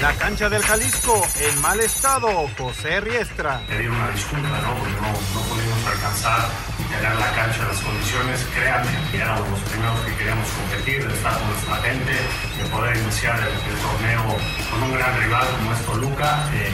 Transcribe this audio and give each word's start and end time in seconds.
La 0.00 0.14
cancha 0.14 0.48
del 0.48 0.62
Jalisco 0.62 1.20
en 1.38 1.60
mal 1.60 1.78
estado, 1.78 2.48
José 2.56 3.02
Riestra. 3.02 3.60
Pedir 3.68 3.90
una 3.90 4.10
disculpa, 4.12 4.48
¿no? 4.48 4.74
Porque 4.78 4.94
no, 4.94 5.12
no 5.12 5.46
pudimos 5.46 5.86
alcanzar 5.86 6.48
y 6.78 6.82
tener 6.84 7.14
la 7.16 7.30
cancha 7.32 7.68
las 7.68 7.80
condiciones. 7.80 8.46
Créanme, 8.54 8.88
éramos 9.12 9.50
los 9.50 9.60
primeros 9.60 10.00
que 10.00 10.14
queríamos 10.16 10.48
competir, 10.48 11.06
de 11.06 11.14
estar 11.14 11.38
con 11.38 11.48
nuestra 11.50 11.76
gente, 11.82 12.12
de 12.12 12.64
poder 12.70 12.96
iniciar 12.96 13.38
el, 13.40 13.76
torneo 13.76 14.24
con 14.70 14.82
un 14.84 14.92
gran 14.94 15.20
rival 15.20 15.46
como 15.58 15.72
es 15.74 15.84
Toluca. 15.84 16.48
Eh, 16.54 16.72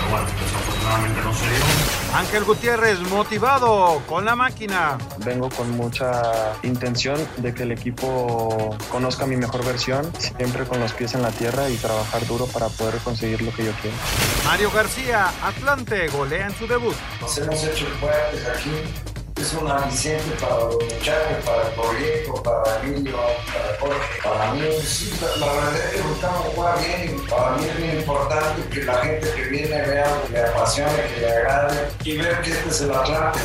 pero 0.00 0.10
bueno, 0.10 0.26
desafortunadamente 0.40 1.20
no 1.22 1.34
se 1.34 1.46
dio. 1.46 2.14
Ángel 2.14 2.44
Gutiérrez 2.44 2.98
motivado 3.00 4.02
con 4.06 4.24
la 4.24 4.34
máquina. 4.34 4.98
Vengo 5.18 5.48
con 5.50 5.70
mucha 5.76 6.54
intención 6.62 7.18
de 7.36 7.54
que 7.54 7.62
el 7.62 7.72
equipo 7.72 8.76
conozca 8.90 9.26
mi 9.26 9.36
mejor 9.36 9.64
versión, 9.64 10.10
siempre 10.18 10.64
con 10.64 10.80
los 10.80 10.92
pies 10.92 11.14
en 11.14 11.22
la 11.22 11.30
tierra 11.30 11.68
y 11.70 11.76
trabajar 11.76 12.26
duro 12.26 12.46
para 12.46 12.68
poder 12.68 12.96
conseguir 12.98 13.42
lo 13.42 13.52
que 13.52 13.64
yo 13.64 13.72
quiero. 13.80 13.96
Mario 14.44 14.70
García, 14.72 15.30
Atlante, 15.42 16.08
golea 16.08 16.46
en 16.46 16.54
su 16.54 16.66
debut. 16.66 16.94
Nos 17.20 17.38
hemos 17.38 17.62
hecho 17.64 17.86
fuertes 18.00 18.46
aquí. 18.46 19.09
Es 19.40 19.54
un 19.54 19.70
aliciente 19.70 20.36
para 20.38 20.56
los 20.56 20.74
muchachos, 20.74 21.44
para 21.46 21.62
el 21.62 21.74
proyecto, 21.74 22.34
para 22.42 22.82
Emilio, 22.82 23.16
para 23.46 23.78
Jorge, 23.80 24.22
para 24.22 24.52
mí. 24.52 24.60
Sí, 24.84 25.10
la, 25.18 25.46
verdad 25.46 25.76
es 25.76 25.90
que 25.92 26.02
buscamos 26.02 26.40
jugar 26.54 26.78
bien 26.78 27.16
y 27.16 27.30
para 27.30 27.56
mí 27.56 27.64
es 27.64 27.78
muy 27.78 27.88
importante 28.00 28.68
que 28.68 28.84
la 28.84 28.96
gente 28.96 29.32
que 29.34 29.42
viene 29.44 29.80
vea 29.80 30.22
que 30.26 30.32
le 30.34 30.40
apasione, 30.42 30.92
que 31.14 31.20
le 31.20 31.32
agrade 31.32 31.88
y 32.04 32.16
ver 32.18 32.42
que 32.42 32.50
este 32.50 32.68
es 32.68 32.80
el 32.82 32.92
Atlante. 32.92 33.40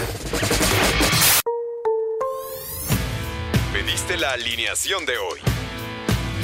Pediste 3.71 4.17
la 4.17 4.31
alineación 4.31 5.05
de 5.05 5.17
hoy. 5.17 5.54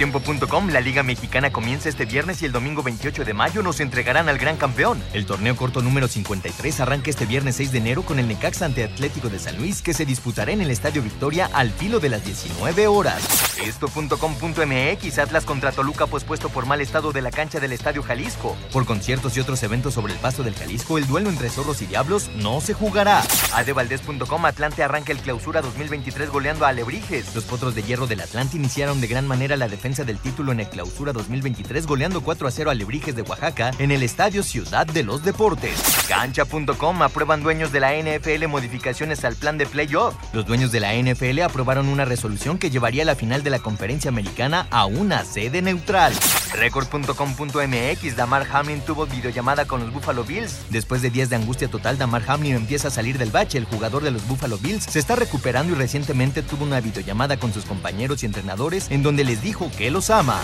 Mediotiempo.com, 0.00 0.70
la 0.70 0.80
Liga 0.80 1.02
Mexicana 1.02 1.52
comienza 1.52 1.90
este 1.90 2.06
viernes 2.06 2.40
y 2.40 2.46
el 2.46 2.52
domingo 2.52 2.82
28 2.82 3.22
de 3.22 3.34
mayo 3.34 3.62
nos 3.62 3.80
entregarán 3.80 4.30
al 4.30 4.38
gran 4.38 4.56
campeón. 4.56 5.02
El 5.12 5.26
torneo 5.26 5.54
corto 5.56 5.82
número 5.82 6.08
53 6.08 6.80
arranca 6.80 7.10
este 7.10 7.26
viernes 7.26 7.56
6 7.56 7.70
de 7.70 7.78
enero 7.78 8.02
con 8.02 8.18
el 8.18 8.26
Necaxa 8.26 8.64
ante 8.64 8.82
Atlético 8.82 9.28
de 9.28 9.38
San 9.38 9.58
Luis 9.58 9.82
que 9.82 9.92
se 9.92 10.06
disputará 10.06 10.52
en 10.52 10.62
el 10.62 10.70
Estadio 10.70 11.02
Victoria 11.02 11.50
al 11.52 11.70
filo 11.70 12.00
de 12.00 12.08
las 12.08 12.24
19 12.24 12.86
horas. 12.86 13.22
Esto.com.mx, 13.62 15.18
Atlas 15.18 15.44
contra 15.44 15.70
Toluca 15.70 16.06
pospuesto 16.06 16.48
por 16.48 16.64
mal 16.64 16.80
estado 16.80 17.12
de 17.12 17.20
la 17.20 17.30
cancha 17.30 17.60
del 17.60 17.74
Estadio 17.74 18.02
Jalisco. 18.02 18.56
Por 18.72 18.86
conciertos 18.86 19.36
y 19.36 19.40
otros 19.40 19.62
eventos 19.64 19.92
sobre 19.92 20.14
el 20.14 20.18
paso 20.18 20.42
del 20.42 20.54
Jalisco, 20.54 20.96
el 20.96 21.06
duelo 21.06 21.28
entre 21.28 21.50
zorros 21.50 21.82
y 21.82 21.86
diablos 21.86 22.30
no 22.36 22.62
se 22.62 22.72
jugará. 22.72 23.22
Adevaldez.com, 23.52 24.46
Atlante 24.46 24.82
arranca 24.82 25.12
el 25.12 25.18
clausura 25.18 25.60
2023 25.60 26.30
goleando 26.30 26.64
a 26.64 26.70
Alebrijes. 26.70 27.34
Los 27.34 27.44
potros 27.44 27.74
de 27.74 27.82
hierro 27.82 28.06
del 28.06 28.22
Atlante 28.22 28.56
iniciaron 28.56 29.02
de 29.02 29.06
gran 29.06 29.28
manera 29.28 29.58
la 29.58 29.68
defensa 29.68 29.89
del 29.96 30.18
título 30.18 30.52
en 30.52 30.60
el 30.60 30.68
clausura 30.68 31.12
2023 31.12 31.84
goleando 31.84 32.20
4 32.22 32.46
a 32.46 32.50
0 32.50 32.70
a 32.70 32.72
Alebrijes 32.72 33.16
de 33.16 33.22
Oaxaca 33.22 33.72
en 33.80 33.90
el 33.90 34.04
Estadio 34.04 34.44
Ciudad 34.44 34.86
de 34.86 35.02
los 35.02 35.24
Deportes. 35.24 35.72
Cancha.com 36.08 37.02
aprueban 37.02 37.42
dueños 37.42 37.72
de 37.72 37.80
la 37.80 37.92
NFL 37.94 38.46
modificaciones 38.46 39.24
al 39.24 39.34
plan 39.34 39.58
de 39.58 39.66
playoff. 39.66 40.14
Los 40.32 40.46
dueños 40.46 40.70
de 40.70 40.78
la 40.78 40.94
NFL 40.94 41.40
aprobaron 41.42 41.88
una 41.88 42.04
resolución 42.04 42.56
que 42.56 42.70
llevaría 42.70 43.04
la 43.04 43.16
final 43.16 43.42
de 43.42 43.50
la 43.50 43.58
conferencia 43.58 44.10
americana 44.10 44.68
a 44.70 44.86
una 44.86 45.24
sede 45.24 45.60
neutral. 45.60 46.12
Record.com.mx 46.52 48.16
Damar 48.16 48.46
Hamlin 48.52 48.80
tuvo 48.80 49.06
videollamada 49.06 49.64
con 49.66 49.80
los 49.80 49.92
Buffalo 49.92 50.24
Bills. 50.24 50.60
Después 50.70 51.02
de 51.02 51.10
días 51.10 51.30
de 51.30 51.36
angustia 51.36 51.68
total, 51.68 51.98
Damar 51.98 52.22
Hamlin 52.26 52.54
empieza 52.54 52.88
a 52.88 52.90
salir 52.92 53.18
del 53.18 53.30
bache. 53.30 53.58
El 53.58 53.64
jugador 53.64 54.02
de 54.04 54.12
los 54.12 54.26
Buffalo 54.28 54.56
Bills 54.58 54.84
se 54.84 54.98
está 55.00 55.16
recuperando 55.16 55.72
y 55.72 55.76
recientemente 55.76 56.42
tuvo 56.42 56.64
una 56.64 56.80
videollamada 56.80 57.36
con 57.38 57.52
sus 57.52 57.64
compañeros 57.64 58.22
y 58.22 58.26
entrenadores 58.26 58.90
en 58.90 59.02
donde 59.02 59.24
les 59.24 59.42
dijo 59.42 59.70
que 59.80 59.90
los 59.90 60.10
ama. 60.10 60.42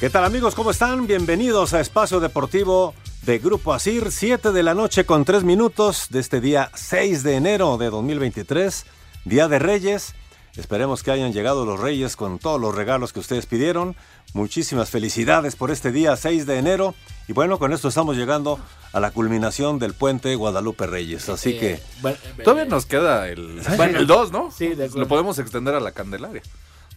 ¿Qué 0.00 0.10
tal 0.10 0.24
amigos? 0.24 0.56
¿Cómo 0.56 0.72
están? 0.72 1.06
Bienvenidos 1.06 1.74
a 1.74 1.80
Espacio 1.80 2.18
Deportivo 2.18 2.94
de 3.24 3.38
Grupo 3.38 3.72
Asir, 3.72 4.10
7 4.10 4.50
de 4.50 4.64
la 4.64 4.74
noche 4.74 5.06
con 5.06 5.24
3 5.24 5.44
minutos 5.44 6.08
de 6.10 6.18
este 6.18 6.40
día 6.40 6.72
6 6.74 7.22
de 7.22 7.36
enero 7.36 7.78
de 7.78 7.88
2023, 7.88 8.84
Día 9.24 9.46
de 9.46 9.60
Reyes. 9.60 10.16
Esperemos 10.56 11.02
que 11.02 11.10
hayan 11.10 11.32
llegado 11.32 11.64
los 11.64 11.80
Reyes 11.80 12.14
con 12.14 12.38
todos 12.38 12.60
los 12.60 12.74
regalos 12.74 13.12
que 13.12 13.20
ustedes 13.20 13.46
pidieron. 13.46 13.96
Muchísimas 14.34 14.90
felicidades 14.90 15.56
por 15.56 15.70
este 15.70 15.92
día 15.92 16.14
6 16.16 16.44
de 16.46 16.58
enero. 16.58 16.94
Y 17.26 17.32
bueno, 17.32 17.58
con 17.58 17.72
esto 17.72 17.88
estamos 17.88 18.16
llegando 18.16 18.58
a 18.92 19.00
la 19.00 19.10
culminación 19.12 19.78
del 19.78 19.94
puente 19.94 20.34
Guadalupe 20.34 20.86
Reyes. 20.86 21.28
Así 21.30 21.50
Eh, 21.50 21.58
que... 21.58 21.82
bueno, 22.02 22.18
Todavía 22.44 22.64
nos 22.66 22.84
queda 22.84 23.28
el, 23.28 23.62
Bueno, 23.78 23.98
el 23.98 24.06
2, 24.06 24.32
¿no? 24.32 24.50
sí, 24.50 24.68
de 24.68 24.84
acuerdo. 24.84 25.00
Lo 25.00 25.08
podemos 25.08 25.38
extender 25.38 25.74
a 25.74 25.80
la 25.80 25.92
Candelaria. 25.92 26.42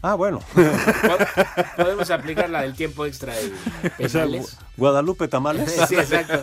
Ah, 0.01 0.16
bueno. 0.16 0.41
Podemos 1.77 2.11
aplicar 2.11 2.49
la 2.49 2.61
del 2.61 2.75
tiempo 2.75 3.05
extra 3.05 3.33
y 3.41 3.47
O 4.03 4.09
sea, 4.09 4.23
penales. 4.25 4.43
Gu- 4.57 4.59
Guadalupe 4.77 5.27
Tamales. 5.27 5.73
Sí, 5.87 5.95
exacto. 5.95 6.41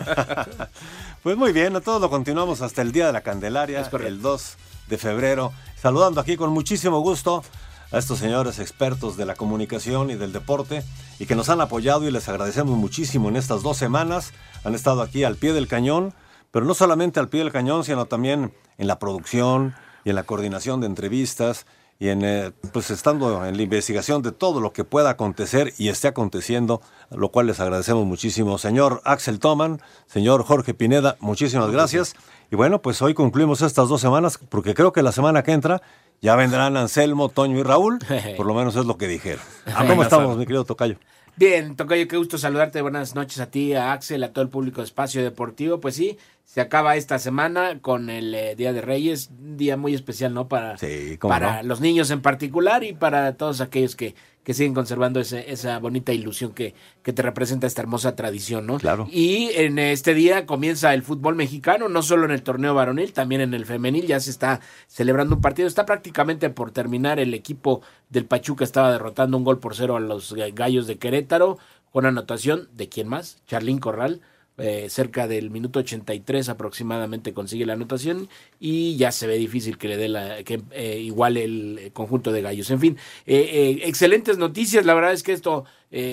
Pues 1.21 1.37
muy 1.37 1.53
bien, 1.53 1.79
todos 1.81 2.01
lo 2.01 2.09
continuamos 2.09 2.61
hasta 2.61 2.81
el 2.81 2.91
Día 2.91 3.07
de 3.07 3.13
la 3.13 3.21
Candelaria, 3.21 3.87
el 4.05 4.21
2 4.21 4.55
de 4.87 4.97
febrero. 4.97 5.51
Saludando 5.81 6.21
aquí 6.21 6.37
con 6.37 6.51
muchísimo 6.51 6.99
gusto 6.99 7.43
a 7.91 7.99
estos 7.99 8.19
señores 8.19 8.59
expertos 8.59 9.17
de 9.17 9.25
la 9.25 9.35
comunicación 9.35 10.09
y 10.09 10.15
del 10.15 10.33
deporte 10.33 10.83
y 11.19 11.25
que 11.25 11.35
nos 11.35 11.49
han 11.49 11.61
apoyado 11.61 12.07
y 12.07 12.11
les 12.11 12.27
agradecemos 12.27 12.75
muchísimo 12.77 13.29
en 13.29 13.35
estas 13.35 13.61
dos 13.61 13.77
semanas. 13.77 14.33
Han 14.63 14.75
estado 14.75 15.01
aquí 15.01 15.23
al 15.23 15.35
pie 15.35 15.53
del 15.53 15.67
cañón, 15.67 16.13
pero 16.51 16.65
no 16.65 16.73
solamente 16.73 17.19
al 17.19 17.29
pie 17.29 17.41
del 17.41 17.51
cañón, 17.51 17.83
sino 17.83 18.05
también 18.05 18.53
en 18.77 18.87
la 18.87 18.99
producción 18.99 19.75
y 20.03 20.09
en 20.09 20.15
la 20.15 20.23
coordinación 20.23 20.81
de 20.81 20.87
entrevistas 20.87 21.65
y 21.99 22.09
en 22.09 22.23
eh, 22.23 22.51
pues 22.71 22.89
estando 22.89 23.45
en 23.45 23.55
la 23.55 23.63
investigación 23.63 24.21
de 24.21 24.31
todo 24.31 24.59
lo 24.59 24.73
que 24.73 24.83
pueda 24.83 25.11
acontecer 25.11 25.73
y 25.77 25.89
esté 25.89 26.07
aconteciendo, 26.07 26.81
lo 27.11 27.29
cual 27.29 27.47
les 27.47 27.59
agradecemos 27.59 28.05
muchísimo. 28.05 28.57
Señor 28.57 29.01
Axel 29.05 29.39
Toman, 29.39 29.81
señor 30.07 30.43
Jorge 30.43 30.73
Pineda, 30.73 31.15
muchísimas 31.19 31.71
gracias. 31.71 32.15
Y 32.51 32.55
bueno, 32.55 32.81
pues 32.81 33.01
hoy 33.01 33.13
concluimos 33.13 33.61
estas 33.61 33.89
dos 33.89 34.01
semanas, 34.01 34.39
porque 34.49 34.73
creo 34.73 34.93
que 34.93 35.01
la 35.01 35.11
semana 35.11 35.43
que 35.43 35.51
entra 35.51 35.81
ya 36.21 36.35
vendrán 36.35 36.77
Anselmo, 36.77 37.29
Toño 37.29 37.59
y 37.59 37.63
Raúl, 37.63 37.99
por 38.37 38.45
lo 38.45 38.53
menos 38.53 38.75
es 38.75 38.85
lo 38.85 38.97
que 38.97 39.07
dijeron. 39.07 39.41
¿Cómo 39.87 40.03
estamos, 40.03 40.37
mi 40.37 40.45
querido 40.45 40.65
Tocayo? 40.65 40.97
Bien, 41.35 41.75
Tocayo, 41.75 42.07
qué 42.07 42.15
gusto 42.15 42.37
saludarte. 42.37 42.81
Buenas 42.81 43.15
noches 43.15 43.39
a 43.39 43.47
ti, 43.47 43.73
a 43.73 43.91
Axel, 43.91 44.23
a 44.23 44.31
todo 44.31 44.43
el 44.43 44.49
público 44.49 44.81
de 44.81 44.85
Espacio 44.85 45.23
Deportivo. 45.23 45.79
Pues 45.79 45.95
sí, 45.95 46.19
se 46.45 46.61
acaba 46.61 46.95
esta 46.95 47.17
semana 47.17 47.79
con 47.81 48.11
el 48.11 48.35
eh, 48.35 48.55
Día 48.55 48.71
de 48.71 48.81
Reyes, 48.81 49.31
un 49.31 49.57
día 49.57 49.75
muy 49.75 49.95
especial, 49.95 50.33
¿no? 50.35 50.47
Para, 50.47 50.75
cómo 51.19 51.33
para 51.33 51.63
no. 51.63 51.69
los 51.69 51.81
niños 51.81 52.11
en 52.11 52.21
particular 52.21 52.83
y 52.83 52.93
para 52.93 53.35
todos 53.35 53.61
aquellos 53.61 53.95
que, 53.95 54.13
que 54.43 54.53
siguen 54.53 54.73
conservando 54.73 55.19
ese- 55.19 55.51
esa 55.51 55.79
bonita 55.79 56.11
ilusión 56.13 56.51
que, 56.53 56.73
que 57.01 57.13
te 57.13 57.21
representa 57.21 57.67
esta 57.67 57.81
hermosa 57.81 58.15
tradición, 58.15 58.65
¿no? 58.67 58.77
Claro. 58.77 59.07
Y 59.11 59.49
en 59.55 59.79
este 59.79 60.13
día 60.13 60.45
comienza 60.45 60.93
el 60.93 61.03
fútbol 61.03 61.35
mexicano, 61.35 61.89
no 61.89 62.01
solo 62.01 62.25
en 62.25 62.31
el 62.31 62.43
torneo 62.43 62.73
varonil, 62.73 63.13
también 63.13 63.41
en 63.41 63.53
el 63.53 63.65
femenil, 63.65 64.05
ya 64.05 64.19
se 64.19 64.29
está 64.31 64.59
celebrando 64.87 65.35
un 65.35 65.41
partido. 65.41 65.67
Está 65.67 65.85
prácticamente 65.85 66.49
por 66.49 66.71
terminar. 66.71 67.19
El 67.19 67.33
equipo 67.33 67.81
del 68.09 68.25
Pachuca 68.25 68.63
estaba 68.63 68.91
derrotando 68.91 69.37
un 69.37 69.43
gol 69.43 69.59
por 69.59 69.75
cero 69.75 69.95
a 69.95 69.99
los 69.99 70.33
gallos 70.53 70.87
de 70.87 70.97
Querétaro, 70.97 71.57
con 71.91 72.05
anotación 72.05 72.69
de 72.73 72.89
quién 72.89 73.07
más, 73.07 73.37
Charlín 73.47 73.77
Corral. 73.79 74.21
Eh, 74.57 74.87
cerca 74.89 75.27
del 75.27 75.49
minuto 75.49 75.79
83 75.79 76.49
aproximadamente 76.49 77.33
consigue 77.33 77.65
la 77.65 77.73
anotación 77.73 78.29
y 78.59 78.95
ya 78.97 79.11
se 79.11 79.25
ve 79.27 79.37
difícil 79.37 79.77
que 79.77 79.87
le 79.87 79.97
dé 79.97 80.09
la 80.09 80.43
que 80.43 80.61
eh, 80.71 80.99
iguale 80.99 81.43
el 81.43 81.79
eh, 81.79 81.91
conjunto 81.91 82.31
de 82.31 82.41
gallos. 82.41 82.69
En 82.69 82.79
fin, 82.79 82.97
eh, 83.25 83.49
eh, 83.51 83.79
excelentes 83.87 84.37
noticias. 84.37 84.85
La 84.85 84.93
verdad 84.93 85.13
es 85.13 85.23
que 85.23 85.33
esto 85.33 85.65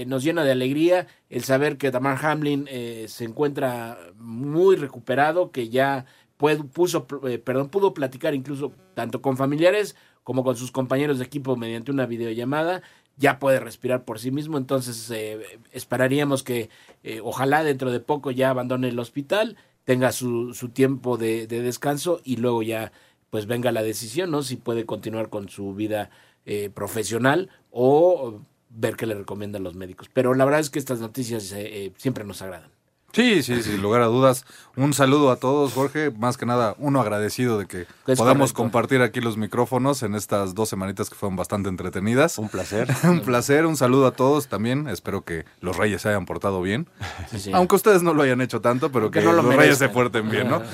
nos 0.06 0.22
llena 0.22 0.44
de 0.44 0.52
alegría 0.52 1.06
el 1.30 1.42
saber 1.42 1.78
que 1.78 1.90
Damar 1.90 2.18
Hamlin 2.22 2.68
se 3.06 3.24
encuentra 3.24 3.98
muy 4.18 4.76
recuperado, 4.76 5.52
que 5.52 5.70
ya 5.70 6.04
puso, 6.36 7.06
perdón, 7.06 7.70
pudo 7.70 7.94
platicar 7.94 8.34
incluso 8.34 8.74
tanto 8.92 9.22
con 9.22 9.38
familiares 9.38 9.96
como 10.22 10.44
con 10.44 10.54
sus 10.56 10.70
compañeros 10.70 11.18
de 11.18 11.24
equipo 11.24 11.56
mediante 11.56 11.90
una 11.90 12.04
videollamada. 12.04 12.82
Ya 13.20 13.38
puede 13.38 13.60
respirar 13.60 14.04
por 14.04 14.18
sí 14.18 14.32
mismo, 14.32 14.58
entonces 14.58 15.08
eh, 15.10 15.60
esperaríamos 15.70 16.42
que 16.42 16.70
eh, 17.04 17.20
ojalá 17.22 17.62
dentro 17.62 17.92
de 17.92 18.00
poco 18.00 18.30
ya 18.30 18.50
abandone 18.50 18.88
el 18.88 18.98
hospital, 18.98 19.56
tenga 19.84 20.10
su, 20.10 20.54
su 20.54 20.70
tiempo 20.70 21.18
de, 21.18 21.46
de, 21.46 21.60
descanso 21.60 22.20
y 22.24 22.36
luego 22.38 22.62
ya 22.62 22.92
pues 23.28 23.46
venga 23.46 23.72
la 23.72 23.82
decisión, 23.82 24.30
¿no? 24.30 24.42
Si 24.42 24.56
puede 24.56 24.86
continuar 24.86 25.28
con 25.28 25.48
su 25.48 25.74
vida 25.74 26.10
eh, 26.46 26.70
profesional 26.70 27.50
o 27.70 28.40
ver 28.70 28.96
qué 28.96 29.06
le 29.06 29.14
recomiendan 29.14 29.62
los 29.62 29.74
médicos. 29.74 30.08
Pero 30.12 30.34
la 30.34 30.44
verdad 30.44 30.60
es 30.60 30.70
que 30.70 30.78
estas 30.78 31.00
noticias 31.00 31.52
eh, 31.52 31.92
siempre 31.96 32.24
nos 32.24 32.40
agradan. 32.42 32.70
Sí, 33.12 33.42
sí, 33.42 33.62
sin 33.62 33.82
lugar 33.82 34.02
a 34.02 34.06
dudas. 34.06 34.44
Un 34.76 34.94
saludo 34.94 35.30
a 35.32 35.36
todos, 35.36 35.72
Jorge. 35.72 36.10
Más 36.12 36.36
que 36.36 36.46
nada, 36.46 36.76
uno 36.78 37.00
agradecido 37.00 37.58
de 37.58 37.66
que 37.66 37.80
Es 38.06 38.18
podamos 38.18 38.52
correcto. 38.52 38.54
compartir 38.54 39.02
aquí 39.02 39.20
los 39.20 39.36
micrófonos 39.36 40.02
en 40.04 40.14
estas 40.14 40.54
dos 40.54 40.68
semanitas 40.68 41.10
que 41.10 41.16
fueron 41.16 41.34
bastante 41.36 41.68
entretenidas. 41.68 42.38
Un 42.38 42.48
placer. 42.48 42.88
un 43.04 43.20
placer, 43.20 43.66
un 43.66 43.76
saludo 43.76 44.06
a 44.06 44.12
todos 44.12 44.46
también. 44.48 44.86
Espero 44.88 45.22
que 45.24 45.44
los 45.60 45.76
Reyes 45.76 46.02
se 46.02 46.08
hayan 46.10 46.24
portado 46.24 46.62
bien. 46.62 46.88
Sí, 47.30 47.40
sí. 47.40 47.50
Aunque 47.52 47.74
ustedes 47.76 48.02
no 48.02 48.14
lo 48.14 48.22
hayan 48.22 48.40
hecho 48.40 48.60
tanto, 48.60 48.92
pero 48.92 49.10
que 49.10 49.20
no 49.22 49.32
lo 49.32 49.42
los 49.42 49.56
Reyes 49.56 49.78
se 49.78 49.88
porten 49.88 50.30
bien, 50.30 50.48
¿no? 50.48 50.62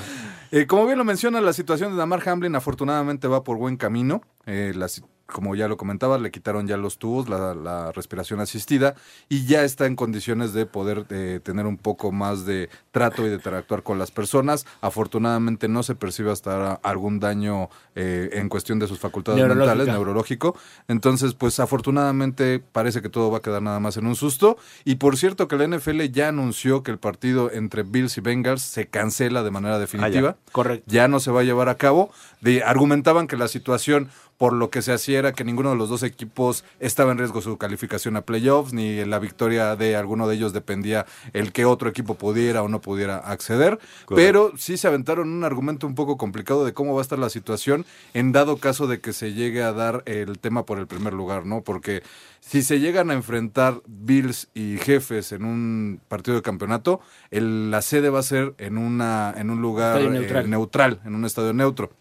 Eh, 0.49 0.65
como 0.65 0.85
bien 0.85 0.97
lo 0.97 1.03
menciona, 1.03 1.41
la 1.41 1.51
situación 1.51 1.91
de 1.91 1.97
Damar 1.97 2.21
Hamlin 2.29 2.55
afortunadamente 2.55 3.27
va 3.27 3.43
por 3.43 3.57
buen 3.57 3.75
camino. 3.75 4.21
Eh, 4.45 4.71
la 4.73 4.87
si- 4.87 5.03
como 5.27 5.55
ya 5.55 5.67
lo 5.67 5.77
comentaba, 5.77 6.17
le 6.17 6.31
quitaron 6.31 6.67
ya 6.67 6.77
los 6.77 6.97
tubos, 6.97 7.29
la, 7.29 7.53
la 7.53 7.91
respiración 7.91 8.39
asistida 8.39 8.95
y 9.29 9.45
ya 9.45 9.63
está 9.63 9.85
en 9.85 9.95
condiciones 9.95 10.53
de 10.53 10.65
poder 10.65 11.05
eh, 11.09 11.39
tener 11.43 11.65
un 11.65 11.77
poco 11.77 12.11
más 12.11 12.45
de 12.45 12.69
trato 12.91 13.25
y 13.25 13.29
de 13.29 13.35
interactuar 13.35 13.83
con 13.83 13.99
las 13.99 14.11
personas. 14.11 14.65
Afortunadamente 14.81 15.67
no 15.67 15.83
se 15.83 15.95
percibe 15.95 16.31
hasta 16.31 16.73
algún 16.75 17.19
daño 17.19 17.69
eh, 17.95 18.29
en 18.33 18.49
cuestión 18.49 18.79
de 18.79 18.87
sus 18.87 18.99
facultades 18.99 19.37
Neurológica. 19.37 19.75
mentales, 19.75 19.93
neurológico. 19.93 20.55
Entonces, 20.87 21.33
pues 21.33 21.59
afortunadamente 21.59 22.59
parece 22.59 23.01
que 23.01 23.09
todo 23.09 23.29
va 23.31 23.39
a 23.39 23.41
quedar 23.41 23.61
nada 23.61 23.79
más 23.79 23.97
en 23.97 24.07
un 24.07 24.15
susto. 24.15 24.57
Y 24.85 24.95
por 24.95 25.17
cierto 25.17 25.47
que 25.47 25.57
la 25.57 25.67
NFL 25.67 26.01
ya 26.11 26.29
anunció 26.29 26.83
que 26.83 26.91
el 26.91 26.97
partido 26.97 27.51
entre 27.51 27.83
Bills 27.83 28.17
y 28.17 28.21
Bengals 28.21 28.61
se 28.61 28.87
cancela 28.87 29.43
de 29.43 29.51
manera 29.51 29.79
definitiva 29.79 30.37
Correcto. 30.51 30.85
ya 30.87 31.07
no 31.07 31.19
se 31.19 31.31
va 31.31 31.41
a 31.41 31.43
llevar 31.43 31.69
a 31.69 31.75
cabo. 31.75 32.11
De, 32.41 32.63
argumentaban 32.63 33.27
que 33.27 33.35
la 33.35 33.47
situación 33.47 34.09
por 34.37 34.53
lo 34.53 34.69
que 34.69 34.81
se 34.81 34.93
hacía 34.93 35.16
era 35.17 35.33
que 35.33 35.43
ninguno 35.43 35.71
de 35.71 35.75
los 35.75 35.89
dos 35.89 36.03
equipos 36.03 36.63
estaba 36.79 37.11
en 37.11 37.17
riesgo 37.17 37.41
su 37.41 37.57
calificación 37.57 38.15
a 38.15 38.21
playoffs, 38.21 38.73
ni 38.73 39.03
la 39.05 39.19
victoria 39.19 39.75
de 39.75 39.95
alguno 39.95 40.27
de 40.27 40.35
ellos 40.35 40.53
dependía 40.53 41.05
el 41.33 41.51
que 41.51 41.65
otro 41.65 41.89
equipo 41.89 42.15
pudiera 42.15 42.63
o 42.63 42.67
no 42.69 42.81
pudiera 42.81 43.17
acceder. 43.17 43.79
Pero 44.15 44.53
sí 44.57 44.77
se 44.77 44.87
aventaron 44.87 45.29
un 45.29 45.43
argumento 45.43 45.87
un 45.87 45.95
poco 45.95 46.17
complicado 46.17 46.65
de 46.65 46.73
cómo 46.73 46.93
va 46.93 47.01
a 47.01 47.03
estar 47.03 47.19
la 47.19 47.29
situación 47.29 47.85
en 48.13 48.31
dado 48.31 48.57
caso 48.57 48.87
de 48.87 48.99
que 49.01 49.13
se 49.13 49.33
llegue 49.33 49.63
a 49.63 49.73
dar 49.73 50.03
el 50.05 50.39
tema 50.39 50.65
por 50.65 50.79
el 50.79 50.87
primer 50.87 51.13
lugar, 51.13 51.45
¿no? 51.45 51.61
Porque 51.61 52.03
si 52.39 52.61
se 52.61 52.79
llegan 52.79 53.11
a 53.11 53.13
enfrentar 53.13 53.81
Bills 53.87 54.47
y 54.53 54.77
Jefes 54.77 55.31
en 55.31 55.43
un 55.43 55.99
partido 56.07 56.35
de 56.37 56.41
campeonato, 56.43 57.01
el- 57.31 57.71
la 57.71 57.81
sede 57.81 58.09
va 58.09 58.19
a 58.19 58.23
ser 58.23 58.53
en, 58.57 58.77
una, 58.77 59.33
en 59.37 59.49
un 59.49 59.61
lugar 59.61 59.97
Estadio 59.97 60.09
eh, 60.15 60.19
neutral. 60.21 60.49
neutral, 60.49 61.01
en 61.05 61.15
un 61.15 61.25
estadio 61.25 61.53
neutro. 61.53 61.91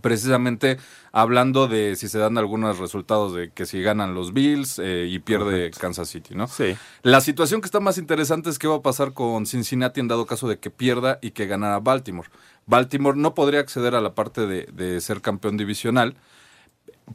Precisamente 0.00 0.78
hablando 1.12 1.68
de 1.68 1.96
si 1.96 2.08
se 2.08 2.18
dan 2.18 2.38
algunos 2.38 2.78
resultados 2.78 3.34
de 3.34 3.50
que 3.50 3.66
si 3.66 3.82
ganan 3.82 4.14
los 4.14 4.32
Bills 4.32 4.78
eh, 4.78 5.06
y 5.08 5.18
pierde 5.18 5.70
Kansas 5.70 6.08
City, 6.08 6.34
¿no? 6.34 6.46
Sí. 6.46 6.76
La 7.02 7.20
situación 7.20 7.60
que 7.60 7.66
está 7.66 7.80
más 7.80 7.98
interesante 7.98 8.50
es 8.50 8.58
qué 8.58 8.68
va 8.68 8.76
a 8.76 8.82
pasar 8.82 9.12
con 9.12 9.46
Cincinnati 9.46 10.00
en 10.00 10.08
dado 10.08 10.26
caso 10.26 10.48
de 10.48 10.58
que 10.58 10.70
pierda 10.70 11.18
y 11.22 11.32
que 11.32 11.46
ganara 11.46 11.80
Baltimore. 11.80 12.28
Baltimore 12.66 13.16
no 13.16 13.34
podría 13.34 13.60
acceder 13.60 13.94
a 13.94 14.00
la 14.00 14.14
parte 14.14 14.46
de, 14.46 14.66
de 14.72 15.00
ser 15.00 15.20
campeón 15.20 15.56
divisional, 15.56 16.16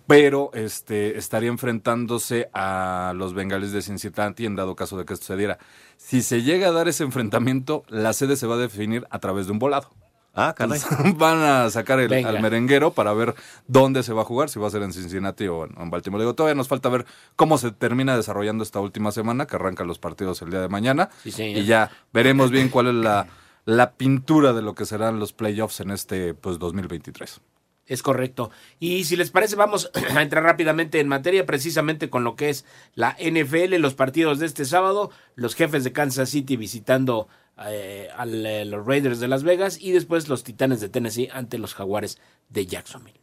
pero 0.07 0.51
este 0.53 1.17
estaría 1.17 1.49
enfrentándose 1.49 2.49
a 2.53 3.13
los 3.15 3.33
Bengales 3.33 3.71
de 3.71 3.81
Cincinnati 3.81 4.45
en 4.45 4.55
dado 4.55 4.75
caso 4.75 4.97
de 4.97 5.05
que 5.05 5.13
esto 5.13 5.27
se 5.27 5.37
diera. 5.37 5.59
Si 5.97 6.21
se 6.21 6.41
llega 6.41 6.69
a 6.69 6.71
dar 6.71 6.87
ese 6.87 7.03
enfrentamiento, 7.03 7.83
la 7.87 8.13
sede 8.13 8.35
se 8.35 8.47
va 8.47 8.55
a 8.55 8.59
definir 8.59 9.05
a 9.09 9.19
través 9.19 9.45
de 9.45 9.51
un 9.51 9.59
volado. 9.59 9.89
Ah, 10.33 10.53
caray. 10.57 10.79
Entonces, 10.79 11.17
van 11.17 11.39
a 11.39 11.69
sacar 11.69 11.99
el, 11.99 12.07
Venga. 12.07 12.29
al 12.29 12.41
merenguero 12.41 12.91
para 12.91 13.13
ver 13.13 13.35
dónde 13.67 14.01
se 14.03 14.13
va 14.13 14.23
a 14.23 14.25
jugar, 14.25 14.49
si 14.49 14.59
va 14.59 14.67
a 14.67 14.71
ser 14.71 14.81
en 14.81 14.91
Cincinnati 14.91 15.47
o 15.47 15.65
en, 15.65 15.89
Baltimore. 15.89 16.23
Digo, 16.23 16.33
todavía 16.33 16.55
nos 16.55 16.67
falta 16.67 16.89
ver 16.89 17.05
cómo 17.35 17.57
se 17.57 17.71
termina 17.71 18.15
desarrollando 18.15 18.63
esta 18.63 18.79
última 18.79 19.11
semana, 19.11 19.45
que 19.45 19.55
arrancan 19.55 19.87
los 19.87 19.99
partidos 19.99 20.41
el 20.41 20.49
día 20.49 20.61
de 20.61 20.69
mañana. 20.69 21.09
Sí, 21.23 21.43
y 21.43 21.65
ya 21.65 21.91
veremos 22.11 22.49
bien 22.49 22.69
cuál 22.69 22.87
es 22.87 22.95
la, 22.95 23.27
la 23.65 23.91
pintura 23.91 24.53
de 24.53 24.61
lo 24.61 24.73
que 24.73 24.85
serán 24.85 25.19
los 25.19 25.33
playoffs 25.33 25.79
en 25.81 25.91
este 25.91 26.33
pues 26.33 26.57
2023. 26.57 27.39
Es 27.85 28.01
correcto. 28.01 28.49
Y 28.79 29.03
si 29.03 29.15
les 29.15 29.29
parece, 29.29 29.55
vamos 29.55 29.91
a 30.15 30.21
entrar 30.21 30.43
rápidamente 30.43 30.99
en 30.99 31.07
materia, 31.07 31.45
precisamente 31.45 32.09
con 32.09 32.23
lo 32.23 32.35
que 32.35 32.49
es 32.49 32.65
la 32.95 33.17
NFL, 33.19 33.75
los 33.75 33.93
partidos 33.93 34.39
de 34.39 34.45
este 34.45 34.65
sábado, 34.65 35.11
los 35.35 35.55
jefes 35.55 35.83
de 35.83 35.91
Kansas 35.91 36.29
City 36.29 36.55
visitando 36.55 37.27
eh, 37.67 38.09
a 38.15 38.25
los 38.25 38.85
Raiders 38.85 39.19
de 39.19 39.27
Las 39.27 39.43
Vegas 39.43 39.77
y 39.79 39.91
después 39.91 40.29
los 40.29 40.43
Titanes 40.43 40.81
de 40.81 40.89
Tennessee 40.89 41.29
ante 41.31 41.57
los 41.57 41.73
Jaguares 41.73 42.17
de 42.49 42.65
Jacksonville. 42.65 43.19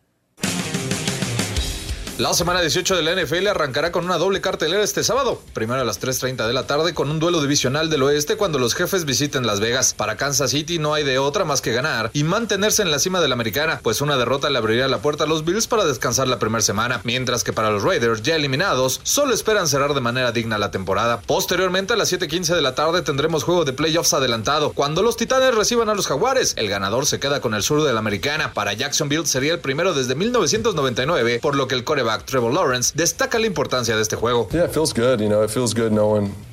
La 2.20 2.34
semana 2.34 2.60
18 2.60 2.96
de 2.96 3.02
la 3.02 3.14
NFL 3.14 3.46
arrancará 3.46 3.92
con 3.92 4.04
una 4.04 4.18
doble 4.18 4.42
cartelera 4.42 4.82
este 4.82 5.02
sábado. 5.02 5.40
Primero 5.54 5.80
a 5.80 5.86
las 5.86 6.02
3.30 6.02 6.46
de 6.46 6.52
la 6.52 6.66
tarde 6.66 6.92
con 6.92 7.10
un 7.10 7.18
duelo 7.18 7.40
divisional 7.40 7.88
del 7.88 8.02
oeste 8.02 8.36
cuando 8.36 8.58
los 8.58 8.74
jefes 8.74 9.06
visiten 9.06 9.46
Las 9.46 9.58
Vegas. 9.58 9.94
Para 9.94 10.18
Kansas 10.18 10.50
City 10.50 10.78
no 10.78 10.92
hay 10.92 11.02
de 11.02 11.18
otra 11.18 11.46
más 11.46 11.62
que 11.62 11.72
ganar 11.72 12.10
y 12.12 12.24
mantenerse 12.24 12.82
en 12.82 12.90
la 12.90 12.98
cima 12.98 13.22
de 13.22 13.28
la 13.28 13.36
americana, 13.36 13.80
pues 13.82 14.02
una 14.02 14.18
derrota 14.18 14.50
le 14.50 14.58
abriría 14.58 14.86
la 14.86 14.98
puerta 14.98 15.24
a 15.24 15.26
los 15.26 15.46
Bills 15.46 15.66
para 15.66 15.86
descansar 15.86 16.28
la 16.28 16.38
primera 16.38 16.60
semana, 16.60 17.00
mientras 17.04 17.42
que 17.42 17.54
para 17.54 17.70
los 17.70 17.84
Raiders 17.84 18.20
ya 18.20 18.36
eliminados 18.36 19.00
solo 19.02 19.32
esperan 19.32 19.66
cerrar 19.66 19.94
de 19.94 20.02
manera 20.02 20.30
digna 20.30 20.58
la 20.58 20.70
temporada. 20.70 21.22
Posteriormente 21.22 21.94
a 21.94 21.96
las 21.96 22.12
7.15 22.12 22.54
de 22.54 22.60
la 22.60 22.74
tarde 22.74 23.00
tendremos 23.00 23.44
juego 23.44 23.64
de 23.64 23.72
playoffs 23.72 24.12
adelantado 24.12 24.72
cuando 24.74 25.02
los 25.02 25.16
Titanes 25.16 25.54
reciban 25.54 25.88
a 25.88 25.94
los 25.94 26.06
Jaguares. 26.06 26.52
El 26.58 26.68
ganador 26.68 27.06
se 27.06 27.18
queda 27.18 27.40
con 27.40 27.54
el 27.54 27.62
sur 27.62 27.82
de 27.82 27.94
la 27.94 28.00
americana. 28.00 28.52
Para 28.52 28.74
Jacksonville 28.74 29.24
sería 29.24 29.54
el 29.54 29.60
primero 29.60 29.94
desde 29.94 30.14
1999, 30.14 31.38
por 31.40 31.56
lo 31.56 31.66
que 31.66 31.76
el 31.76 31.84
coreback 31.84 32.09
Trevor 32.18 32.52
Lawrence 32.52 32.92
destaca 32.94 33.38
la 33.38 33.46
importancia 33.46 33.96
de 33.96 34.02
este 34.02 34.16
juego. 34.16 34.48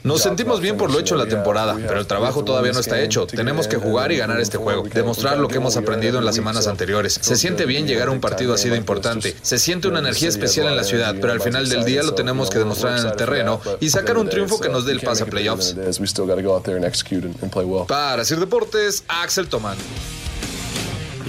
Nos 0.03 0.21
sentimos 0.21 0.61
bien 0.61 0.77
por 0.77 0.91
lo 0.91 0.99
hecho 0.99 1.15
en 1.15 1.19
la 1.19 1.27
temporada, 1.27 1.75
pero 1.75 1.99
el 1.99 2.07
trabajo 2.07 2.43
todavía 2.43 2.71
no 2.71 2.79
está 2.79 3.01
hecho. 3.01 3.27
Tenemos 3.27 3.67
que 3.67 3.77
jugar 3.77 4.11
y 4.11 4.17
ganar 4.17 4.39
este 4.39 4.57
juego, 4.57 4.83
demostrar 4.83 5.37
lo 5.37 5.47
que 5.47 5.57
hemos 5.57 5.75
aprendido 5.75 6.19
en 6.19 6.25
las 6.25 6.35
semanas 6.35 6.67
anteriores. 6.67 7.19
Se 7.21 7.35
siente 7.35 7.65
bien 7.65 7.87
llegar 7.87 8.07
a 8.07 8.11
un 8.11 8.21
partido 8.21 8.53
así 8.53 8.69
de 8.69 8.77
importante. 8.77 9.35
Se 9.41 9.57
siente 9.59 9.87
una 9.87 9.99
energía 9.99 10.29
especial 10.29 10.67
en 10.67 10.77
la 10.77 10.83
ciudad, 10.83 11.15
pero 11.19 11.33
al 11.33 11.41
final 11.41 11.67
del 11.67 11.83
día 11.83 12.03
lo 12.03 12.13
tenemos 12.13 12.49
que 12.49 12.59
demostrar 12.59 12.99
en 12.99 13.05
el 13.05 13.15
terreno 13.15 13.59
y 13.79 13.89
sacar 13.89 14.17
un 14.17 14.29
triunfo 14.29 14.59
que 14.59 14.69
nos 14.69 14.85
dé 14.85 14.93
el 14.93 15.01
pase 15.01 15.23
a 15.23 15.25
playoffs. 15.25 15.75
Para 17.87 18.23
Sir 18.23 18.39
Deportes, 18.39 19.03
Axel 19.07 19.47
Toman. 19.47 19.77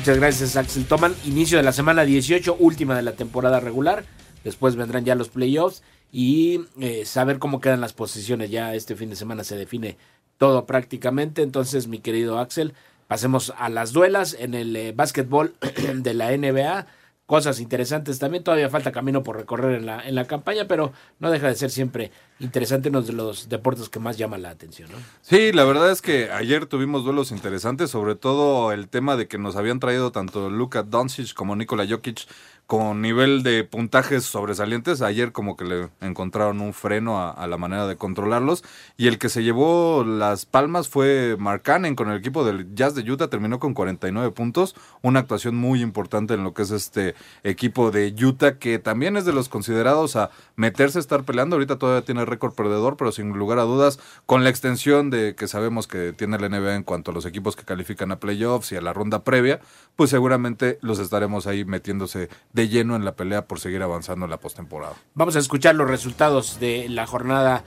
Muchas 0.08 0.20
gracias, 0.20 0.56
Axel 0.56 0.86
Toman. 0.86 1.14
Inicio 1.26 1.58
de 1.58 1.64
la 1.64 1.72
semana 1.72 2.02
18, 2.02 2.56
última 2.60 2.96
de 2.96 3.02
la 3.02 3.12
temporada 3.12 3.60
regular. 3.60 4.06
Después 4.42 4.74
vendrán 4.74 5.04
ya 5.04 5.14
los 5.14 5.28
playoffs 5.28 5.82
y 6.10 6.62
eh, 6.80 7.04
saber 7.04 7.38
cómo 7.38 7.60
quedan 7.60 7.82
las 7.82 7.92
posiciones. 7.92 8.50
Ya 8.50 8.74
este 8.74 8.96
fin 8.96 9.10
de 9.10 9.16
semana 9.16 9.44
se 9.44 9.54
define 9.54 9.98
todo 10.38 10.64
prácticamente. 10.64 11.42
Entonces, 11.42 11.88
mi 11.88 11.98
querido 11.98 12.38
Axel, 12.38 12.72
pasemos 13.06 13.52
a 13.58 13.68
las 13.68 13.92
duelas 13.92 14.34
en 14.40 14.54
el 14.54 14.74
eh, 14.76 14.92
básquetbol 14.92 15.54
de 15.96 16.14
la 16.14 16.34
NBA. 16.34 16.86
Cosas 17.26 17.60
interesantes 17.60 18.18
también. 18.18 18.44
Todavía 18.44 18.70
falta 18.70 18.92
camino 18.92 19.22
por 19.22 19.36
recorrer 19.36 19.74
en 19.74 19.84
la, 19.84 20.08
en 20.08 20.14
la 20.14 20.24
campaña, 20.24 20.66
pero 20.66 20.94
no 21.18 21.30
deja 21.30 21.48
de 21.48 21.54
ser 21.54 21.68
siempre 21.68 22.12
interesante 22.40 22.88
uno 22.88 23.02
de 23.02 23.12
los 23.12 23.48
deportes 23.48 23.88
que 23.88 23.98
más 23.98 24.16
llama 24.16 24.38
la 24.38 24.50
atención. 24.50 24.90
¿no? 24.90 24.98
Sí, 25.22 25.52
la 25.52 25.64
verdad 25.64 25.90
es 25.90 26.02
que 26.02 26.30
ayer 26.30 26.66
tuvimos 26.66 27.04
duelos 27.04 27.30
interesantes, 27.30 27.90
sobre 27.90 28.14
todo 28.14 28.72
el 28.72 28.88
tema 28.88 29.16
de 29.16 29.28
que 29.28 29.38
nos 29.38 29.56
habían 29.56 29.80
traído 29.80 30.12
tanto 30.12 30.50
Luka 30.50 30.82
Doncic 30.82 31.34
como 31.34 31.56
Nikola 31.56 31.86
Jokic 31.88 32.26
con 32.68 33.00
nivel 33.00 33.42
de 33.42 33.64
puntajes 33.64 34.24
sobresalientes. 34.26 35.00
Ayer 35.00 35.32
como 35.32 35.56
que 35.56 35.64
le 35.64 35.88
encontraron 36.02 36.60
un 36.60 36.74
freno 36.74 37.18
a, 37.18 37.30
a 37.30 37.46
la 37.46 37.56
manera 37.56 37.86
de 37.86 37.96
controlarlos. 37.96 38.62
Y 38.98 39.06
el 39.08 39.16
que 39.16 39.30
se 39.30 39.42
llevó 39.42 40.04
las 40.04 40.44
palmas 40.44 40.90
fue 40.90 41.36
Mark 41.38 41.62
Cannon 41.62 41.94
con 41.94 42.10
el 42.10 42.18
equipo 42.18 42.44
del 42.44 42.74
Jazz 42.74 42.94
de 42.94 43.10
Utah. 43.10 43.30
Terminó 43.30 43.58
con 43.58 43.72
49 43.72 44.32
puntos. 44.32 44.76
Una 45.00 45.20
actuación 45.20 45.56
muy 45.56 45.80
importante 45.80 46.34
en 46.34 46.44
lo 46.44 46.52
que 46.52 46.60
es 46.60 46.70
este 46.70 47.14
equipo 47.42 47.90
de 47.90 48.14
Utah, 48.22 48.58
que 48.58 48.78
también 48.78 49.16
es 49.16 49.24
de 49.24 49.32
los 49.32 49.48
considerados 49.48 50.16
a 50.16 50.30
meterse 50.54 50.98
a 50.98 51.00
estar 51.00 51.24
peleando. 51.24 51.56
Ahorita 51.56 51.78
todavía 51.78 52.04
tiene 52.04 52.26
récord 52.28 52.54
perdedor, 52.54 52.96
pero 52.96 53.12
sin 53.12 53.30
lugar 53.32 53.58
a 53.58 53.62
dudas, 53.62 53.98
con 54.26 54.44
la 54.44 54.50
extensión 54.50 55.10
de 55.10 55.34
que 55.34 55.48
sabemos 55.48 55.86
que 55.86 56.12
tiene 56.12 56.38
la 56.38 56.48
NBA 56.48 56.76
en 56.76 56.82
cuanto 56.82 57.10
a 57.10 57.14
los 57.14 57.26
equipos 57.26 57.56
que 57.56 57.64
califican 57.64 58.12
a 58.12 58.20
playoffs 58.20 58.72
y 58.72 58.76
a 58.76 58.80
la 58.80 58.92
ronda 58.92 59.24
previa, 59.24 59.60
pues 59.96 60.10
seguramente 60.10 60.78
los 60.82 60.98
estaremos 60.98 61.46
ahí 61.46 61.64
metiéndose 61.64 62.28
de 62.52 62.68
lleno 62.68 62.96
en 62.96 63.04
la 63.04 63.16
pelea 63.16 63.46
por 63.46 63.60
seguir 63.60 63.82
avanzando 63.82 64.26
en 64.26 64.30
la 64.30 64.38
postemporada. 64.38 64.94
Vamos 65.14 65.36
a 65.36 65.38
escuchar 65.38 65.74
los 65.74 65.88
resultados 65.88 66.60
de 66.60 66.88
la 66.88 67.06
jornada 67.06 67.64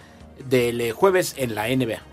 del 0.50 0.82
eh, 0.82 0.91
jueves 0.91 1.36
en 1.38 1.56
la 1.56 1.68
NBA. 1.68 2.11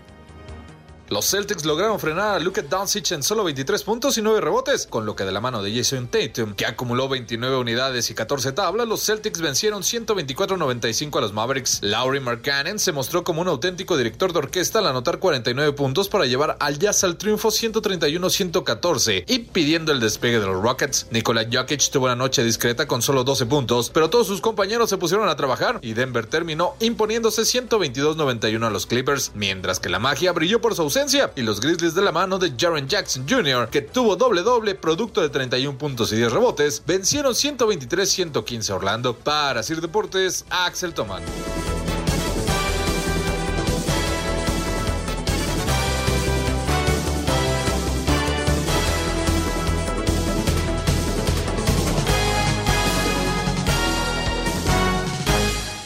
Los 1.09 1.31
Celtics 1.31 1.65
lograron 1.65 1.99
frenar 1.99 2.35
a 2.35 2.39
Luka 2.39 2.61
Doncic 2.61 3.13
en 3.13 3.23
solo 3.23 3.43
23 3.43 3.81
puntos 3.81 4.19
y 4.19 4.21
9 4.21 4.41
rebotes, 4.41 4.85
con 4.85 5.07
lo 5.07 5.15
que 5.15 5.23
de 5.23 5.31
la 5.31 5.41
mano 5.41 5.63
de 5.63 5.75
Jason 5.75 6.07
Tatum, 6.07 6.53
que 6.53 6.67
acumuló 6.67 7.09
29 7.09 7.57
unidades 7.57 8.11
y 8.11 8.13
14 8.13 8.51
tablas, 8.51 8.87
los 8.87 9.03
Celtics 9.03 9.41
vencieron 9.41 9.81
124-95 9.81 11.17
a 11.17 11.21
los 11.21 11.33
Mavericks. 11.33 11.79
Laurie 11.81 12.21
Markkanen 12.21 12.77
se 12.77 12.91
mostró 12.91 13.23
como 13.23 13.41
un 13.41 13.47
auténtico 13.47 13.97
director 13.97 14.33
de 14.33 14.37
orquesta 14.37 14.77
al 14.79 14.85
anotar 14.85 15.17
49 15.17 15.73
puntos 15.73 16.09
para 16.09 16.27
llevar 16.27 16.57
al 16.59 16.77
Jazz 16.77 17.03
al 17.03 17.17
triunfo 17.17 17.49
131-114 17.49 19.23
y 19.25 19.39
pidiendo 19.39 19.91
el 19.91 19.99
despegue 19.99 20.39
de 20.39 20.45
los 20.45 20.61
Rockets. 20.61 21.07
Nikola 21.09 21.47
Jokic 21.51 21.89
tuvo 21.89 22.05
una 22.05 22.15
noche 22.15 22.43
discreta 22.43 22.87
con 22.87 23.01
solo 23.01 23.23
12 23.23 23.47
puntos, 23.47 23.89
pero 23.89 24.11
todos 24.11 24.27
sus 24.27 24.41
compañeros 24.41 24.91
se 24.91 24.97
pusieron 24.99 25.27
a 25.27 25.35
trabajar 25.35 25.79
y 25.81 25.93
Denver 25.93 26.27
terminó 26.27 26.75
imponiéndose 26.79 27.41
122-91 27.41 28.63
a 28.63 28.69
los 28.69 28.85
Clippers, 28.85 29.31
mientras 29.33 29.79
que 29.79 29.89
la 29.89 29.97
magia 29.97 30.33
brilló 30.33 30.61
por 30.61 30.75
su 30.75 30.83
ausencia 30.83 30.98
y 31.35 31.41
los 31.43 31.61
Grizzlies 31.61 31.95
de 31.95 32.01
la 32.01 32.11
mano 32.11 32.37
de 32.37 32.53
Jaren 32.57 32.85
Jackson 32.85 33.25
Jr., 33.27 33.69
que 33.69 33.81
tuvo 33.81 34.17
doble 34.17 34.41
doble 34.41 34.75
producto 34.75 35.21
de 35.21 35.29
31 35.29 35.77
puntos 35.77 36.11
y 36.11 36.17
10 36.17 36.33
rebotes, 36.33 36.83
vencieron 36.85 37.33
123-115 37.33 38.69
a 38.69 38.75
Orlando. 38.75 39.15
Para 39.15 39.63
Sir 39.63 39.79
Deportes, 39.79 40.45
Axel 40.49 40.93
Tomán. 40.93 41.23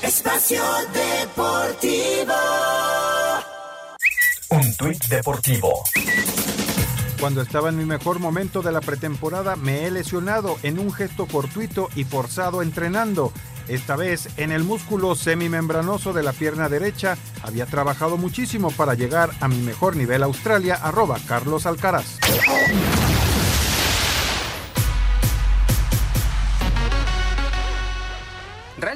Espacio 0.02 0.64
Deportivo. 0.92 2.34
Un 4.74 4.78
tuit 4.78 5.06
deportivo. 5.06 5.84
Cuando 7.20 7.42
estaba 7.44 7.70
en 7.70 7.78
mi 7.78 7.86
mejor 7.86 8.18
momento 8.18 8.64
de 8.64 8.72
la 8.72 8.82
pretemporada 8.82 9.56
me 9.56 9.86
he 9.86 9.92
lesionado 9.92 10.58
en 10.64 10.80
un 10.80 10.92
gesto 10.92 11.28
fortuito 11.28 11.90
y 11.96 12.06
forzado 12.06 12.64
entrenando. 12.64 13.32
Esta 13.68 13.96
vez 13.96 14.30
en 14.38 14.52
el 14.52 14.64
músculo 14.64 15.14
semimembranoso 15.14 16.12
de 16.12 16.24
la 16.24 16.34
pierna 16.34 16.70
derecha 16.70 17.18
había 17.44 17.68
trabajado 17.68 18.18
muchísimo 18.18 18.72
para 18.72 18.96
llegar 18.96 19.30
a 19.42 19.48
mi 19.48 19.58
mejor 19.58 19.96
nivel 19.96 20.24
Australia, 20.24 20.80
arroba 20.82 21.20
Carlos 21.28 21.68
Alcaraz. 21.68 22.18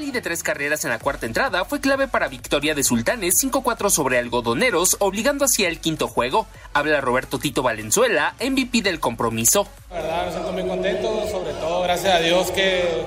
De 0.07 0.21
tres 0.21 0.41
carreras 0.41 0.85
en 0.85 0.91
la 0.91 0.99
cuarta 0.99 1.25
entrada 1.25 1.65
fue 1.65 1.81
clave 1.81 2.07
para 2.07 2.29
victoria 2.29 2.73
de 2.73 2.83
Sultanes 2.83 3.43
5-4 3.43 3.89
sobre 3.89 4.17
algodoneros, 4.17 4.95
obligando 4.99 5.43
hacia 5.43 5.67
el 5.67 5.79
quinto 5.79 6.07
juego. 6.07 6.47
Habla 6.73 7.01
Roberto 7.01 7.39
Tito 7.39 7.61
Valenzuela, 7.61 8.33
MVP 8.39 8.81
del 8.83 9.01
compromiso. 9.01 9.67
La 9.89 9.97
verdad 9.97 10.25
me 10.27 10.31
siento 10.31 10.51
muy 10.53 10.65
contento, 10.65 11.27
sobre 11.29 11.51
todo 11.55 11.81
gracias 11.83 12.15
a 12.15 12.19
Dios 12.19 12.51
que 12.51 13.05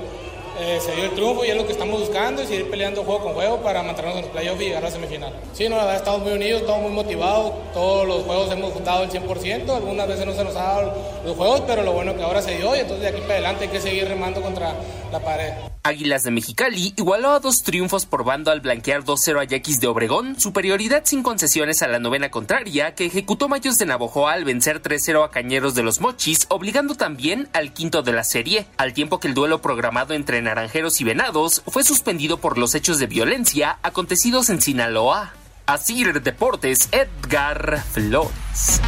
eh, 0.60 0.78
se 0.78 0.94
dio 0.94 1.04
el 1.04 1.10
triunfo 1.12 1.42
y 1.42 1.48
es 1.48 1.56
lo 1.56 1.64
que 1.64 1.72
estamos 1.72 2.00
buscando 2.00 2.42
y 2.42 2.46
seguir 2.46 2.70
peleando 2.70 3.02
juego 3.02 3.24
con 3.24 3.32
juego 3.32 3.62
para 3.62 3.82
mantenernos 3.82 4.18
en 4.18 4.22
los 4.26 4.32
playoffs 4.32 4.60
y 4.60 4.64
llegar 4.66 4.82
a 4.82 4.86
la 4.88 4.92
semifinal. 4.92 5.32
Sí, 5.54 5.70
no, 5.70 5.76
la 5.76 5.84
verdad 5.84 6.00
estamos 6.00 6.20
muy 6.20 6.32
unidos, 6.32 6.60
estamos 6.60 6.82
muy 6.82 6.92
motivados, 6.92 7.54
todos 7.72 8.06
los 8.06 8.24
juegos 8.24 8.52
hemos 8.52 8.74
juntado 8.74 9.04
el 9.04 9.10
100%, 9.10 9.74
algunas 9.74 10.06
veces 10.06 10.26
no 10.26 10.34
se 10.34 10.44
nos 10.44 10.54
ha 10.54 10.62
dado 10.62 10.94
los 11.24 11.34
juegos, 11.34 11.62
pero 11.66 11.82
lo 11.82 11.94
bueno 11.94 12.14
que 12.14 12.22
ahora 12.22 12.42
se 12.42 12.58
dio 12.58 12.76
y 12.76 12.80
entonces 12.80 13.00
de 13.00 13.08
aquí 13.08 13.20
para 13.22 13.34
adelante 13.34 13.64
hay 13.64 13.70
que 13.70 13.80
seguir 13.80 14.06
remando 14.06 14.42
contra 14.42 14.74
la 15.10 15.18
pared. 15.18 15.54
Águilas 15.82 16.24
de 16.24 16.30
Mexicali 16.30 16.92
igualó 16.96 17.30
a 17.30 17.40
dos 17.40 17.62
triunfos 17.62 18.04
por 18.04 18.24
bando 18.24 18.50
al 18.50 18.60
blanquear 18.60 19.02
2-0 19.02 19.40
a 19.40 19.44
Yaquis 19.44 19.80
de 19.80 19.86
Obregón, 19.86 20.38
superioridad 20.38 21.02
sin 21.06 21.22
concesiones 21.22 21.80
a 21.82 21.88
la 21.88 21.98
novena 21.98 22.30
contraria 22.30 22.94
que 22.94 23.06
ejecutó 23.06 23.48
Mayos 23.48 23.78
de 23.78 23.86
Navojoa 23.86 24.32
al 24.32 24.44
vencer 24.44 24.82
3-0 24.82 25.24
a 25.24 25.30
Cañeros 25.30 25.74
de 25.74 25.82
los 25.82 26.00
Mochis, 26.00 26.46
obligando 26.50 26.96
también 26.96 27.48
al 27.54 27.72
quinto 27.72 28.02
de 28.02 28.12
la 28.12 28.24
serie, 28.24 28.66
al 28.76 28.92
tiempo 28.92 29.20
que 29.20 29.28
el 29.28 29.34
duelo 29.34 29.62
programado 29.62 30.12
entre 30.12 30.42
Naranjeros 30.42 31.00
y 31.00 31.04
Venados 31.04 31.62
fue 31.66 31.82
suspendido 31.82 32.36
por 32.38 32.58
los 32.58 32.74
hechos 32.74 32.98
de 32.98 33.06
violencia 33.06 33.78
acontecidos 33.82 34.50
en 34.50 34.60
Sinaloa. 34.60 35.32
Asir 35.64 36.20
Deportes, 36.20 36.88
Edgar 36.92 37.82
Flores. 37.90 38.80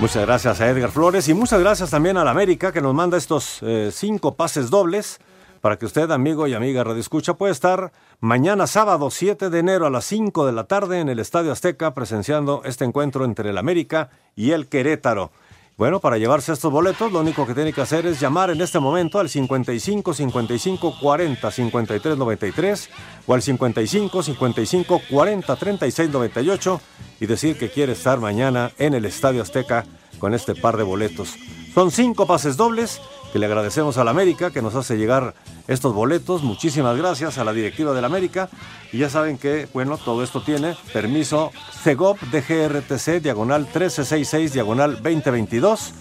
Muchas 0.00 0.24
gracias 0.24 0.60
a 0.60 0.68
Edgar 0.68 0.92
Flores 0.92 1.28
y 1.28 1.34
muchas 1.34 1.58
gracias 1.58 1.90
también 1.90 2.16
a 2.16 2.24
la 2.24 2.30
América 2.30 2.70
que 2.70 2.80
nos 2.80 2.94
manda 2.94 3.18
estos 3.18 3.58
eh, 3.62 3.90
cinco 3.92 4.36
pases 4.36 4.70
dobles 4.70 5.18
para 5.60 5.76
que 5.76 5.86
usted, 5.86 6.08
amigo 6.12 6.46
y 6.46 6.54
amiga 6.54 6.84
Radio 6.84 7.00
Escucha, 7.00 7.34
pueda 7.34 7.50
estar 7.50 7.90
mañana 8.20 8.68
sábado 8.68 9.10
7 9.10 9.50
de 9.50 9.58
enero 9.58 9.86
a 9.86 9.90
las 9.90 10.04
5 10.04 10.46
de 10.46 10.52
la 10.52 10.64
tarde 10.64 11.00
en 11.00 11.08
el 11.08 11.18
Estadio 11.18 11.50
Azteca 11.50 11.94
presenciando 11.94 12.62
este 12.64 12.84
encuentro 12.84 13.24
entre 13.24 13.50
el 13.50 13.58
América 13.58 14.10
y 14.36 14.52
el 14.52 14.68
Querétaro. 14.68 15.32
Bueno, 15.78 16.00
para 16.00 16.18
llevarse 16.18 16.52
estos 16.52 16.72
boletos, 16.72 17.12
lo 17.12 17.20
único 17.20 17.46
que 17.46 17.54
tiene 17.54 17.72
que 17.72 17.80
hacer 17.80 18.04
es 18.04 18.18
llamar 18.18 18.50
en 18.50 18.60
este 18.60 18.80
momento 18.80 19.20
al 19.20 19.28
55 19.28 20.12
55 20.12 20.98
40 21.00 21.50
53 21.52 22.18
93 22.18 22.90
o 23.24 23.34
al 23.34 23.42
55 23.42 24.22
55 24.24 25.02
40 25.08 25.56
36 25.56 26.10
98 26.10 26.80
y 27.20 27.26
decir 27.26 27.56
que 27.56 27.70
quiere 27.70 27.92
estar 27.92 28.18
mañana 28.18 28.72
en 28.76 28.92
el 28.92 29.04
Estadio 29.04 29.40
Azteca 29.40 29.86
con 30.18 30.34
este 30.34 30.56
par 30.56 30.76
de 30.76 30.82
boletos. 30.82 31.36
Son 31.72 31.92
cinco 31.92 32.26
pases 32.26 32.56
dobles 32.56 33.00
que 33.32 33.38
le 33.38 33.46
agradecemos 33.46 33.98
a 33.98 34.04
la 34.04 34.10
América 34.10 34.50
que 34.50 34.62
nos 34.62 34.74
hace 34.74 34.96
llegar 34.96 35.34
estos 35.66 35.94
boletos. 35.94 36.42
Muchísimas 36.42 36.96
gracias 36.96 37.38
a 37.38 37.44
la 37.44 37.52
directiva 37.52 37.92
de 37.92 38.00
la 38.00 38.06
América. 38.06 38.48
Y 38.92 38.98
ya 38.98 39.10
saben 39.10 39.38
que, 39.38 39.68
bueno, 39.72 39.98
todo 39.98 40.22
esto 40.22 40.42
tiene 40.42 40.76
permiso 40.92 41.52
CEGOP 41.82 42.20
de 42.22 42.40
GRTC, 42.40 43.22
diagonal 43.22 43.62
1366, 43.62 44.52
diagonal 44.52 44.94
2022. 45.02 45.92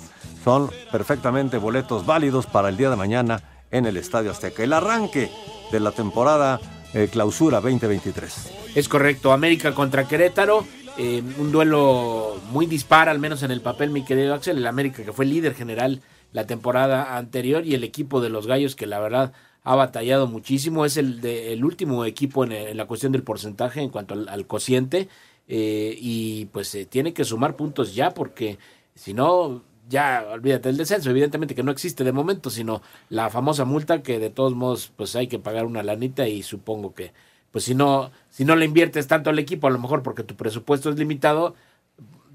Son 0.43 0.72
perfectamente 0.91 1.57
boletos 1.57 2.05
válidos 2.05 2.46
para 2.46 2.69
el 2.69 2.77
día 2.77 2.89
de 2.89 2.96
mañana 2.96 3.41
en 3.72 3.86
el 3.86 3.98
Estadio 3.98 4.31
Azteca. 4.31 4.63
El 4.63 4.74
arranque 4.74 5.29
de 5.72 5.79
la 5.79 5.91
temporada 5.91 6.60
eh, 6.93 7.10
clausura 7.12 7.60
2023. 7.60 8.51
Es 8.75 8.88
correcto, 8.88 9.34
América 9.34 9.74
contra 9.74 10.07
Querétaro. 10.07 10.65
Eh, 10.98 11.22
un 11.38 11.51
duelo 11.51 12.41
muy 12.51 12.65
dispar, 12.65 13.10
al 13.10 13.19
menos 13.19 13.43
en 13.43 13.51
el 13.51 13.62
papel, 13.62 13.91
mi 13.91 14.03
querido 14.03 14.34
Axel. 14.34 14.57
El 14.57 14.67
América, 14.67 15.03
que 15.03 15.12
fue 15.12 15.25
líder 15.25 15.53
general 15.53 16.01
la 16.34 16.46
temporada 16.48 17.17
anterior, 17.17 17.65
y 17.65 17.74
el 17.75 17.84
equipo 17.84 18.22
de 18.22 18.29
los 18.29 18.48
Gallos, 18.48 18.75
que 18.75 18.88
la 18.88 19.00
verdad 19.00 19.34
ha 19.63 19.75
batallado 19.75 20.27
muchísimo. 20.27 20.86
Es 20.86 20.98
el, 20.98 21.22
de, 21.22 21.53
el 21.53 21.65
último 21.65 22.05
equipo 22.05 22.43
en, 22.43 22.53
en, 22.53 22.77
la 22.77 22.86
cuestión 22.86 23.12
del 23.12 23.24
porcentaje 23.24 23.81
en 23.81 23.89
cuanto 23.89 24.13
al, 24.13 24.48
cociente. 24.48 25.10
Eh, 25.50 25.96
y 26.00 26.46
pues 26.48 26.74
eh, 26.75 26.86
tiene 26.86 27.13
que 27.13 27.25
sumar 27.25 27.55
puntos 27.55 27.96
ya, 27.96 28.12
porque 28.13 28.57
si 28.96 29.13
no, 29.13 29.63
ya 29.89 30.25
olvídate 30.31 30.69
el 30.69 30.77
descenso. 30.77 31.10
Evidentemente 31.10 31.55
que 31.55 31.63
no 31.63 31.72
existe 31.72 32.03
de 32.03 32.12
momento, 32.12 32.50
sino 32.50 32.81
la 33.10 33.29
famosa 33.29 33.65
multa 33.65 34.03
que 34.03 34.19
de 34.19 34.29
todos 34.29 34.55
modos, 34.55 34.91
pues 34.96 35.15
hay 35.15 35.27
que 35.27 35.39
pagar 35.39 35.65
una 35.65 35.84
lanita 35.84 36.27
y 36.27 36.43
supongo 36.43 36.93
que 36.93 37.12
pues 37.51 37.63
si 37.63 37.75
no, 37.75 38.12
si 38.29 38.46
no 38.46 38.55
le 38.55 38.65
inviertes 38.65 39.07
tanto 39.07 39.29
al 39.29 39.39
equipo, 39.39 39.67
a 39.67 39.72
lo 39.72 39.79
mejor 39.79 40.03
porque 40.03 40.24
tu 40.24 40.36
presupuesto 40.36 40.89
es 40.89 40.98
limitado, 40.98 41.55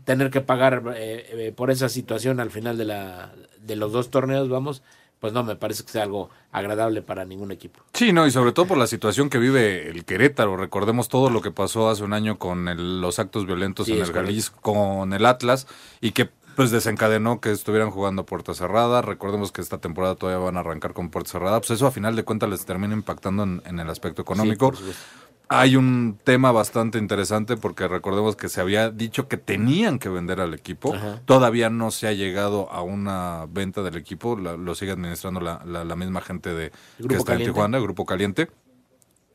tener 0.04 0.30
que 0.30 0.40
pagar 0.40 0.82
eh, 0.96 1.46
eh, 1.48 1.52
por 1.54 1.70
esa 1.70 1.88
situación 1.88 2.40
al 2.40 2.50
final 2.50 2.76
de, 2.76 2.84
la, 2.84 3.32
de 3.60 3.76
los 3.76 3.92
dos 3.92 4.10
torneos, 4.10 4.48
vamos, 4.48 4.82
pues 5.20 5.32
no 5.32 5.44
me 5.44 5.54
parece 5.54 5.84
que 5.84 5.90
sea 5.90 6.02
algo 6.02 6.30
agradable 6.50 7.00
para 7.02 7.24
ningún 7.24 7.52
equipo. 7.52 7.80
Sí, 7.94 8.12
no, 8.12 8.26
y 8.26 8.30
sobre 8.30 8.52
todo 8.52 8.66
por 8.66 8.78
la 8.78 8.88
situación 8.88 9.30
que 9.30 9.38
vive 9.38 9.88
el 9.88 10.04
Querétaro. 10.04 10.56
Recordemos 10.56 11.08
todo 11.08 11.30
lo 11.30 11.40
que 11.40 11.52
pasó 11.52 11.88
hace 11.88 12.02
un 12.02 12.12
año 12.12 12.38
con 12.38 12.68
el, 12.68 13.00
los 13.00 13.18
actos 13.18 13.46
violentos 13.46 13.86
sí, 13.86 13.92
en 13.92 14.00
el 14.00 14.12
Jalisco, 14.12 14.60
con 14.60 15.12
el 15.12 15.24
Atlas, 15.24 15.68
y 16.00 16.10
que 16.10 16.28
pues 16.56 16.70
desencadenó 16.70 17.40
que 17.40 17.50
estuvieran 17.50 17.90
jugando 17.90 18.26
puerta 18.26 18.52
cerrada. 18.52 19.00
Recordemos 19.00 19.52
que 19.52 19.60
esta 19.60 19.78
temporada 19.78 20.16
todavía 20.16 20.44
van 20.44 20.56
a 20.56 20.60
arrancar 20.60 20.92
con 20.92 21.08
puerta 21.08 21.30
cerrada. 21.30 21.60
Pues 21.60 21.70
eso 21.70 21.86
a 21.86 21.92
final 21.92 22.16
de 22.16 22.24
cuentas 22.24 22.50
les 22.50 22.66
termina 22.66 22.92
impactando 22.92 23.44
en, 23.44 23.62
en 23.64 23.80
el 23.80 23.88
aspecto 23.88 24.22
económico. 24.22 24.74
Sí, 24.74 24.82
hay 25.60 25.76
un 25.76 26.18
tema 26.24 26.52
bastante 26.52 26.98
interesante 26.98 27.56
porque 27.56 27.86
recordemos 27.88 28.36
que 28.36 28.48
se 28.48 28.60
había 28.60 28.90
dicho 28.90 29.28
que 29.28 29.36
tenían 29.36 29.98
que 29.98 30.08
vender 30.08 30.40
al 30.40 30.54
equipo. 30.54 30.94
Ajá. 30.94 31.20
Todavía 31.24 31.70
no 31.70 31.90
se 31.90 32.08
ha 32.08 32.12
llegado 32.12 32.70
a 32.70 32.82
una 32.82 33.46
venta 33.48 33.82
del 33.82 33.96
equipo. 33.96 34.36
La, 34.36 34.56
lo 34.56 34.74
sigue 34.74 34.92
administrando 34.92 35.40
la, 35.40 35.62
la, 35.64 35.84
la 35.84 35.96
misma 35.96 36.20
gente 36.20 36.52
de 36.54 36.72
que 37.06 37.14
está 37.14 37.34
en 37.34 37.44
Tijuana, 37.44 37.76
el 37.76 37.82
Grupo 37.82 38.06
Caliente. 38.06 38.48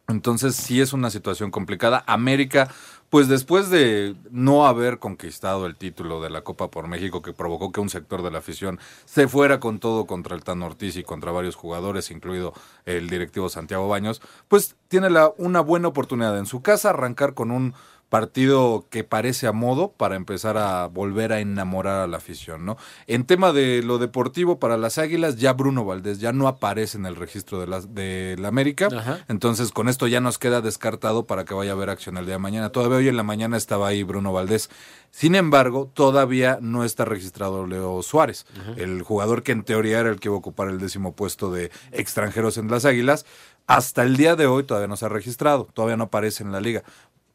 Entonces 0.07 0.55
sí 0.55 0.79
es 0.79 0.93
una 0.93 1.09
situación 1.09 1.51
complicada. 1.51 2.03
América, 2.07 2.69
pues 3.09 3.27
después 3.27 3.69
de 3.69 4.15
no 4.31 4.67
haber 4.67 4.99
conquistado 4.99 5.65
el 5.65 5.75
título 5.75 6.21
de 6.21 6.29
la 6.29 6.41
Copa 6.41 6.69
por 6.69 6.87
México, 6.87 7.21
que 7.21 7.33
provocó 7.33 7.71
que 7.71 7.79
un 7.79 7.89
sector 7.89 8.21
de 8.21 8.31
la 8.31 8.39
afición 8.39 8.79
se 9.05 9.27
fuera 9.27 9.59
con 9.59 9.79
todo 9.79 10.05
contra 10.05 10.35
el 10.35 10.43
Tan 10.43 10.61
Ortiz 10.61 10.97
y 10.97 11.03
contra 11.03 11.31
varios 11.31 11.55
jugadores, 11.55 12.11
incluido 12.11 12.53
el 12.85 13.09
directivo 13.09 13.49
Santiago 13.49 13.87
Baños, 13.87 14.21
pues 14.47 14.75
tiene 14.87 15.09
la, 15.09 15.31
una 15.37 15.61
buena 15.61 15.87
oportunidad 15.87 16.37
en 16.37 16.45
su 16.45 16.61
casa 16.61 16.89
arrancar 16.89 17.33
con 17.33 17.51
un 17.51 17.73
partido 18.09 18.85
que 18.89 19.03
parece 19.03 19.47
a 19.47 19.51
modo 19.51 19.91
para 19.91 20.15
empezar 20.15 20.57
a 20.57 20.87
volver 20.87 21.33
a 21.33 21.39
enamorar 21.39 22.01
a 22.01 22.07
la 22.07 22.17
afición, 22.17 22.65
¿no? 22.65 22.77
En 23.05 23.25
tema 23.25 23.51
de 23.51 23.83
lo 23.83 23.97
deportivo 23.97 24.59
para 24.59 24.77
las 24.77 24.97
Águilas, 24.97 25.35
ya 25.35 25.53
Bruno 25.53 25.83
Valdés 25.83 26.19
ya 26.19 26.31
no 26.31 26.47
aparece 26.47 26.97
en 26.97 27.05
el 27.05 27.15
registro 27.17 27.59
de 27.59 27.67
la, 27.67 27.81
de 27.81 28.35
la 28.39 28.47
América, 28.47 28.87
entonces 29.27 29.71
con 29.71 29.89
esto 29.89 30.07
ya 30.07 30.21
nos 30.21 30.37
queda 30.37 30.61
descartado 30.61 31.25
para 31.25 31.43
que 31.43 31.53
vaya 31.53 31.71
a 31.71 31.73
haber 31.73 31.89
acción 31.89 32.17
el 32.17 32.25
día 32.25 32.35
de 32.35 32.39
mañana. 32.39 32.69
Todavía 32.69 32.97
hoy 32.97 33.07
en 33.09 33.17
la 33.17 33.23
mañana 33.23 33.57
estaba 33.57 33.89
ahí 33.89 34.03
Bruno 34.03 34.31
Valdés. 34.31 34.69
Sin 35.11 35.35
embargo, 35.35 35.89
todavía 35.93 36.59
no 36.61 36.83
está 36.83 37.03
registrado 37.03 37.65
Leo 37.65 38.01
Suárez, 38.03 38.45
el 38.77 39.01
jugador 39.01 39.43
que 39.43 39.51
en 39.51 39.63
teoría 39.63 39.99
era 39.99 40.09
el 40.09 40.19
que 40.19 40.29
iba 40.29 40.35
a 40.35 40.39
ocupar 40.39 40.69
el 40.69 40.79
décimo 40.79 41.13
puesto 41.13 41.51
de 41.51 41.71
extranjeros 41.91 42.57
en 42.57 42.69
las 42.69 42.85
Águilas. 42.85 43.25
Hasta 43.65 44.03
el 44.03 44.15
día 44.15 44.37
de 44.37 44.45
hoy 44.45 44.63
todavía 44.63 44.87
no 44.87 44.95
se 44.95 45.05
ha 45.05 45.09
registrado, 45.09 45.67
todavía 45.73 45.97
no 45.97 46.05
aparece 46.05 46.41
en 46.41 46.53
la 46.53 46.61
liga. 46.61 46.83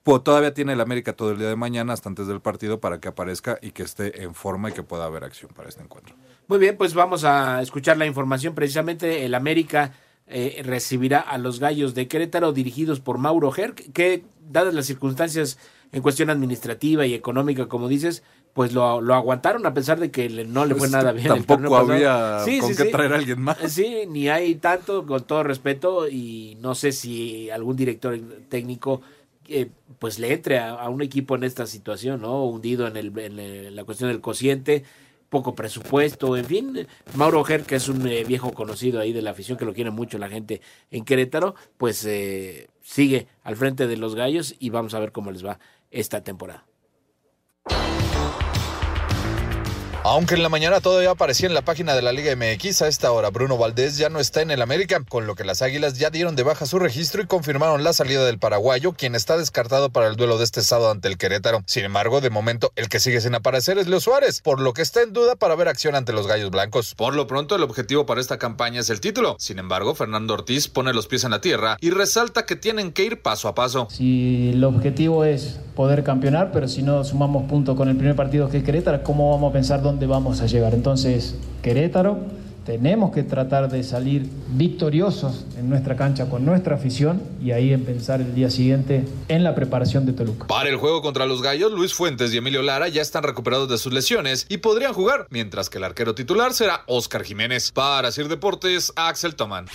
Pues 0.02 0.24
todavía 0.24 0.52
tiene 0.52 0.72
el 0.72 0.80
América 0.80 1.12
todo 1.12 1.30
el 1.30 1.38
día 1.38 1.48
de 1.48 1.56
mañana 1.56 1.92
hasta 1.92 2.08
antes 2.08 2.26
del 2.26 2.40
partido 2.40 2.80
para 2.80 3.00
que 3.00 3.08
aparezca 3.08 3.58
y 3.62 3.70
que 3.70 3.84
esté 3.84 4.22
en 4.22 4.34
forma 4.34 4.70
y 4.70 4.72
que 4.72 4.82
pueda 4.82 5.04
haber 5.04 5.22
acción 5.22 5.52
para 5.54 5.68
este 5.68 5.82
encuentro. 5.82 6.16
Muy 6.48 6.58
bien, 6.58 6.76
pues 6.76 6.92
vamos 6.92 7.24
a 7.24 7.62
escuchar 7.62 7.96
la 7.98 8.06
información. 8.06 8.54
Precisamente 8.54 9.24
el 9.24 9.34
América 9.34 9.92
eh, 10.26 10.62
recibirá 10.64 11.20
a 11.20 11.38
los 11.38 11.60
Gallos 11.60 11.94
de 11.94 12.08
Querétaro 12.08 12.52
dirigidos 12.52 13.00
por 13.00 13.18
Mauro 13.18 13.52
Herc, 13.54 13.92
que 13.92 14.24
dadas 14.50 14.74
las 14.74 14.86
circunstancias 14.86 15.58
en 15.92 16.02
cuestión 16.02 16.30
administrativa 16.30 17.06
y 17.06 17.14
económica, 17.14 17.68
como 17.68 17.86
dices, 17.86 18.22
pues 18.54 18.72
lo, 18.72 18.84
aguantaron 18.84 19.66
a 19.66 19.74
pesar 19.74 20.00
de 20.00 20.10
que 20.10 20.28
no 20.28 20.64
le 20.64 20.74
fue 20.74 20.80
Pues 20.80 20.90
nada 20.90 21.12
bien. 21.12 21.28
Tampoco 21.28 21.76
había 21.76 22.38
con 22.60 22.74
qué 22.74 22.84
traer 22.86 23.12
a 23.12 23.16
alguien 23.16 23.40
más. 23.40 23.58
Sí, 23.68 24.04
ni 24.08 24.28
hay 24.28 24.54
tanto, 24.56 25.06
con 25.06 25.24
todo 25.24 25.42
respeto, 25.42 26.08
y 26.08 26.56
no 26.60 26.74
sé 26.74 26.92
si 26.92 27.50
algún 27.50 27.76
director 27.76 28.18
técnico 28.48 29.02
eh, 29.52 29.70
pues 29.98 30.18
le 30.18 30.32
entre 30.32 30.58
a, 30.58 30.88
un 30.88 31.02
equipo 31.02 31.36
en 31.36 31.44
esta 31.44 31.66
situación, 31.66 32.22
¿no? 32.22 32.44
Hundido 32.44 32.86
en, 32.86 32.96
el, 32.96 33.16
en 33.18 33.76
la 33.76 33.84
cuestión 33.84 34.10
del 34.10 34.20
cociente, 34.20 34.84
poco 35.32 35.54
presupuesto, 35.54 36.36
en 36.36 36.44
fin. 36.44 36.86
Mauro 37.14 37.40
Ojer, 37.40 37.62
que 37.62 37.76
es 37.76 37.88
un 37.88 38.06
eh, 38.06 38.22
viejo 38.22 38.52
conocido 38.52 39.00
ahí 39.00 39.14
de 39.14 39.22
la 39.22 39.30
afición, 39.30 39.56
que 39.56 39.64
lo 39.64 39.72
quiere 39.72 39.90
mucho 39.90 40.18
la 40.18 40.28
gente 40.28 40.60
en 40.90 41.04
Querétaro, 41.04 41.54
pues 41.78 42.04
eh, 42.04 42.68
sigue 42.82 43.26
al 43.42 43.56
frente 43.56 43.86
de 43.86 43.96
los 43.96 44.14
gallos 44.14 44.54
y 44.58 44.68
vamos 44.68 44.92
a 44.92 45.00
ver 45.00 45.10
cómo 45.10 45.30
les 45.30 45.44
va 45.44 45.58
esta 45.90 46.22
temporada. 46.22 46.66
Aunque 50.04 50.34
en 50.34 50.42
la 50.42 50.48
mañana 50.48 50.80
todavía 50.80 51.12
aparecía 51.12 51.46
en 51.46 51.54
la 51.54 51.62
página 51.62 51.94
de 51.94 52.02
la 52.02 52.10
Liga 52.10 52.34
MX, 52.34 52.82
a 52.82 52.88
esta 52.88 53.12
hora 53.12 53.30
Bruno 53.30 53.56
Valdés 53.56 53.98
ya 53.98 54.08
no 54.08 54.18
está 54.18 54.42
en 54.42 54.50
el 54.50 54.60
América, 54.60 55.00
con 55.08 55.28
lo 55.28 55.36
que 55.36 55.44
las 55.44 55.62
Águilas 55.62 55.96
ya 55.96 56.10
dieron 56.10 56.34
de 56.34 56.42
baja 56.42 56.66
su 56.66 56.80
registro 56.80 57.22
y 57.22 57.26
confirmaron 57.26 57.84
la 57.84 57.92
salida 57.92 58.24
del 58.24 58.40
paraguayo, 58.40 58.94
quien 58.94 59.14
está 59.14 59.38
descartado 59.38 59.90
para 59.90 60.08
el 60.08 60.16
duelo 60.16 60.38
de 60.38 60.44
este 60.44 60.62
sábado 60.62 60.90
ante 60.90 61.06
el 61.06 61.18
Querétaro. 61.18 61.62
Sin 61.66 61.84
embargo, 61.84 62.20
de 62.20 62.30
momento, 62.30 62.72
el 62.74 62.88
que 62.88 62.98
sigue 62.98 63.20
sin 63.20 63.36
aparecer 63.36 63.78
es 63.78 63.86
Leo 63.86 64.00
Suárez, 64.00 64.40
por 64.40 64.60
lo 64.60 64.72
que 64.72 64.82
está 64.82 65.02
en 65.02 65.12
duda 65.12 65.36
para 65.36 65.54
ver 65.54 65.68
acción 65.68 65.94
ante 65.94 66.12
los 66.12 66.26
Gallos 66.26 66.50
Blancos. 66.50 66.96
Por 66.96 67.14
lo 67.14 67.28
pronto, 67.28 67.54
el 67.54 67.62
objetivo 67.62 68.04
para 68.04 68.20
esta 68.20 68.38
campaña 68.38 68.80
es 68.80 68.90
el 68.90 69.00
título. 69.00 69.36
Sin 69.38 69.60
embargo, 69.60 69.94
Fernando 69.94 70.34
Ortiz 70.34 70.66
pone 70.66 70.92
los 70.92 71.06
pies 71.06 71.22
en 71.22 71.30
la 71.30 71.40
tierra 71.40 71.76
y 71.80 71.90
resalta 71.90 72.44
que 72.44 72.56
tienen 72.56 72.90
que 72.90 73.04
ir 73.04 73.22
paso 73.22 73.46
a 73.46 73.54
paso. 73.54 73.86
Si 73.88 74.50
el 74.50 74.64
objetivo 74.64 75.24
es 75.24 75.60
poder 75.76 76.02
campeonar, 76.02 76.50
pero 76.50 76.66
si 76.66 76.82
no 76.82 77.04
sumamos 77.04 77.44
puntos 77.48 77.76
con 77.76 77.88
el 77.88 77.96
primer 77.96 78.16
partido 78.16 78.48
que 78.48 78.58
es 78.58 78.64
Querétaro, 78.64 79.04
¿cómo 79.04 79.30
vamos 79.30 79.50
a 79.50 79.52
pensar 79.52 79.80
dónde 79.80 79.91
vamos 80.06 80.40
a 80.40 80.46
llegar? 80.46 80.74
Entonces, 80.74 81.34
Querétaro, 81.62 82.18
tenemos 82.64 83.12
que 83.12 83.22
tratar 83.22 83.70
de 83.70 83.82
salir 83.82 84.28
victoriosos 84.50 85.44
en 85.58 85.68
nuestra 85.68 85.96
cancha 85.96 86.28
con 86.30 86.44
nuestra 86.44 86.76
afición 86.76 87.22
y 87.42 87.50
ahí 87.50 87.72
en 87.72 87.84
pensar 87.84 88.20
el 88.20 88.34
día 88.34 88.50
siguiente 88.50 89.04
en 89.28 89.42
la 89.42 89.54
preparación 89.54 90.06
de 90.06 90.12
Toluca. 90.12 90.46
Para 90.46 90.68
el 90.68 90.76
juego 90.76 91.02
contra 91.02 91.26
los 91.26 91.42
Gallos, 91.42 91.72
Luis 91.72 91.92
Fuentes 91.92 92.32
y 92.32 92.36
Emilio 92.36 92.62
Lara 92.62 92.88
ya 92.88 93.02
están 93.02 93.24
recuperados 93.24 93.68
de 93.68 93.78
sus 93.78 93.92
lesiones 93.92 94.46
y 94.48 94.58
podrían 94.58 94.92
jugar, 94.92 95.26
mientras 95.30 95.70
que 95.70 95.78
el 95.78 95.84
arquero 95.84 96.14
titular 96.14 96.54
será 96.54 96.82
Oscar 96.86 97.24
Jiménez. 97.24 97.72
Para 97.72 98.12
Sir 98.12 98.28
Deportes, 98.28 98.92
Axel 98.96 99.34
Tomán. 99.34 99.66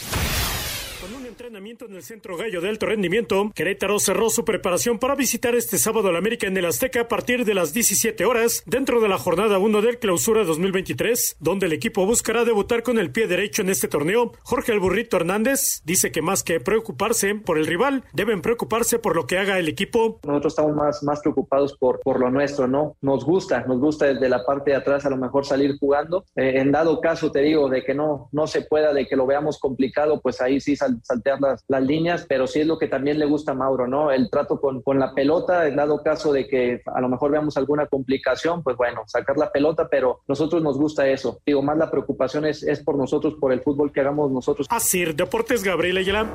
Entrenamiento 1.47 1.85
en 1.85 1.95
el 1.95 2.03
Centro 2.03 2.35
Gallo 2.35 2.59
de 2.59 2.67
Alto 2.67 2.87
Rendimiento, 2.87 3.53
Querétaro 3.55 3.99
cerró 3.99 4.29
su 4.29 4.43
preparación 4.43 4.99
para 4.99 5.15
visitar 5.15 5.55
este 5.55 5.77
sábado 5.77 6.09
al 6.09 6.17
América 6.17 6.45
en 6.45 6.57
el 6.57 6.65
Azteca 6.65 6.99
a 6.99 7.07
partir 7.07 7.45
de 7.45 7.53
las 7.53 7.71
17 7.71 8.25
horas, 8.25 8.63
dentro 8.65 8.99
de 8.99 9.07
la 9.07 9.17
jornada 9.17 9.57
1 9.57 9.81
del 9.81 9.97
Clausura 9.97 10.43
2023, 10.43 11.37
donde 11.39 11.67
el 11.67 11.71
equipo 11.71 12.05
buscará 12.05 12.43
debutar 12.43 12.83
con 12.83 12.99
el 12.99 13.11
pie 13.11 13.27
derecho 13.27 13.61
en 13.61 13.69
este 13.69 13.87
torneo. 13.87 14.33
Jorge 14.43 14.73
Alburrito 14.73 15.15
Hernández 15.15 15.81
dice 15.85 16.11
que 16.11 16.21
más 16.21 16.43
que 16.43 16.59
preocuparse 16.59 17.33
por 17.35 17.57
el 17.57 17.65
rival, 17.65 18.03
deben 18.11 18.41
preocuparse 18.41 18.99
por 18.99 19.15
lo 19.15 19.25
que 19.25 19.37
haga 19.37 19.57
el 19.57 19.69
equipo. 19.69 20.19
Nosotros 20.25 20.51
estamos 20.51 20.75
más, 20.75 21.01
más 21.03 21.21
preocupados 21.21 21.77
por, 21.77 22.01
por 22.01 22.19
lo 22.19 22.29
nuestro, 22.29 22.67
¿no? 22.67 22.97
Nos 22.99 23.23
gusta, 23.23 23.61
nos 23.61 23.79
gusta 23.79 24.07
desde 24.07 24.27
la 24.27 24.45
parte 24.45 24.71
de 24.71 24.75
atrás 24.75 25.05
a 25.05 25.09
lo 25.09 25.15
mejor 25.15 25.45
salir 25.45 25.77
jugando. 25.79 26.25
Eh, 26.35 26.55
en 26.57 26.73
dado 26.73 26.99
caso, 26.99 27.31
te 27.31 27.39
digo, 27.39 27.69
de 27.69 27.85
que 27.85 27.93
no, 27.93 28.27
no 28.33 28.47
se 28.47 28.63
pueda, 28.63 28.91
de 28.91 29.07
que 29.07 29.15
lo 29.15 29.25
veamos 29.25 29.57
complicado, 29.59 30.19
pues 30.19 30.41
ahí 30.41 30.59
sí 30.59 30.75
sal, 30.75 30.99
las, 31.39 31.63
líneas, 31.81 32.25
pero 32.27 32.47
sí 32.47 32.61
es 32.61 32.67
lo 32.67 32.77
que 32.77 32.87
también 32.87 33.19
le 33.19 33.25
gusta 33.25 33.51
a 33.51 33.55
Mauro, 33.55 33.87
¿no? 33.87 34.11
El 34.11 34.29
trato 34.29 34.59
con, 34.59 34.81
con 34.81 34.99
la 34.99 35.13
pelota, 35.13 35.67
en 35.67 35.75
dado 35.75 36.01
caso 36.03 36.33
de 36.33 36.47
que 36.47 36.81
a 36.85 37.01
lo 37.01 37.09
mejor 37.09 37.31
veamos 37.31 37.57
alguna 37.57 37.87
complicación, 37.87 38.63
pues 38.63 38.77
bueno, 38.77 39.03
sacar 39.07 39.37
la 39.37 39.51
pelota, 39.51 39.87
pero 39.89 40.21
nosotros 40.27 40.61
nos 40.61 40.77
gusta 40.77 41.07
eso. 41.07 41.39
Digo, 41.45 41.61
más 41.61 41.77
la 41.77 41.91
preocupación 41.91 42.45
es, 42.45 42.63
es 42.63 42.81
por 42.81 42.97
nosotros, 42.97 43.35
por 43.39 43.51
el 43.53 43.61
fútbol 43.61 43.91
que 43.91 44.01
hagamos 44.01 44.31
nosotros. 44.31 44.67
Así, 44.69 45.05
Deportes 45.05 45.63
Gabriel 45.63 45.97
Ayala. 45.97 46.31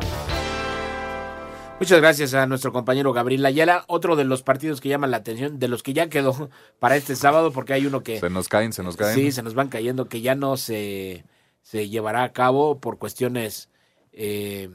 Muchas 1.83 2.01
gracias 2.01 2.33
a 2.35 2.47
nuestro 2.47 2.73
compañero 2.73 3.13
Gabriel 3.13 3.45
Ayala. 3.45 3.85
Otro 3.89 4.15
de 4.15 4.23
los 4.23 4.45
partidos 4.45 4.81
que 4.81 4.89
llaman 4.89 5.11
la 5.11 5.17
atención, 5.17 5.59
de 5.59 5.67
los 5.67 5.83
que 5.83 5.93
ya 5.93 6.09
quedó 6.09 6.49
para 6.79 6.95
este 6.95 7.17
sábado, 7.17 7.51
porque 7.51 7.73
hay 7.73 7.87
uno 7.87 8.05
que... 8.05 8.21
Se 8.21 8.31
nos 8.31 8.49
caen, 8.49 8.73
se 8.73 8.85
nos 8.85 8.97
caen. 8.97 9.17
Sí, 9.17 9.33
se 9.33 9.43
nos 9.43 9.55
van 9.55 9.69
cayendo, 9.69 10.05
que 10.07 10.21
ya 10.21 10.37
no 10.37 10.57
se, 10.57 11.25
se 11.63 11.89
llevará 11.89 12.23
a 12.23 12.33
cabo 12.33 12.79
por 12.79 12.99
cuestiones 12.99 13.69
eh, 14.13 14.71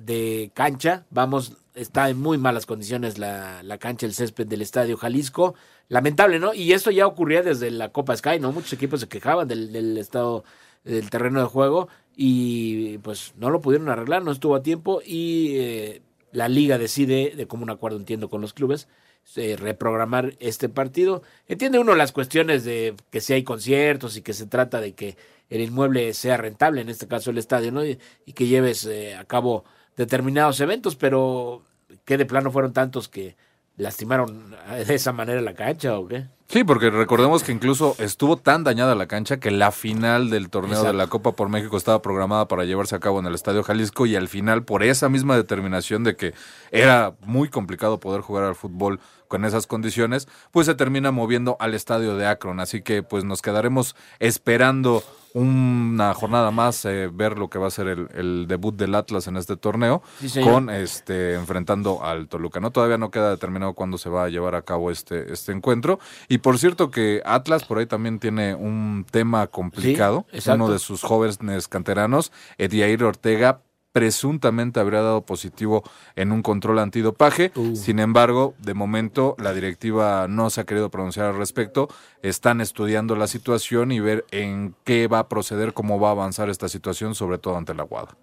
de 0.00 0.50
cancha. 0.54 1.06
Vamos, 1.10 1.56
está 1.74 2.08
en 2.10 2.20
muy 2.20 2.38
malas 2.38 2.66
condiciones 2.66 3.18
la, 3.18 3.62
la, 3.62 3.78
cancha, 3.78 4.06
el 4.06 4.14
césped 4.14 4.46
del 4.46 4.62
Estadio 4.62 4.96
Jalisco. 4.96 5.54
Lamentable, 5.88 6.38
¿no? 6.38 6.54
Y 6.54 6.72
esto 6.72 6.90
ya 6.90 7.06
ocurría 7.06 7.42
desde 7.42 7.70
la 7.70 7.90
Copa 7.90 8.16
Sky, 8.16 8.38
¿no? 8.40 8.52
Muchos 8.52 8.72
equipos 8.72 9.00
se 9.00 9.08
quejaban 9.08 9.48
del, 9.48 9.72
del 9.72 9.98
estado 9.98 10.44
del 10.84 11.10
terreno 11.10 11.40
de 11.40 11.46
juego 11.46 11.88
y 12.16 12.98
pues 12.98 13.34
no 13.36 13.50
lo 13.50 13.60
pudieron 13.60 13.88
arreglar, 13.88 14.22
no 14.22 14.30
estuvo 14.30 14.54
a 14.54 14.62
tiempo 14.62 15.00
y 15.04 15.56
eh, 15.56 16.02
la 16.32 16.48
liga 16.48 16.78
decide, 16.78 17.32
de 17.34 17.46
común 17.46 17.70
acuerdo 17.70 17.96
entiendo 17.96 18.28
con 18.28 18.40
los 18.40 18.52
clubes, 18.52 18.88
eh, 19.36 19.56
reprogramar 19.56 20.34
este 20.40 20.68
partido. 20.68 21.22
Entiende 21.48 21.78
uno 21.78 21.94
las 21.94 22.12
cuestiones 22.12 22.64
de 22.64 22.94
que 23.10 23.20
si 23.20 23.32
hay 23.32 23.42
conciertos 23.42 24.16
y 24.16 24.22
que 24.22 24.34
se 24.34 24.46
trata 24.46 24.80
de 24.80 24.92
que 24.92 25.16
el 25.48 25.62
inmueble 25.62 26.12
sea 26.12 26.36
rentable, 26.36 26.82
en 26.82 26.90
este 26.90 27.08
caso 27.08 27.30
el 27.30 27.38
estadio, 27.38 27.72
¿no? 27.72 27.84
Y, 27.84 27.98
y 28.26 28.32
que 28.32 28.46
lleves 28.46 28.84
eh, 28.84 29.14
a 29.14 29.24
cabo 29.24 29.64
determinados 29.96 30.60
eventos, 30.60 30.96
pero 30.96 31.62
que 32.04 32.16
de 32.16 32.26
plano 32.26 32.50
fueron 32.50 32.72
tantos 32.72 33.08
que 33.08 33.36
lastimaron 33.76 34.54
de 34.86 34.94
esa 34.94 35.12
manera 35.12 35.40
la 35.40 35.54
cancha 35.54 35.98
o 35.98 36.06
qué? 36.06 36.26
Sí, 36.46 36.62
porque 36.62 36.90
recordemos 36.90 37.42
que 37.42 37.52
incluso 37.52 37.96
estuvo 37.98 38.36
tan 38.36 38.64
dañada 38.64 38.94
la 38.94 39.06
cancha 39.06 39.38
que 39.38 39.50
la 39.50 39.72
final 39.72 40.28
del 40.28 40.50
torneo 40.50 40.74
Exacto. 40.74 40.92
de 40.92 40.98
la 40.98 41.06
Copa 41.06 41.32
por 41.32 41.48
México 41.48 41.76
estaba 41.76 42.02
programada 42.02 42.46
para 42.46 42.64
llevarse 42.64 42.94
a 42.94 43.00
cabo 43.00 43.18
en 43.18 43.26
el 43.26 43.34
Estadio 43.34 43.62
Jalisco 43.62 44.06
y 44.06 44.14
al 44.14 44.28
final 44.28 44.62
por 44.62 44.82
esa 44.82 45.08
misma 45.08 45.36
determinación 45.36 46.04
de 46.04 46.16
que 46.16 46.34
era 46.70 47.14
muy 47.22 47.48
complicado 47.48 47.98
poder 47.98 48.20
jugar 48.20 48.44
al 48.44 48.54
fútbol 48.54 49.00
con 49.26 49.44
esas 49.44 49.66
condiciones, 49.66 50.28
pues 50.52 50.66
se 50.66 50.74
termina 50.74 51.10
moviendo 51.10 51.56
al 51.58 51.74
estadio 51.74 52.14
de 52.16 52.26
Akron. 52.26 52.60
Así 52.60 52.82
que 52.82 53.02
pues 53.02 53.24
nos 53.24 53.42
quedaremos 53.42 53.96
esperando 54.20 55.02
una 55.34 56.14
jornada 56.14 56.52
más 56.52 56.84
eh, 56.84 57.10
ver 57.12 57.38
lo 57.38 57.50
que 57.50 57.58
va 57.58 57.66
a 57.66 57.70
ser 57.70 57.88
el, 57.88 58.08
el, 58.14 58.46
debut 58.46 58.74
del 58.76 58.94
Atlas 58.94 59.26
en 59.26 59.36
este 59.36 59.56
torneo 59.56 60.00
sí, 60.20 60.40
con 60.40 60.70
este 60.70 61.34
enfrentando 61.34 62.04
al 62.04 62.28
Toluca. 62.28 62.60
No 62.60 62.70
todavía 62.70 62.98
no 62.98 63.10
queda 63.10 63.30
determinado 63.30 63.74
cuándo 63.74 63.98
se 63.98 64.08
va 64.08 64.24
a 64.24 64.28
llevar 64.28 64.54
a 64.54 64.62
cabo 64.62 64.92
este 64.92 65.32
este 65.32 65.50
encuentro 65.50 65.98
y 66.28 66.38
por 66.38 66.58
cierto 66.58 66.92
que 66.92 67.20
Atlas 67.24 67.64
por 67.64 67.78
ahí 67.78 67.86
también 67.86 68.20
tiene 68.20 68.54
un 68.54 69.04
tema 69.10 69.48
complicado. 69.48 70.24
Sí, 70.32 70.50
Uno 70.50 70.70
de 70.70 70.78
sus 70.78 71.02
jóvenes 71.02 71.66
canteranos, 71.66 72.30
Ediair 72.56 73.02
Ortega, 73.02 73.60
presuntamente 73.94 74.80
habría 74.80 75.02
dado 75.02 75.24
positivo 75.24 75.84
en 76.16 76.32
un 76.32 76.42
control 76.42 76.80
antidopaje. 76.80 77.52
Uh. 77.54 77.76
Sin 77.76 78.00
embargo, 78.00 78.56
de 78.58 78.74
momento 78.74 79.36
la 79.38 79.54
directiva 79.54 80.26
no 80.28 80.50
se 80.50 80.60
ha 80.60 80.64
querido 80.64 80.90
pronunciar 80.90 81.26
al 81.26 81.36
respecto. 81.36 81.88
Están 82.20 82.60
estudiando 82.60 83.14
la 83.14 83.28
situación 83.28 83.92
y 83.92 84.00
ver 84.00 84.24
en 84.32 84.74
qué 84.82 85.06
va 85.06 85.20
a 85.20 85.28
proceder, 85.28 85.74
cómo 85.74 86.00
va 86.00 86.08
a 86.08 86.10
avanzar 86.10 86.50
esta 86.50 86.68
situación, 86.68 87.14
sobre 87.14 87.38
todo 87.38 87.56
ante 87.56 87.72
la 87.72 87.84
Guada. 87.84 88.16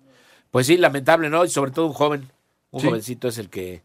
Pues 0.51 0.67
sí, 0.67 0.75
lamentable, 0.75 1.29
¿no? 1.29 1.45
Y 1.45 1.49
sobre 1.49 1.71
todo 1.71 1.85
un 1.85 1.93
joven. 1.93 2.29
Un 2.71 2.81
sí. 2.81 2.87
jovencito 2.87 3.29
es 3.29 3.37
el 3.37 3.49
que 3.49 3.81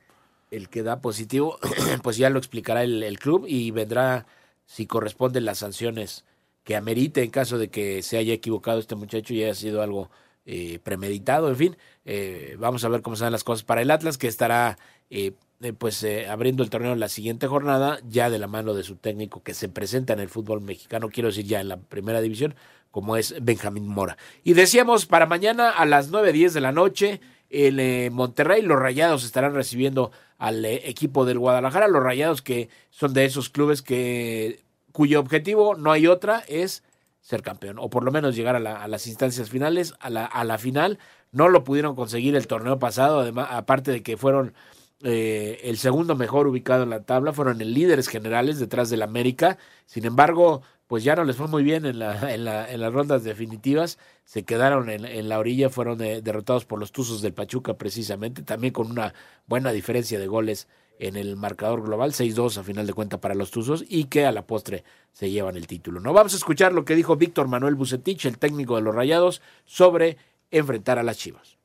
el 0.51 0.69
que 0.69 0.83
da 0.83 1.01
positivo, 1.01 1.57
pues 2.03 2.17
ya 2.17 2.31
lo 2.31 2.39
explicará 2.41 2.83
el, 2.83 3.05
el 3.05 3.21
club 3.21 3.45
y 3.47 3.71
vendrá 3.71 4.27
si 4.67 4.87
corresponden 4.87 5.45
las 5.45 5.59
sanciones 5.59 6.25
que 6.65 6.75
amerite 6.75 7.23
en 7.23 7.31
caso 7.31 7.59
de 7.59 7.69
que 7.69 8.03
se 8.03 8.19
haya 8.19 8.35
equivocado 8.35 8.81
este 8.81 8.97
muchacho 8.97 9.35
y 9.35 9.45
haya 9.45 9.55
sido 9.55 9.83
algo 9.83 10.11
eh, 10.47 10.79
premeditado, 10.83 11.49
en 11.49 11.57
fin, 11.57 11.77
eh, 12.05 12.57
vamos 12.59 12.85
a 12.85 12.89
ver 12.89 13.03
cómo 13.03 13.17
dan 13.17 13.33
las 13.33 13.45
cosas 13.45 13.65
para 13.65 13.83
el 13.83 13.91
Atlas, 13.91 14.17
que 14.17 14.29
estará 14.29 14.79
eh, 15.11 15.33
eh, 15.63 15.73
pues 15.73 16.03
eh, 16.03 16.29
abriendo 16.29 16.63
el 16.63 16.71
torneo 16.71 16.93
en 16.93 17.01
la 17.01 17.09
siguiente 17.09 17.47
jornada, 17.47 17.99
ya 18.09 18.29
de 18.29 18.39
la 18.39 18.47
mano 18.47 18.75
de 18.75 18.83
su 18.83 18.97
técnico 18.97 19.43
que 19.43 19.55
se 19.55 19.69
presenta 19.69 20.13
en 20.13 20.21
el 20.21 20.29
fútbol 20.29 20.61
mexicano, 20.61 21.09
quiero 21.09 21.29
decir 21.29 21.47
ya 21.47 21.61
en 21.61 21.69
la 21.69 21.79
primera 21.79 22.21
división, 22.21 22.55
como 22.91 23.17
es 23.17 23.35
Benjamín 23.41 23.89
Mora. 23.89 24.19
Y 24.45 24.53
decíamos 24.53 25.07
para 25.07 25.27
mañana 25.27 25.71
a 25.71 25.87
las 25.87 26.11
9.10 26.13 26.53
de 26.53 26.61
la 26.61 26.73
noche, 26.73 27.21
en 27.49 28.13
Monterrey, 28.13 28.61
los 28.61 28.79
Rayados 28.79 29.25
estarán 29.25 29.55
recibiendo 29.55 30.11
al 30.37 30.65
equipo 30.65 31.25
del 31.25 31.39
Guadalajara, 31.39 31.89
los 31.89 32.03
Rayados 32.03 32.43
que 32.43 32.69
son 32.91 33.15
de 33.15 33.25
esos 33.25 33.49
clubes 33.49 33.83
que 33.83 34.61
cuyo 34.93 35.21
objetivo 35.21 35.75
no 35.75 35.93
hay 35.93 36.07
otra 36.07 36.43
es 36.49 36.83
ser 37.27 37.43
campeón, 37.43 37.81
o 37.81 37.91
por 37.91 38.05
lo 38.05 38.13
menos 38.13 38.37
llegar 38.37 38.55
a, 38.55 38.87
las 38.87 39.07
instancias 39.09 39.51
finales, 39.51 39.95
a 39.99 40.11
la, 40.11 40.25
a 40.27 40.45
la 40.45 40.59
final. 40.59 41.01
No 41.33 41.49
lo 41.49 41.65
pudieron 41.65 41.97
conseguir 41.97 42.37
el 42.37 42.47
torneo 42.47 42.79
pasado, 42.79 43.19
además, 43.19 43.49
aparte 43.51 43.91
de 43.91 44.05
que 44.05 44.17
fueron 44.17 44.55
eh, 45.03 45.59
el 45.65 45.77
segundo 45.77 46.15
mejor 46.15 46.47
ubicado 46.47 46.85
en 46.85 46.91
la 46.91 47.03
tabla, 47.03 47.33
fueron 47.33 47.61
en 47.61 47.75
líderes 47.75 48.07
generales 48.07 48.61
detrás 48.61 48.91
del 48.91 49.03
América. 49.03 49.59
Sin 49.87 50.05
embargo, 50.05 50.63
pues 50.87 51.03
ya 51.03 51.17
no 51.17 51.25
les 51.25 51.35
fue 51.35 51.49
muy 51.49 51.65
bien 51.65 51.85
en, 51.85 51.99
la, 51.99 52.33
en, 52.33 52.45
la, 52.45 52.71
en 52.71 52.81
las 52.81 52.93
rondas 52.93 53.25
definitivas. 53.25 53.99
Se 54.25 54.45
quedaron 54.45 54.89
en, 54.89 55.05
en 55.05 55.29
la 55.29 55.41
orilla, 55.41 55.69
fueron 55.69 56.01
eh, 56.03 56.23
derrotados 56.23 56.65
por 56.65 56.79
los 56.79 56.93
Tuzos 56.93 57.23
del 57.23 57.35
Pachuca 57.35 57.75
precisamente, 57.75 58.43
también 58.43 58.73
con 58.73 58.89
una 58.89 59.15
buena 59.49 59.73
diferencia 59.73 60.21
de 60.21 60.29
goles 60.29 60.69
en 60.99 61.17
el 61.17 61.37
marcador 61.37 61.83
global, 61.83 62.13
6-2 62.13 62.59
a 62.59 62.63
final 62.63 62.87
de 62.87 62.93
cuenta 62.93 63.21
para 63.21 63.35
los 63.35 63.51
Tuzos 63.51 63.85
y 63.89 64.05
que 64.05 64.27
a 64.27 64.33
la 64.33 64.47
postre 64.47 64.85
se 65.13 65.31
llevan 65.31 65.57
el 65.57 65.67
título. 65.67 66.01
No 66.01 66.13
vamos 66.13 66.35
a 66.35 66.37
escuchar 66.37 66.73
lo 66.73 66.85
que 66.85 66.95
dijo 66.95 67.17
Víctor 67.17 67.49
Manuel 67.49 67.75
Bucetich, 67.75 68.25
el 68.27 68.39
técnico 68.39 68.77
de 68.77 68.83
los 68.83 68.95
Rayados, 68.95 69.43
sobre 69.65 70.17
enfrentar 70.51 70.99
a 70.99 71.03
las 71.03 71.19
Chivas. 71.19 71.57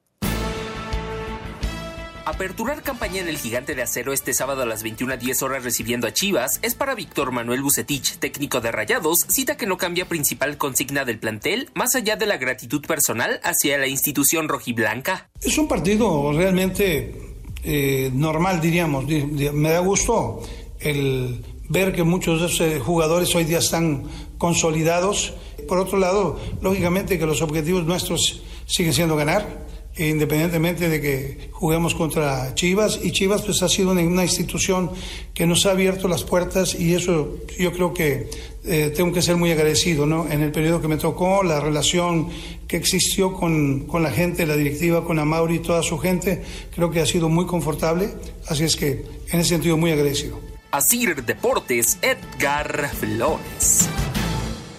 Aperturar 2.23 2.83
campaña 2.83 3.19
en 3.19 3.27
el 3.27 3.37
Gigante 3.37 3.73
de 3.73 3.81
Acero 3.81 4.13
este 4.13 4.33
sábado 4.33 4.61
a 4.61 4.65
las 4.65 4.85
21.10 4.85 5.41
horas 5.41 5.63
recibiendo 5.63 6.07
a 6.07 6.13
Chivas 6.13 6.59
es 6.61 6.75
para 6.75 6.93
Víctor 6.93 7.31
Manuel 7.31 7.63
Bucetich, 7.63 8.17
técnico 8.19 8.61
de 8.61 8.71
Rayados, 8.71 9.25
cita 9.27 9.57
que 9.57 9.65
no 9.65 9.77
cambia 9.77 10.07
principal 10.07 10.57
consigna 10.57 11.03
del 11.03 11.19
plantel, 11.19 11.69
más 11.73 11.95
allá 11.95 12.17
de 12.17 12.27
la 12.27 12.37
gratitud 12.37 12.85
personal 12.85 13.39
hacia 13.43 13.77
la 13.79 13.87
institución 13.87 14.49
rojiblanca. 14.49 15.29
Es 15.41 15.57
un 15.57 15.67
partido 15.67 16.31
realmente 16.31 17.30
eh, 17.63 18.11
normal, 18.13 18.59
diríamos. 18.61 19.05
Me 19.07 19.69
da 19.69 19.79
gusto 19.79 20.41
el 20.79 21.43
ver 21.69 21.93
que 21.93 22.03
muchos 22.03 22.41
de 22.41 22.47
esos 22.47 22.61
eh, 22.61 22.79
jugadores 22.79 23.33
hoy 23.35 23.45
día 23.45 23.59
están 23.59 24.03
consolidados. 24.37 25.33
Por 25.67 25.77
otro 25.77 25.97
lado, 25.97 26.39
lógicamente 26.61 27.17
que 27.17 27.25
los 27.25 27.41
objetivos 27.41 27.85
nuestros 27.85 28.41
siguen 28.65 28.93
siendo 28.93 29.15
ganar 29.15 29.70
independientemente 30.09 30.89
de 30.89 31.01
que 31.01 31.49
juguemos 31.51 31.95
contra 31.95 32.53
Chivas. 32.55 32.99
Y 33.03 33.11
Chivas 33.11 33.41
pues 33.41 33.61
ha 33.61 33.69
sido 33.69 33.91
una, 33.91 34.23
institución 34.23 34.91
que 35.33 35.45
nos 35.45 35.65
ha 35.65 35.71
abierto 35.71 36.07
las 36.07 36.23
puertas 36.23 36.75
y 36.75 36.93
eso 36.93 37.37
yo 37.59 37.71
creo 37.71 37.93
que 37.93 38.29
eh, 38.63 38.93
tengo 38.95 39.11
que 39.11 39.21
ser 39.21 39.37
muy 39.37 39.51
agradecido 39.51 40.05
¿no? 40.05 40.29
en 40.29 40.41
el 40.41 40.51
periodo 40.51 40.81
que 40.81 40.87
me 40.87 40.97
tocó 40.97 41.43
la 41.43 41.59
relación 41.59 42.29
que 42.67 42.77
existió 42.77 43.33
con, 43.33 43.87
con 43.87 44.03
la 44.03 44.11
gente 44.11 44.45
la 44.45 44.55
directiva 44.55 45.03
con 45.03 45.19
Amauri 45.19 45.55
y 45.55 45.59
toda 45.59 45.83
su 45.83 45.97
gente 45.97 46.43
creo 46.73 46.91
que 46.91 47.01
ha 47.01 47.05
sido 47.05 47.29
muy 47.29 47.45
confortable. 47.45 48.09
Así 48.47 48.63
es 48.63 48.75
que 48.75 49.05
en 49.31 49.39
ese 49.39 49.49
sentido 49.49 49.77
muy 49.77 49.91
agradecido. 49.91 50.39
Asir 50.71 51.23
Deportes 51.25 51.97
Edgar 52.01 52.89
Flores. 52.95 53.89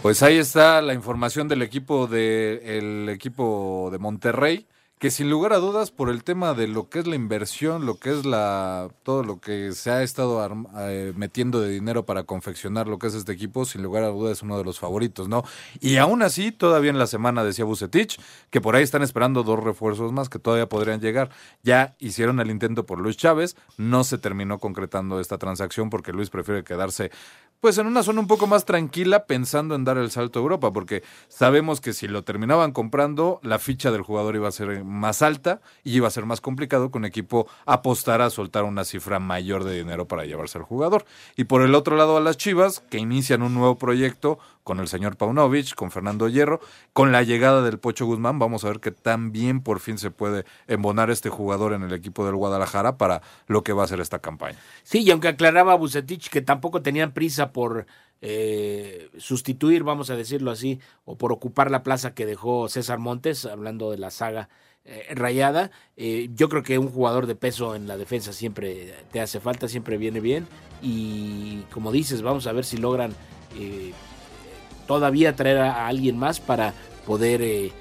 Pues 0.02 0.22
ahí 0.24 0.38
está 0.38 0.80
la 0.82 0.94
información 0.94 1.46
del 1.46 1.62
equipo 1.62 2.08
de 2.08 2.78
el 2.78 3.08
equipo 3.08 3.88
de 3.92 3.98
Monterrey 3.98 4.66
que 5.02 5.10
sin 5.10 5.28
lugar 5.28 5.52
a 5.52 5.56
dudas 5.56 5.90
por 5.90 6.10
el 6.10 6.22
tema 6.22 6.54
de 6.54 6.68
lo 6.68 6.88
que 6.88 7.00
es 7.00 7.08
la 7.08 7.16
inversión, 7.16 7.86
lo 7.86 7.96
que 7.96 8.10
es 8.10 8.24
la 8.24 8.88
todo 9.02 9.24
lo 9.24 9.40
que 9.40 9.72
se 9.72 9.90
ha 9.90 10.04
estado 10.04 10.48
eh, 10.78 11.12
metiendo 11.16 11.60
de 11.60 11.70
dinero 11.70 12.06
para 12.06 12.22
confeccionar 12.22 12.86
lo 12.86 13.00
que 13.00 13.08
es 13.08 13.14
este 13.14 13.32
equipo, 13.32 13.64
sin 13.64 13.82
lugar 13.82 14.04
a 14.04 14.10
dudas 14.10 14.38
es 14.38 14.42
uno 14.44 14.56
de 14.56 14.62
los 14.62 14.78
favoritos, 14.78 15.28
¿no? 15.28 15.42
Y 15.80 15.96
aún 15.96 16.22
así, 16.22 16.52
todavía 16.52 16.90
en 16.90 17.00
la 17.00 17.08
semana 17.08 17.42
decía 17.42 17.64
Bucetich 17.64 18.20
que 18.50 18.60
por 18.60 18.76
ahí 18.76 18.84
están 18.84 19.02
esperando 19.02 19.42
dos 19.42 19.58
refuerzos 19.58 20.12
más 20.12 20.28
que 20.28 20.38
todavía 20.38 20.68
podrían 20.68 21.00
llegar. 21.00 21.30
Ya 21.64 21.96
hicieron 21.98 22.38
el 22.38 22.52
intento 22.52 22.86
por 22.86 23.00
Luis 23.00 23.16
Chávez, 23.16 23.56
no 23.76 24.04
se 24.04 24.18
terminó 24.18 24.60
concretando 24.60 25.18
esta 25.18 25.36
transacción 25.36 25.90
porque 25.90 26.12
Luis 26.12 26.30
prefiere 26.30 26.62
quedarse 26.62 27.10
pues 27.62 27.78
en 27.78 27.86
una 27.86 28.02
zona 28.02 28.18
un 28.18 28.26
poco 28.26 28.48
más 28.48 28.64
tranquila 28.64 29.24
pensando 29.26 29.76
en 29.76 29.84
dar 29.84 29.96
el 29.96 30.10
salto 30.10 30.40
a 30.40 30.42
Europa, 30.42 30.72
porque 30.72 31.04
sabemos 31.28 31.80
que 31.80 31.92
si 31.92 32.08
lo 32.08 32.24
terminaban 32.24 32.72
comprando, 32.72 33.38
la 33.44 33.60
ficha 33.60 33.92
del 33.92 34.02
jugador 34.02 34.34
iba 34.34 34.48
a 34.48 34.50
ser 34.50 34.82
más 34.82 35.22
alta 35.22 35.60
y 35.84 35.94
iba 35.94 36.08
a 36.08 36.10
ser 36.10 36.26
más 36.26 36.40
complicado 36.40 36.90
que 36.90 36.98
un 36.98 37.04
equipo 37.04 37.46
apostara 37.64 38.26
a 38.26 38.30
soltar 38.30 38.64
una 38.64 38.84
cifra 38.84 39.20
mayor 39.20 39.62
de 39.62 39.76
dinero 39.76 40.08
para 40.08 40.24
llevarse 40.24 40.58
al 40.58 40.64
jugador. 40.64 41.04
Y 41.36 41.44
por 41.44 41.62
el 41.62 41.76
otro 41.76 41.94
lado 41.96 42.16
a 42.16 42.20
las 42.20 42.36
Chivas, 42.36 42.80
que 42.80 42.98
inician 42.98 43.42
un 43.42 43.54
nuevo 43.54 43.78
proyecto 43.78 44.40
con 44.64 44.80
el 44.80 44.88
señor 44.88 45.16
Paunovic, 45.16 45.74
con 45.74 45.90
Fernando 45.90 46.28
Hierro, 46.28 46.60
con 46.92 47.12
la 47.12 47.22
llegada 47.22 47.62
del 47.62 47.78
Pocho 47.78 48.06
Guzmán, 48.06 48.38
vamos 48.38 48.64
a 48.64 48.68
ver 48.68 48.80
que 48.80 48.90
también 48.90 49.62
por 49.62 49.80
fin 49.80 49.98
se 49.98 50.10
puede 50.10 50.44
embonar 50.66 51.10
este 51.10 51.28
jugador 51.28 51.72
en 51.72 51.82
el 51.82 51.92
equipo 51.92 52.24
del 52.24 52.36
Guadalajara 52.36 52.96
para 52.96 53.22
lo 53.46 53.62
que 53.62 53.72
va 53.72 53.84
a 53.84 53.88
ser 53.88 54.00
esta 54.00 54.20
campaña. 54.20 54.58
Sí, 54.82 55.02
y 55.02 55.10
aunque 55.10 55.28
aclaraba 55.28 55.74
Bucetich 55.74 56.28
que 56.28 56.42
tampoco 56.42 56.82
tenían 56.82 57.12
prisa 57.12 57.52
por 57.52 57.86
eh, 58.20 59.10
sustituir, 59.18 59.82
vamos 59.82 60.10
a 60.10 60.16
decirlo 60.16 60.50
así, 60.50 60.80
o 61.04 61.16
por 61.16 61.32
ocupar 61.32 61.70
la 61.70 61.82
plaza 61.82 62.14
que 62.14 62.26
dejó 62.26 62.68
César 62.68 62.98
Montes, 62.98 63.46
hablando 63.46 63.90
de 63.90 63.98
la 63.98 64.10
saga 64.10 64.48
eh, 64.84 65.06
rayada. 65.14 65.70
Eh, 65.96 66.30
yo 66.34 66.48
creo 66.48 66.64
que 66.64 66.76
un 66.76 66.88
jugador 66.88 67.26
de 67.26 67.36
peso 67.36 67.76
en 67.76 67.86
la 67.86 67.96
defensa 67.96 68.32
siempre 68.32 68.92
te 69.12 69.20
hace 69.20 69.38
falta, 69.38 69.68
siempre 69.68 69.96
viene 69.96 70.18
bien. 70.18 70.48
Y 70.82 71.60
como 71.72 71.92
dices, 71.92 72.22
vamos 72.22 72.48
a 72.48 72.52
ver 72.52 72.64
si 72.64 72.78
logran 72.78 73.14
eh, 73.56 73.92
todavía 74.86 75.34
traer 75.36 75.58
a, 75.58 75.86
alguien 75.86 76.18
más 76.18 76.40
para 76.40 76.74
poder 77.06 77.72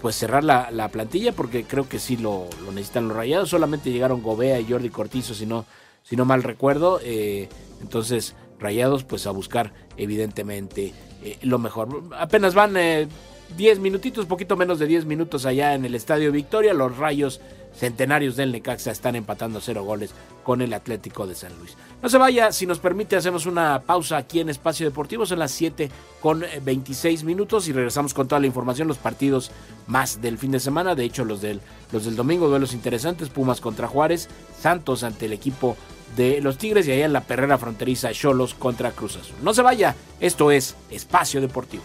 pues 0.00 0.16
cerrar 0.16 0.42
la, 0.44 0.88
plantilla, 0.88 1.32
porque 1.32 1.64
creo 1.64 1.88
que 1.88 1.98
sí 1.98 2.16
lo, 2.16 2.46
necesitan 2.72 3.08
los 3.08 3.16
rayados. 3.16 3.50
Solamente 3.50 3.90
llegaron 3.92 4.22
Gobea 4.22 4.60
y 4.60 4.68
Jordi 4.68 4.90
Cortizo, 4.90 5.34
si 5.34 5.46
no, 5.46 5.64
si 6.02 6.16
no 6.16 6.24
mal 6.24 6.42
recuerdo. 6.42 7.00
entonces, 7.80 8.34
rayados, 8.58 9.04
pues 9.04 9.26
a 9.26 9.30
buscar 9.30 9.72
evidentemente 9.96 10.92
lo 11.42 11.58
mejor. 11.58 12.02
Apenas 12.18 12.54
van 12.54 12.76
10 13.56 13.78
minutitos, 13.80 14.26
poquito 14.26 14.56
menos 14.56 14.78
de 14.78 14.86
10 14.86 15.04
minutos 15.04 15.46
allá 15.46 15.74
en 15.74 15.84
el 15.84 15.94
Estadio 15.94 16.32
Victoria. 16.32 16.74
Los 16.74 16.96
Rayos 16.96 17.40
Centenarios 17.74 18.36
del 18.36 18.52
Necaxa 18.52 18.90
están 18.90 19.16
empatando 19.16 19.60
cero 19.60 19.82
goles 19.82 20.10
con 20.42 20.60
el 20.60 20.74
Atlético 20.74 21.26
de 21.26 21.34
San 21.34 21.56
Luis. 21.58 21.76
No 22.02 22.08
se 22.08 22.18
vaya, 22.18 22.52
si 22.52 22.66
nos 22.66 22.78
permite, 22.78 23.16
hacemos 23.16 23.46
una 23.46 23.80
pausa 23.86 24.16
aquí 24.16 24.40
en 24.40 24.48
Espacio 24.48 24.86
Deportivo. 24.86 25.24
Son 25.24 25.38
las 25.38 25.52
7 25.52 25.90
con 26.20 26.44
26 26.62 27.24
minutos 27.24 27.68
y 27.68 27.72
regresamos 27.72 28.12
con 28.12 28.28
toda 28.28 28.40
la 28.40 28.46
información, 28.46 28.88
los 28.88 28.98
partidos 28.98 29.50
más 29.86 30.20
del 30.20 30.38
fin 30.38 30.50
de 30.50 30.60
semana. 30.60 30.94
De 30.94 31.04
hecho, 31.04 31.24
los 31.24 31.40
del, 31.40 31.60
los 31.92 32.04
del 32.04 32.16
domingo, 32.16 32.48
duelos 32.48 32.74
interesantes: 32.74 33.30
Pumas 33.30 33.60
contra 33.60 33.88
Juárez, 33.88 34.28
Santos 34.60 35.02
ante 35.04 35.26
el 35.26 35.32
equipo 35.32 35.76
de 36.16 36.40
los 36.42 36.58
Tigres 36.58 36.86
y 36.86 36.92
allá 36.92 37.06
en 37.06 37.12
la 37.12 37.22
perrera 37.22 37.56
fronteriza 37.56 38.12
Cholos 38.12 38.54
contra 38.54 38.90
Cruz 38.92 39.16
Azul. 39.16 39.36
No 39.42 39.54
se 39.54 39.62
vaya, 39.62 39.94
esto 40.20 40.50
es 40.50 40.76
Espacio 40.90 41.40
Deportivo. 41.40 41.82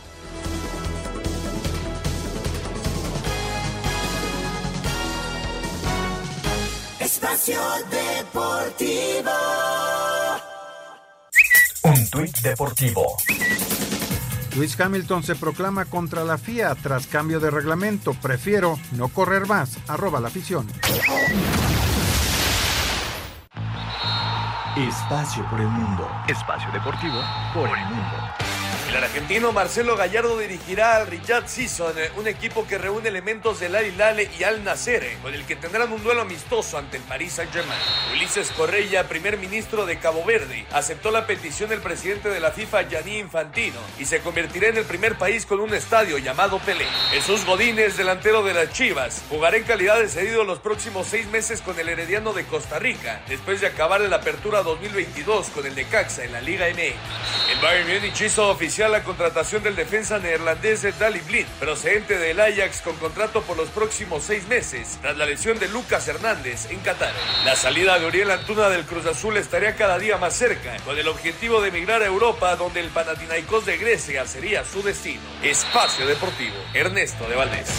Espacio 7.37 7.61
Deportivo. 7.91 9.31
Un 11.83 12.09
tuit 12.09 12.35
deportivo. 12.39 13.15
Luis 14.55 14.79
Hamilton 14.79 15.21
se 15.21 15.35
proclama 15.35 15.85
contra 15.85 16.23
la 16.23 16.39
FIA 16.39 16.73
tras 16.73 17.05
cambio 17.05 17.39
de 17.39 17.51
reglamento. 17.51 18.15
Prefiero 18.15 18.79
no 18.93 19.09
correr 19.09 19.45
más. 19.45 19.77
Arroba 19.87 20.19
la 20.19 20.29
afición. 20.29 20.67
Espacio 24.75 25.47
por 25.47 25.61
el 25.61 25.67
mundo. 25.67 26.09
Espacio 26.27 26.71
deportivo 26.71 27.21
por 27.53 27.69
el 27.69 27.85
mundo. 27.85 28.46
El 28.87 29.03
argentino 29.03 29.51
Marcelo 29.51 29.97
Gallardo 29.97 30.39
dirigirá 30.39 30.95
al 30.95 31.07
Richard 31.07 31.49
Season, 31.49 31.93
un 32.15 32.25
equipo 32.25 32.65
que 32.65 32.77
reúne 32.77 33.09
elementos 33.09 33.59
del 33.59 33.75
Al 33.75 33.85
Hilal 33.85 34.27
y 34.39 34.43
Al 34.43 34.63
Nasser, 34.63 35.17
con 35.21 35.33
el 35.33 35.45
que 35.45 35.57
tendrán 35.57 35.91
un 35.91 36.01
duelo 36.03 36.21
amistoso 36.21 36.77
ante 36.77 36.97
el 36.97 37.03
Paris 37.03 37.33
Saint-Germain. 37.33 37.79
Ulises 38.13 38.49
Correia, 38.51 39.07
primer 39.09 39.37
ministro 39.37 39.85
de 39.85 39.99
Cabo 39.99 40.23
Verde, 40.23 40.65
aceptó 40.71 41.11
la 41.11 41.27
petición 41.27 41.69
del 41.69 41.81
presidente 41.81 42.29
de 42.29 42.39
la 42.39 42.51
FIFA, 42.51 42.83
Gianni 42.83 43.17
Infantino, 43.17 43.79
y 43.99 44.05
se 44.05 44.21
convertirá 44.21 44.69
en 44.69 44.77
el 44.77 44.85
primer 44.85 45.17
país 45.17 45.45
con 45.45 45.59
un 45.59 45.73
estadio 45.73 46.17
llamado 46.17 46.59
Pelé. 46.59 46.87
Jesús 47.11 47.45
Godínez, 47.45 47.97
delantero 47.97 48.41
de 48.41 48.53
las 48.53 48.71
Chivas, 48.71 49.21
jugará 49.29 49.57
en 49.57 49.63
calidad 49.63 49.99
de 49.99 50.07
cedido 50.07 50.45
los 50.45 50.59
próximos 50.59 51.07
seis 51.07 51.27
meses 51.27 51.61
con 51.61 51.77
el 51.77 51.89
Herediano 51.89 52.31
de 52.31 52.45
Costa 52.45 52.79
Rica, 52.79 53.21
después 53.27 53.59
de 53.59 53.67
acabar 53.67 53.99
la 53.99 54.15
apertura 54.15 54.63
2022 54.63 55.49
con 55.49 55.65
el 55.65 55.75
Necaxa 55.75 56.23
en 56.23 56.31
la 56.31 56.41
Liga 56.41 56.67
MX. 56.69 57.36
El 57.57 57.63
Bayern 57.63 57.89
Múnich 57.91 58.21
hizo 58.21 58.49
oficial 58.49 58.91
la 58.91 59.03
contratación 59.03 59.63
del 59.63 59.75
defensa 59.75 60.19
neerlandés 60.19 60.85
Dali 60.99 61.19
Blind, 61.21 61.47
procedente 61.59 62.15
del 62.19 62.39
Ajax 62.39 62.81
con 62.81 62.95
contrato 62.97 63.41
por 63.41 63.57
los 63.57 63.69
próximos 63.69 64.23
seis 64.23 64.47
meses, 64.47 64.99
tras 65.01 65.17
la 65.17 65.25
lesión 65.25 65.57
de 65.57 65.67
Lucas 65.67 66.07
Hernández 66.07 66.69
en 66.69 66.79
Qatar. 66.81 67.11
La 67.45 67.55
salida 67.55 67.97
de 67.97 68.05
Uriel 68.05 68.29
Antuna 68.29 68.69
del 68.69 68.85
Cruz 68.85 69.07
Azul 69.07 69.37
estaría 69.37 69.75
cada 69.75 69.97
día 69.97 70.17
más 70.17 70.35
cerca, 70.35 70.77
con 70.85 70.99
el 70.99 71.07
objetivo 71.07 71.59
de 71.59 71.69
emigrar 71.69 72.03
a 72.03 72.05
Europa, 72.05 72.55
donde 72.57 72.79
el 72.79 72.89
Panathinaikos 72.89 73.65
de 73.65 73.77
Grecia 73.77 74.27
sería 74.27 74.63
su 74.63 74.83
destino. 74.83 75.23
Espacio 75.41 76.05
Deportivo, 76.05 76.57
Ernesto 76.75 77.27
de 77.27 77.35
Valdés. 77.37 77.71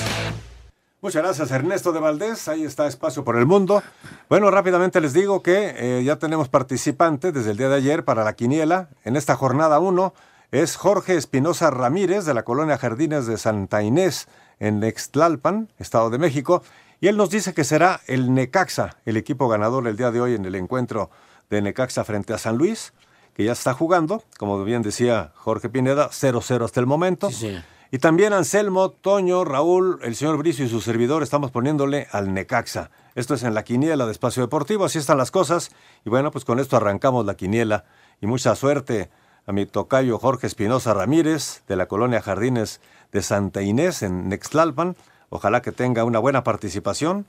Muchas 1.01 1.23
gracias, 1.23 1.53
Ernesto 1.53 1.93
de 1.93 2.01
Valdés. 2.01 2.49
Ahí 2.49 2.65
está 2.65 2.89
Espacio 2.89 3.23
por 3.23 3.37
el 3.37 3.47
Mundo. 3.47 3.85
Bueno, 4.29 4.51
rápidamente 4.51 5.01
les 5.01 5.13
digo 5.13 5.45
que 5.45 5.75
eh, 5.77 6.03
ya 6.03 6.17
tenemos 6.17 6.49
participantes 6.49 7.33
desde 7.33 7.53
el 7.53 7.57
día 7.57 7.69
de 7.69 7.77
ayer 7.77 8.05
para 8.05 8.25
la 8.25 8.33
quiniela. 8.33 8.89
En 9.05 9.15
esta 9.15 9.37
jornada 9.37 9.79
1 9.79 10.13
es 10.51 10.75
Jorge 10.75 11.15
Espinosa 11.15 11.71
Ramírez 11.71 12.25
de 12.25 12.35
la 12.35 12.43
colonia 12.43 12.79
Jardines 12.79 13.29
de 13.29 13.39
Santa 13.39 13.85
Inés 13.85 14.27
en 14.59 14.81
Nextlalpan, 14.81 15.69
Estado 15.79 16.11
de 16.11 16.19
México. 16.19 16.65
Y 17.01 17.07
él 17.07 17.17
nos 17.17 17.31
dice 17.31 17.55
que 17.55 17.63
será 17.63 18.01
el 18.09 18.35
Necaxa, 18.35 18.97
el 19.05 19.17
equipo 19.17 19.49
ganador 19.49 19.87
el 19.87 19.97
día 19.97 20.11
de 20.11 20.21
hoy 20.21 20.35
en 20.35 20.47
el 20.47 20.57
encuentro 20.57 21.11
de 21.49 21.63
Necaxa 21.63 22.03
frente 22.03 22.35
a 22.35 22.39
San 22.39 22.59
Luis, 22.59 22.93
que 23.35 23.45
ya 23.45 23.53
está 23.53 23.73
jugando, 23.73 24.25
como 24.37 24.65
bien 24.65 24.83
decía 24.83 25.31
Jorge 25.37 25.69
Pineda, 25.69 26.09
0-0 26.11 26.65
hasta 26.65 26.81
el 26.81 26.87
momento. 26.87 27.31
Sí, 27.31 27.37
sí. 27.37 27.59
Y 27.91 27.99
también 27.99 28.35
Anselmo, 28.35 28.91
Toño, 28.91 29.45
Raúl, 29.45 29.99
el 30.03 30.15
señor 30.15 30.37
Bricio 30.37 30.65
y 30.65 30.69
su 30.69 30.83
servidor 30.83 31.23
estamos 31.23 31.51
poniéndole 31.51 32.07
al 32.13 32.35
Necaxa. 32.35 32.91
Esto 33.15 33.33
es 33.33 33.43
en 33.45 33.55
la 33.55 33.65
quiniela 33.65 34.05
de 34.05 34.13
Espacio 34.13 34.43
Deportivo, 34.43 34.85
así 34.85 34.99
están 34.99 35.17
las 35.17 35.31
cosas. 35.31 35.71
Y 36.05 36.11
bueno, 36.11 36.31
pues 36.31 36.45
con 36.45 36.59
esto 36.59 36.77
arrancamos 36.77 37.25
la 37.25 37.35
quiniela. 37.35 37.87
Y 38.21 38.27
mucha 38.27 38.55
suerte 38.57 39.09
a 39.47 39.53
mi 39.53 39.65
tocayo 39.65 40.19
Jorge 40.19 40.47
Espinosa 40.47 40.93
Ramírez, 40.93 41.63
de 41.67 41.77
la 41.77 41.87
colonia 41.87 42.21
Jardines 42.21 42.83
de 43.11 43.23
Santa 43.23 43.63
Inés, 43.63 44.03
en 44.03 44.29
Nextlalpan. 44.29 44.95
Ojalá 45.31 45.63
que 45.63 45.73
tenga 45.73 46.05
una 46.05 46.19
buena 46.19 46.45
participación. 46.45 47.27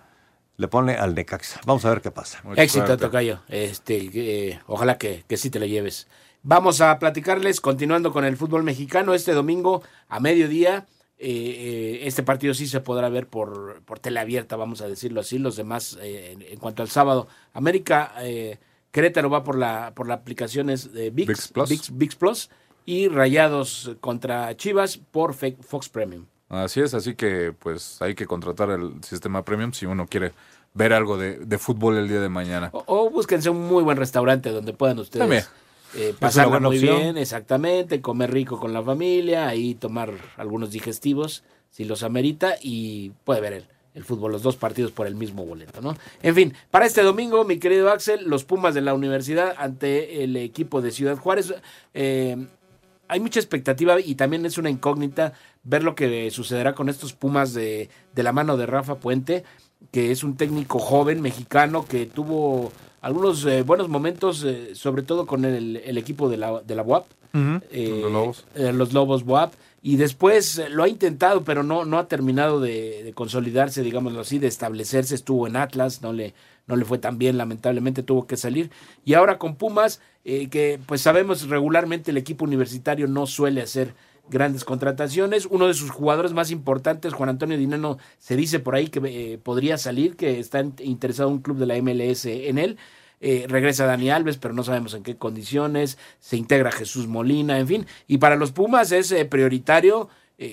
Le 0.58 0.68
pone 0.68 0.96
al 0.96 1.16
Necaxa. 1.16 1.62
Vamos 1.66 1.86
a 1.86 1.90
ver 1.90 2.02
qué 2.02 2.12
pasa. 2.12 2.44
Éxito, 2.58 2.98
Tocayo. 2.98 3.40
Este, 3.48 4.10
eh, 4.14 4.60
ojalá 4.68 4.98
que, 4.98 5.24
que 5.26 5.38
sí 5.38 5.50
te 5.50 5.58
lo 5.58 5.66
lleves. 5.66 6.10
Vamos 6.44 6.80
a 6.82 6.98
platicarles, 7.00 7.60
continuando 7.60 8.12
con 8.14 8.24
el 8.26 8.38
fútbol 8.38 8.64
mexicano, 8.64 9.14
este 9.14 9.34
domingo 9.34 9.84
a 10.08 10.20
mediodía. 10.20 10.86
eh, 11.18 11.28
eh, 11.28 12.00
este 12.08 12.24
partido 12.24 12.54
sí 12.54 12.66
se 12.66 12.80
podrá 12.80 13.10
ver 13.10 13.28
por, 13.28 13.82
por 13.84 14.00
tele 14.00 14.22
abierta, 14.22 14.56
vamos 14.56 14.80
a 14.82 14.88
decirlo 14.88 15.20
así. 15.20 15.38
Los 15.38 15.58
demás, 15.58 15.98
eh, 16.02 16.32
en, 16.34 16.42
en 16.42 16.58
cuanto 16.60 16.82
al 16.82 16.90
sábado, 16.90 17.28
América 17.54 18.14
eh, 18.22 18.58
Querétaro 18.92 19.30
va 19.30 19.44
por 19.44 19.58
la 19.58 19.92
por 19.94 20.08
la 20.08 20.14
aplicaciones 20.16 20.94
de 20.94 21.10
VIX, 21.10 21.28
ViX 21.28 21.48
Plus. 21.50 21.70
ViX- 21.72 21.90
ViX 21.94 22.16
Plus 22.16 22.50
y 22.86 23.08
Rayados 23.10 23.92
contra 24.00 24.56
Chivas 24.56 24.98
por 24.98 25.34
Fox 25.34 25.90
Premium. 25.90 26.26
Así 26.48 26.80
es, 26.80 26.94
así 26.94 27.14
que 27.16 27.54
pues 27.60 28.02
hay 28.02 28.16
que 28.16 28.26
contratar 28.26 28.70
el 28.72 29.04
sistema 29.04 29.44
premium 29.44 29.74
si 29.74 29.86
uno 29.86 30.08
quiere 30.08 30.32
ver 30.74 30.94
algo 30.94 31.18
de, 31.18 31.38
de 31.38 31.58
fútbol 31.60 31.98
el 31.98 32.08
día 32.08 32.22
de 32.22 32.30
mañana. 32.30 32.70
O, 32.72 32.84
o 32.88 33.10
búsquense 33.10 33.50
un 33.50 33.68
muy 33.68 33.84
buen 33.84 33.98
restaurante 33.98 34.50
donde 34.52 34.72
puedan 34.74 34.98
ustedes 35.00 35.20
También. 35.20 35.44
Eh, 35.94 36.14
pasarla 36.18 36.60
muy 36.60 36.78
opción. 36.78 36.98
bien, 36.98 37.18
exactamente, 37.18 38.02
comer 38.02 38.32
rico 38.32 38.60
con 38.60 38.74
la 38.74 38.84
familia, 38.84 39.48
ahí 39.48 39.76
tomar 39.76 40.14
algunos 40.38 40.72
digestivos 40.72 41.44
si 41.70 41.86
los 41.86 42.04
amerita 42.04 42.56
y 42.62 43.12
puede 43.24 43.42
ver 43.42 43.54
el, 43.54 43.66
el 43.94 44.04
fútbol, 44.04 44.32
los 44.32 44.42
dos 44.42 44.56
partidos 44.56 44.92
por 44.92 45.08
el 45.08 45.16
mismo 45.16 45.46
boleto, 45.46 45.82
¿no? 45.82 45.96
En 46.24 46.36
fin, 46.36 46.54
para 46.72 46.86
este 46.86 47.02
domingo, 47.04 47.44
mi 47.44 47.60
querido 47.60 47.92
Axel, 47.92 48.26
los 48.28 48.44
Pumas 48.44 48.74
de 48.74 48.82
la 48.82 48.94
universidad 48.94 49.54
ante 49.58 50.24
el 50.24 50.36
equipo 50.38 50.82
de 50.82 50.92
Ciudad 50.92 51.18
Juárez. 51.18 51.54
eh, 51.94 52.38
hay 53.12 53.20
mucha 53.20 53.40
expectativa 53.40 54.00
y 54.00 54.14
también 54.16 54.46
es 54.46 54.60
una 54.60 54.70
incógnita 54.70 55.34
ver 55.64 55.84
lo 55.84 55.96
que 55.96 56.30
sucederá 56.30 56.76
con 56.76 56.90
estos 56.90 57.14
Pumas 57.14 57.54
de, 57.54 57.90
de 58.14 58.24
la 58.24 58.32
mano 58.32 58.56
de 58.56 58.68
Rafa 58.68 58.96
Puente, 59.00 59.44
que 59.92 60.12
es 60.12 60.24
un 60.24 60.38
técnico 60.38 60.78
joven 60.78 61.20
mexicano 61.22 61.86
que 61.86 62.06
tuvo 62.06 62.72
algunos 63.02 63.46
eh, 63.46 63.62
buenos 63.64 63.90
momentos, 63.90 64.44
eh, 64.44 64.72
sobre 64.76 65.04
todo 65.04 65.26
con 65.26 65.46
el, 65.46 65.78
el 65.78 65.98
equipo 65.98 66.30
de 66.30 66.38
la, 66.38 66.62
de 66.62 66.76
la 66.76 66.84
UAP. 66.84 67.06
eh, 67.72 68.00
Los 68.02 68.12
Lobos. 68.12 68.46
eh, 68.56 68.74
los 68.74 68.94
Lobos 68.94 69.24
WAP. 69.26 69.54
Y 69.82 69.96
después 69.96 70.58
eh, 70.58 70.70
lo 70.70 70.84
ha 70.84 70.90
intentado, 70.90 71.44
pero 71.44 71.64
no, 71.64 71.86
no 71.86 72.00
ha 72.00 72.08
terminado 72.08 72.60
de, 72.60 73.04
de 73.04 73.14
consolidarse, 73.14 73.82
digámoslo 73.82 74.20
así, 74.22 74.38
de 74.40 74.48
establecerse. 74.48 75.16
Estuvo 75.16 75.48
en 75.48 75.56
Atlas, 75.56 76.02
no 76.02 76.12
le, 76.12 76.34
no 76.68 76.76
le 76.76 76.84
fue 76.86 76.98
tan 76.98 77.18
bien, 77.18 77.38
lamentablemente 77.38 78.04
tuvo 78.04 78.28
que 78.28 78.36
salir. 78.36 78.72
Y 79.06 79.14
ahora 79.14 79.38
con 79.38 79.56
Pumas, 79.56 80.02
eh, 80.26 80.50
que 80.50 80.80
pues 80.86 81.02
sabemos 81.02 81.48
regularmente 81.48 82.12
el 82.12 82.18
equipo 82.18 82.44
universitario 82.46 83.08
no 83.08 83.26
suele 83.26 83.62
hacer 83.62 83.94
grandes 84.30 84.64
contrataciones. 84.64 85.46
Uno 85.46 85.68
de 85.68 85.74
sus 85.74 85.90
jugadores 85.92 86.34
más 86.34 86.52
importantes, 86.52 87.14
Juan 87.14 87.30
Antonio 87.30 87.58
Dineno, 87.58 87.98
se 88.18 88.36
dice 88.36 88.60
por 88.60 88.76
ahí 88.76 88.88
que 88.88 89.02
eh, 89.06 89.38
podría 89.38 89.78
salir, 89.78 90.16
que 90.16 90.40
está 90.40 90.62
in- 90.62 90.74
interesado 90.80 91.30
un 91.30 91.40
club 91.40 91.58
de 91.58 91.66
la 91.66 91.82
MLS 91.82 92.26
en 92.26 92.58
él. 92.58 92.78
Eh, 93.22 93.46
regresa 93.50 93.86
Dani 93.86 94.10
Alves, 94.10 94.38
pero 94.38 94.54
no 94.54 94.64
sabemos 94.64 94.94
en 94.94 95.04
qué 95.04 95.18
condiciones. 95.18 95.98
Se 96.20 96.38
integra 96.38 96.72
Jesús 96.72 97.08
Molina, 97.08 97.60
en 97.60 97.68
fin. 97.68 97.86
Y 98.08 98.20
para 98.20 98.36
los 98.38 98.52
Pumas 98.52 98.92
es 98.92 99.12
eh, 99.12 99.26
prioritario 99.26 100.10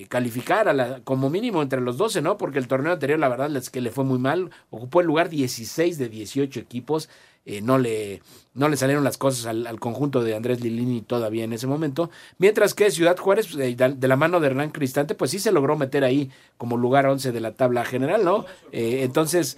calificar 0.09 0.67
a 0.67 0.73
la, 0.73 0.99
como 1.05 1.29
mínimo 1.29 1.61
entre 1.61 1.79
los 1.79 1.95
12, 1.97 2.21
¿no? 2.21 2.37
Porque 2.37 2.59
el 2.59 2.67
torneo 2.67 2.91
anterior, 2.91 3.17
la 3.19 3.29
verdad, 3.29 3.55
es 3.55 3.69
que 3.69 3.79
le 3.79 3.89
fue 3.89 4.03
muy 4.03 4.19
mal. 4.19 4.49
Ocupó 4.69 4.99
el 4.99 5.07
lugar 5.07 5.29
16 5.29 5.97
de 5.97 6.09
18 6.09 6.59
equipos. 6.59 7.07
Eh, 7.49 7.61
no, 7.61 7.77
le, 7.77 8.21
no 8.55 8.67
le 8.67 8.75
salieron 8.75 9.05
las 9.05 9.17
cosas 9.17 9.45
al, 9.45 9.79
conjunto 9.79 10.21
de 10.21 10.35
Andrés 10.35 10.59
Lilini 10.59 11.01
todavía 11.01 11.45
en 11.45 11.53
ese 11.53 11.65
momento. 11.65 12.11
Mientras 12.39 12.73
que 12.73 12.91
Ciudad 12.91 13.15
Juárez, 13.15 13.55
eh, 13.57 13.73
de, 13.73 14.07
la 14.09 14.17
mano 14.17 14.41
de 14.41 14.47
Hernán 14.47 14.71
Cristante, 14.71 15.15
pues 15.15 15.31
sí 15.31 15.39
se 15.39 15.53
logró 15.53 15.77
meter 15.77 16.03
ahí 16.03 16.29
como 16.57 16.75
lugar 16.75 17.05
11 17.05 17.31
de 17.31 17.39
la 17.39 17.53
tabla 17.53 17.85
general, 17.85 18.25
¿no? 18.25 18.45
Eh, 18.73 18.99
entonces, 19.03 19.57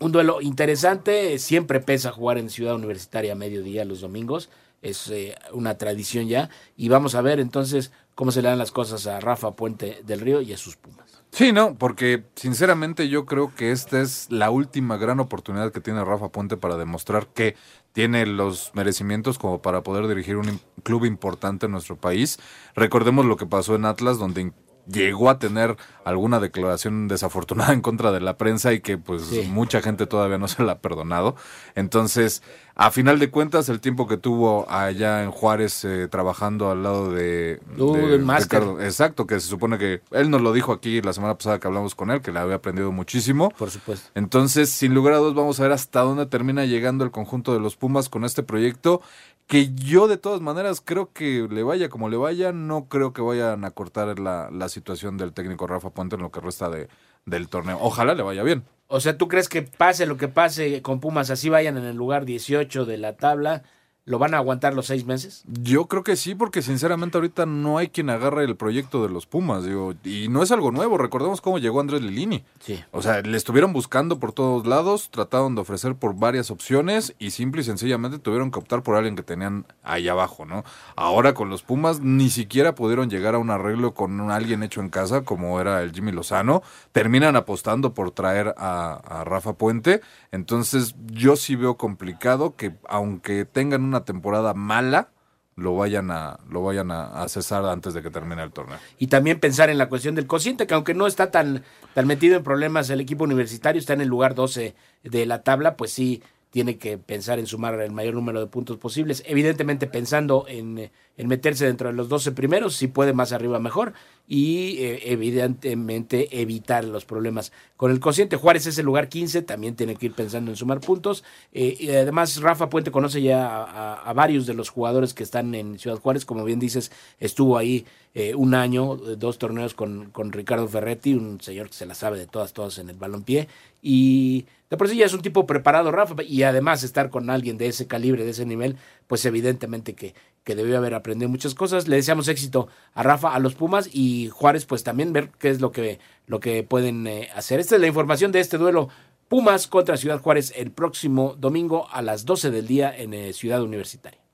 un 0.00 0.10
duelo 0.10 0.40
interesante, 0.40 1.38
siempre 1.38 1.80
pesa 1.80 2.12
jugar 2.12 2.38
en 2.38 2.48
Ciudad 2.48 2.74
Universitaria 2.74 3.32
a 3.32 3.36
mediodía 3.36 3.84
los 3.84 4.00
domingos, 4.00 4.48
es 4.80 5.12
una 5.52 5.76
tradición 5.76 6.28
ya, 6.28 6.48
y 6.76 6.88
vamos 6.88 7.14
a 7.14 7.20
ver 7.20 7.40
entonces 7.40 7.92
cómo 8.14 8.30
se 8.32 8.40
le 8.40 8.48
dan 8.48 8.58
las 8.58 8.72
cosas 8.72 9.06
a 9.06 9.20
Rafa 9.20 9.50
Puente 9.50 10.00
del 10.06 10.20
Río 10.20 10.40
y 10.40 10.52
a 10.52 10.56
sus 10.56 10.76
Pumas. 10.76 11.15
Sí, 11.32 11.52
no, 11.52 11.76
porque 11.76 12.24
sinceramente 12.34 13.10
yo 13.10 13.26
creo 13.26 13.54
que 13.54 13.70
esta 13.70 14.00
es 14.00 14.30
la 14.30 14.50
última 14.50 14.96
gran 14.96 15.20
oportunidad 15.20 15.70
que 15.70 15.82
tiene 15.82 16.02
Rafa 16.02 16.30
Puente 16.30 16.56
para 16.56 16.78
demostrar 16.78 17.26
que 17.26 17.56
tiene 17.92 18.24
los 18.24 18.70
merecimientos 18.74 19.38
como 19.38 19.60
para 19.60 19.82
poder 19.82 20.08
dirigir 20.08 20.36
un 20.36 20.60
club 20.82 21.04
importante 21.04 21.66
en 21.66 21.72
nuestro 21.72 21.96
país. 21.96 22.38
Recordemos 22.74 23.26
lo 23.26 23.36
que 23.36 23.44
pasó 23.44 23.74
en 23.74 23.84
Atlas, 23.84 24.18
donde 24.18 24.52
llegó 24.86 25.30
a 25.30 25.38
tener 25.38 25.76
alguna 26.04 26.38
declaración 26.40 27.08
desafortunada 27.08 27.72
en 27.72 27.80
contra 27.80 28.12
de 28.12 28.20
la 28.20 28.36
prensa 28.36 28.72
y 28.72 28.80
que 28.80 28.96
pues 28.98 29.22
Sí. 29.22 29.42
mucha 29.50 29.82
gente 29.82 30.06
todavía 30.06 30.38
no 30.38 30.48
se 30.48 30.62
la 30.62 30.72
ha 30.72 30.78
perdonado. 30.78 31.34
Entonces, 31.74 32.42
a 32.74 32.90
final 32.90 33.18
de 33.18 33.30
cuentas, 33.30 33.68
el 33.68 33.80
tiempo 33.80 34.06
que 34.06 34.16
tuvo 34.16 34.70
allá 34.70 35.22
en 35.24 35.30
Juárez 35.30 35.84
eh, 35.84 36.08
trabajando 36.08 36.70
al 36.70 36.82
lado 36.82 37.10
de, 37.12 37.60
Uh, 37.78 37.96
de. 37.96 38.18
Ricardo- 38.18 38.80
Exacto, 38.80 39.26
que 39.26 39.40
se 39.40 39.48
supone 39.48 39.78
que 39.78 40.02
él 40.10 40.30
nos 40.30 40.42
lo 40.42 40.52
dijo 40.52 40.72
aquí 40.72 41.00
la 41.02 41.12
semana 41.12 41.34
pasada 41.36 41.58
que 41.58 41.66
hablamos 41.66 41.94
con 41.94 42.10
él, 42.10 42.20
que 42.20 42.32
le 42.32 42.38
había 42.38 42.56
aprendido 42.56 42.92
muchísimo. 42.92 43.50
Por 43.50 43.70
supuesto. 43.70 44.10
Entonces, 44.14 44.70
sin 44.70 44.94
lugar 44.94 45.14
a 45.14 45.18
dudas, 45.18 45.34
vamos 45.34 45.58
a 45.60 45.64
ver 45.64 45.72
hasta 45.72 46.00
dónde 46.02 46.26
termina 46.26 46.64
llegando 46.66 47.04
el 47.04 47.10
conjunto 47.10 47.52
de 47.54 47.60
los 47.60 47.76
Pumas 47.76 48.08
con 48.08 48.24
este 48.24 48.42
proyecto, 48.42 49.00
que 49.46 49.72
yo 49.74 50.08
de 50.08 50.16
todas 50.16 50.40
maneras 50.40 50.82
creo 50.84 51.12
que 51.12 51.46
le 51.50 51.62
vaya 51.62 51.88
como 51.88 52.08
le 52.08 52.16
vaya, 52.16 52.52
no 52.52 52.88
creo 52.88 53.12
que 53.12 53.22
vayan 53.22 53.64
a 53.64 53.70
cortar 53.70 54.18
la, 54.18 54.50
la 54.50 54.68
situación 54.68 55.16
del 55.16 55.32
técnico 55.32 55.66
Rafa 55.66 55.90
Puente 55.90 56.16
en 56.16 56.22
lo 56.22 56.30
que 56.30 56.40
resta 56.40 56.68
de, 56.68 56.88
del 57.26 57.48
torneo. 57.48 57.78
Ojalá 57.80 58.14
le 58.14 58.22
vaya 58.22 58.42
bien. 58.42 58.64
O 58.88 59.00
sea, 59.00 59.18
¿tú 59.18 59.28
crees 59.28 59.48
que 59.48 59.62
pase 59.62 60.06
lo 60.06 60.16
que 60.16 60.28
pase 60.28 60.80
con 60.82 61.00
Pumas, 61.00 61.30
así 61.30 61.48
vayan 61.48 61.76
en 61.76 61.84
el 61.84 61.96
lugar 61.96 62.24
18 62.24 62.84
de 62.84 62.98
la 62.98 63.16
tabla, 63.16 63.64
lo 64.06 64.18
van 64.18 64.32
a 64.34 64.38
aguantar 64.38 64.72
los 64.72 64.86
seis 64.86 65.04
meses? 65.04 65.42
Yo 65.46 65.86
creo 65.86 66.02
que 66.04 66.16
sí, 66.16 66.34
porque 66.34 66.62
sinceramente 66.62 67.18
ahorita 67.18 67.44
no 67.44 67.76
hay 67.76 67.88
quien 67.88 68.08
agarre 68.08 68.44
el 68.44 68.56
proyecto 68.56 69.02
de 69.02 69.12
los 69.12 69.26
Pumas, 69.26 69.64
digo, 69.64 69.94
y 70.04 70.28
no 70.28 70.42
es 70.44 70.52
algo 70.52 70.70
nuevo, 70.70 70.96
recordemos 70.96 71.40
cómo 71.40 71.58
llegó 71.58 71.80
Andrés 71.80 72.02
Lilini. 72.02 72.44
Sí. 72.60 72.82
O 72.92 73.02
sea, 73.02 73.20
le 73.20 73.36
estuvieron 73.36 73.72
buscando 73.72 74.18
por 74.20 74.32
todos 74.32 74.64
lados, 74.64 75.10
trataron 75.10 75.56
de 75.56 75.60
ofrecer 75.62 75.96
por 75.96 76.14
varias 76.14 76.50
opciones 76.52 77.14
y 77.18 77.32
simple 77.32 77.62
y 77.62 77.64
sencillamente 77.64 78.18
tuvieron 78.20 78.50
que 78.52 78.60
optar 78.60 78.82
por 78.84 78.94
alguien 78.94 79.16
que 79.16 79.24
tenían 79.24 79.66
ahí 79.82 80.06
abajo, 80.08 80.46
¿no? 80.46 80.62
Ahora 80.94 81.34
con 81.34 81.50
los 81.50 81.62
Pumas 81.64 81.98
ni 82.00 82.30
siquiera 82.30 82.76
pudieron 82.76 83.10
llegar 83.10 83.34
a 83.34 83.38
un 83.38 83.50
arreglo 83.50 83.92
con 83.92 84.20
un- 84.20 84.30
alguien 84.30 84.62
hecho 84.62 84.80
en 84.80 84.88
casa 84.88 85.22
como 85.22 85.60
era 85.60 85.82
el 85.82 85.90
Jimmy 85.92 86.12
Lozano, 86.12 86.62
terminan 86.92 87.34
apostando 87.34 87.92
por 87.92 88.12
traer 88.12 88.54
a, 88.56 88.94
a 89.04 89.24
Rafa 89.24 89.54
Puente, 89.54 90.00
entonces 90.30 90.94
yo 91.06 91.34
sí 91.34 91.56
veo 91.56 91.76
complicado 91.76 92.54
que 92.54 92.72
aunque 92.88 93.44
tengan 93.44 93.82
una 93.82 93.95
temporada 94.04 94.54
mala, 94.54 95.10
lo 95.56 95.74
vayan 95.74 96.10
a 96.10 96.38
lo 96.50 96.62
vayan 96.62 96.90
a 96.90 97.26
cesar 97.28 97.64
antes 97.64 97.94
de 97.94 98.02
que 98.02 98.10
termine 98.10 98.42
el 98.42 98.52
torneo. 98.52 98.78
Y 98.98 99.06
también 99.06 99.40
pensar 99.40 99.70
en 99.70 99.78
la 99.78 99.88
cuestión 99.88 100.14
del 100.14 100.26
cociente, 100.26 100.66
que 100.66 100.74
aunque 100.74 100.94
no 100.94 101.06
está 101.06 101.30
tan, 101.30 101.64
tan 101.94 102.06
metido 102.06 102.36
en 102.36 102.42
problemas 102.42 102.90
el 102.90 103.00
equipo 103.00 103.24
universitario, 103.24 103.80
está 103.80 103.94
en 103.94 104.02
el 104.02 104.08
lugar 104.08 104.34
12 104.34 104.74
de 105.02 105.26
la 105.26 105.42
tabla, 105.42 105.76
pues 105.76 105.92
sí, 105.92 106.22
tiene 106.50 106.78
que 106.78 106.96
pensar 106.98 107.38
en 107.38 107.46
sumar 107.46 107.78
el 107.80 107.92
mayor 107.92 108.14
número 108.14 108.40
de 108.40 108.46
puntos 108.46 108.78
posibles. 108.78 109.22
Evidentemente 109.26 109.86
pensando 109.86 110.46
en, 110.48 110.90
en 111.16 111.28
meterse 111.28 111.66
dentro 111.66 111.88
de 111.88 111.94
los 111.94 112.08
12 112.08 112.32
primeros, 112.32 112.74
si 112.74 112.88
puede 112.88 113.12
más 113.12 113.32
arriba 113.32 113.58
mejor, 113.58 113.94
y 114.28 114.78
eh, 114.78 115.12
evidentemente 115.12 116.40
evitar 116.40 116.84
los 116.84 117.04
problemas 117.04 117.52
con 117.76 117.90
el 117.90 118.00
cociente. 118.00 118.36
Juárez 118.36 118.66
es 118.66 118.78
el 118.78 118.86
lugar 118.86 119.08
15, 119.08 119.42
también 119.42 119.76
tiene 119.76 119.96
que 119.96 120.06
ir 120.06 120.14
pensando 120.14 120.50
en 120.50 120.56
sumar 120.56 120.80
puntos. 120.80 121.24
Eh, 121.52 121.76
y 121.78 121.90
además 121.90 122.40
Rafa 122.40 122.68
Puente 122.68 122.90
conoce 122.90 123.22
ya 123.22 123.62
a, 123.94 124.12
varios 124.12 124.46
de 124.46 124.54
los 124.54 124.70
jugadores 124.70 125.14
que 125.14 125.22
están 125.22 125.54
en 125.54 125.78
Ciudad 125.78 125.98
Juárez, 125.98 126.24
como 126.24 126.44
bien 126.44 126.58
dices, 126.58 126.90
estuvo 127.20 127.56
ahí 127.56 127.86
eh, 128.14 128.34
un 128.34 128.54
año, 128.54 128.96
dos 128.96 129.38
torneos 129.38 129.74
con, 129.74 130.10
con 130.10 130.32
Ricardo 130.32 130.66
Ferretti, 130.68 131.14
un 131.14 131.40
señor 131.40 131.68
que 131.68 131.74
se 131.74 131.86
la 131.86 131.94
sabe 131.94 132.18
de 132.18 132.26
todas, 132.26 132.52
todas 132.52 132.78
en 132.78 132.90
el 132.90 132.96
balompié, 132.96 133.48
y 133.82 134.46
de 134.68 134.76
por 134.76 134.88
sí 134.88 134.96
ya 134.96 135.06
es 135.06 135.14
un 135.14 135.22
tipo 135.22 135.46
preparado, 135.46 135.92
Rafa, 135.92 136.22
y 136.22 136.42
además 136.42 136.82
estar 136.82 137.10
con 137.10 137.30
alguien 137.30 137.56
de 137.56 137.68
ese 137.68 137.86
calibre, 137.86 138.24
de 138.24 138.30
ese 138.30 138.46
nivel, 138.46 138.76
pues 139.06 139.24
evidentemente 139.24 139.94
que, 139.94 140.14
que 140.42 140.56
debió 140.56 140.76
haber 140.76 140.94
aprendido 140.94 141.28
muchas 141.28 141.54
cosas. 141.54 141.86
Le 141.86 141.96
deseamos 141.96 142.26
éxito 142.28 142.68
a 142.94 143.02
Rafa, 143.02 143.34
a 143.34 143.38
los 143.38 143.54
Pumas 143.54 143.88
y 143.92 144.28
Juárez, 144.32 144.66
pues 144.66 144.82
también 144.82 145.12
ver 145.12 145.30
qué 145.38 145.50
es 145.50 145.60
lo 145.60 145.70
que, 145.70 146.00
lo 146.26 146.40
que 146.40 146.64
pueden 146.64 147.06
eh, 147.06 147.28
hacer. 147.34 147.60
Esta 147.60 147.76
es 147.76 147.80
la 147.80 147.86
información 147.86 148.32
de 148.32 148.40
este 148.40 148.58
duelo. 148.58 148.88
Pumas 149.28 149.66
contra 149.66 149.96
Ciudad 149.96 150.20
Juárez 150.20 150.52
el 150.56 150.70
próximo 150.70 151.36
domingo 151.38 151.88
a 151.90 152.02
las 152.02 152.24
12 152.24 152.50
del 152.50 152.66
día 152.66 152.96
en 152.96 153.14
eh, 153.14 153.32
Ciudad 153.32 153.62
Universitaria. 153.62 154.25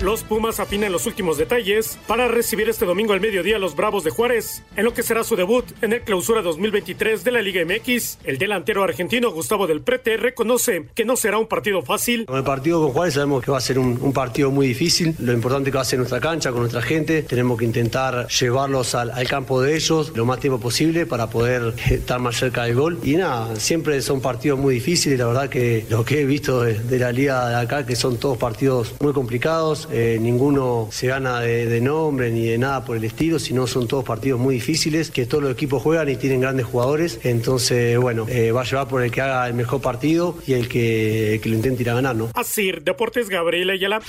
Los 0.00 0.22
Pumas 0.22 0.60
afinan 0.60 0.92
los 0.92 1.06
últimos 1.06 1.38
detalles 1.38 1.98
para 2.06 2.28
recibir 2.28 2.68
este 2.68 2.84
domingo 2.84 3.14
al 3.14 3.20
mediodía 3.20 3.56
a 3.56 3.58
los 3.58 3.74
Bravos 3.74 4.04
de 4.04 4.10
Juárez, 4.10 4.62
en 4.76 4.84
lo 4.84 4.94
que 4.94 5.02
será 5.02 5.24
su 5.24 5.34
debut 5.34 5.64
en 5.82 5.92
el 5.92 6.02
clausura 6.02 6.40
2023 6.40 7.24
de 7.24 7.32
la 7.32 7.42
Liga 7.42 7.64
MX. 7.64 8.18
El 8.22 8.38
delantero 8.38 8.84
argentino 8.84 9.32
Gustavo 9.32 9.66
del 9.66 9.80
Prete 9.80 10.16
reconoce 10.16 10.86
que 10.94 11.04
no 11.04 11.16
será 11.16 11.38
un 11.38 11.48
partido 11.48 11.82
fácil. 11.82 12.26
El 12.32 12.44
partido 12.44 12.80
con 12.80 12.92
Juárez 12.92 13.14
sabemos 13.14 13.42
que 13.42 13.50
va 13.50 13.58
a 13.58 13.60
ser 13.60 13.80
un, 13.80 14.12
partido 14.12 14.52
muy 14.52 14.68
difícil. 14.68 15.16
Lo 15.18 15.32
importante 15.32 15.72
que 15.72 15.76
va 15.76 15.82
a 15.82 15.84
ser 15.84 15.98
nuestra 15.98 16.20
cancha, 16.20 16.52
con 16.52 16.60
nuestra 16.60 16.80
gente. 16.80 17.22
Tenemos 17.22 17.58
que 17.58 17.64
intentar 17.64 18.28
llevarlos 18.28 18.94
al, 18.94 19.26
campo 19.26 19.60
de 19.60 19.74
ellos 19.74 20.12
lo 20.14 20.24
más 20.24 20.38
tiempo 20.38 20.60
posible 20.60 21.06
para 21.06 21.28
poder 21.28 21.74
estar 21.90 22.20
más 22.20 22.36
cerca 22.36 22.64
del 22.64 22.76
gol. 22.76 23.00
Y 23.02 23.16
nada, 23.16 23.56
siempre 23.56 24.00
son 24.00 24.20
partidos 24.20 24.60
muy 24.60 24.74
difíciles. 24.74 25.18
La 25.18 25.26
verdad 25.26 25.48
que 25.48 25.86
lo 25.90 26.04
que 26.04 26.20
he 26.20 26.24
visto 26.24 26.62
de, 26.62 26.74
de 26.74 26.98
la 27.00 27.10
liga 27.10 27.48
de 27.48 27.56
acá, 27.56 27.84
que 27.84 27.96
son 27.96 28.16
todos 28.16 28.38
partidos 28.38 28.94
muy 29.00 29.12
complicados 29.12 29.87
eh, 29.90 30.18
ninguno 30.20 30.88
se 30.90 31.06
gana 31.06 31.40
de, 31.40 31.80
nombre 31.80 32.30
ni 32.30 32.46
de 32.46 32.58
nada 32.58 32.84
por 32.84 32.96
el 32.96 33.04
estilo, 33.04 33.38
sino 33.38 33.66
son 33.66 33.86
todos 33.86 34.04
partidos 34.04 34.40
muy 34.40 34.54
difíciles, 34.54 35.10
que 35.10 35.26
todos 35.26 35.44
los 35.44 35.52
equipos 35.52 35.82
juegan 35.82 36.08
y 36.08 36.16
tienen 36.16 36.40
grandes 36.40 36.66
jugadores. 36.66 37.20
Entonces, 37.24 37.98
bueno, 37.98 38.26
eh, 38.28 38.52
va 38.52 38.62
a 38.62 38.64
llevar 38.64 38.88
por 38.88 39.02
el 39.02 39.10
que 39.10 39.20
haga 39.20 39.46
el 39.46 39.54
mejor 39.54 39.80
partido 39.80 40.36
y 40.46 40.54
el 40.54 40.68
que, 40.68 41.40
que 41.42 41.48
lo 41.48 41.54
intente 41.54 41.82
ir 41.82 41.90
a 41.90 41.94
ganar, 41.94 42.16
¿no? 42.16 42.30
Así, 42.34 42.72
Deportes 42.82 43.28
Gabriela 43.28 43.72
Ayala. 43.72 44.00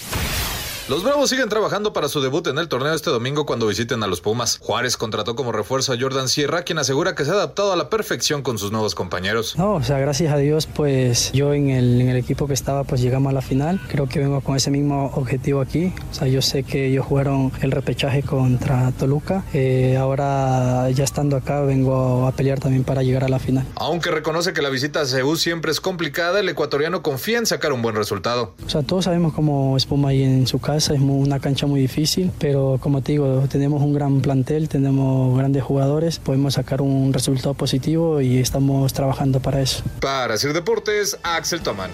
Los 0.89 1.04
Bravos 1.04 1.30
siguen 1.30 1.49
trabajando 1.49 1.93
para 1.93 2.08
su 2.08 2.19
debut 2.19 2.47
en 2.47 2.58
el 2.58 2.67
torneo 2.67 2.95
este 2.95 3.12
domingo 3.12 3.45
cuando 3.45 3.67
visiten 3.67 4.02
a 4.02 4.08
los 4.08 4.21
Pumas. 4.21 4.58
Juárez 4.60 4.97
contrató 4.97 5.36
como 5.36 5.52
refuerzo 5.52 5.93
a 5.93 5.97
Jordan 5.99 6.28
Sierra, 6.28 6.63
quien 6.63 6.80
asegura 6.80 7.13
que 7.13 7.25
se 7.25 7.30
ha 7.30 7.36
adaptado 7.36 7.71
a 7.71 7.75
la 7.75 7.91
perfección 7.91 8.41
con 8.41 8.58
sus 8.58 8.71
nuevos 8.71 8.95
compañeros. 8.95 9.56
No, 9.56 9.75
o 9.75 9.84
sea, 9.84 9.99
gracias 9.99 10.34
a 10.34 10.38
Dios, 10.38 10.65
pues 10.65 11.32
yo 11.32 11.54
en 11.54 11.69
el, 11.69 12.02
en 12.02 12.10
el 12.10 12.17
equipo 12.17 12.47
que 12.47 12.56
estaba, 12.56 12.86
pues 12.86 13.02
llegamos 13.02 13.30
a 13.30 13.34
la 13.34 13.43
final. 13.43 13.80
Creo 13.88 14.10
que 14.10 14.17
vengo 14.17 14.41
con 14.41 14.56
ese 14.56 14.71
mismo 14.71 15.12
objetivo 15.13 15.62
aquí. 15.62 15.93
O 16.10 16.13
sea, 16.15 16.28
yo 16.28 16.41
sé 16.41 16.63
que 16.63 16.88
ellos 16.88 17.06
jugaron 17.06 17.52
el 17.62 17.69
repechaje 17.69 18.23
contra 18.23 18.91
Toluca. 18.93 19.43
Eh, 19.54 19.95
ahora, 19.95 20.89
ya 20.89 21.04
estando 21.04 21.38
acá, 21.38 21.62
vengo 21.62 22.25
a 22.25 22.32
pelear 22.32 22.60
también 22.60 22.84
para 22.84 23.04
llegar 23.04 23.23
a 23.23 23.30
la 23.30 23.38
final. 23.38 23.63
Aunque 23.75 24.10
reconoce 24.10 24.54
que 24.54 24.63
la 24.63 24.69
visita 24.69 25.02
a 25.02 25.06
Seúl 25.06 25.38
siempre 25.38 25.71
es 25.71 25.82
complicada, 25.82 26.39
el 26.39 26.49
ecuatoriano 26.49 27.04
confía 27.04 27.38
en 27.38 27.45
sacar 27.45 27.73
un 27.73 27.84
buen 27.84 27.95
resultado. 27.95 28.56
O 28.65 28.69
sea, 28.69 28.82
todos 28.82 29.06
sabemos 29.06 29.34
cómo 29.34 29.78
es 29.78 29.86
Puma 29.86 30.10
ahí 30.10 30.23
en 30.23 30.47
su 30.47 30.58
casa 30.58 30.78
es 30.87 31.01
una 31.01 31.39
cancha 31.39 31.67
muy 31.67 31.81
difícil, 31.81 32.31
pero 32.39 32.77
como 32.79 33.01
te 33.01 33.11
digo, 33.11 33.43
tenemos 33.51 33.81
un 33.81 33.93
gran 33.93 34.21
plantel, 34.21 34.69
tenemos 34.69 35.37
grandes 35.37 35.61
jugadores, 35.61 36.19
podemos 36.19 36.53
sacar 36.53 36.81
un 36.81 37.11
resultado 37.11 37.53
positivo 37.53 38.21
y 38.21 38.37
estamos 38.37 38.93
trabajando 38.93 39.41
para 39.41 39.59
eso. 39.59 39.83
Para 39.99 40.35
hacer 40.35 40.53
deportes, 40.53 41.19
Axel 41.23 41.61
Toman. 41.61 41.91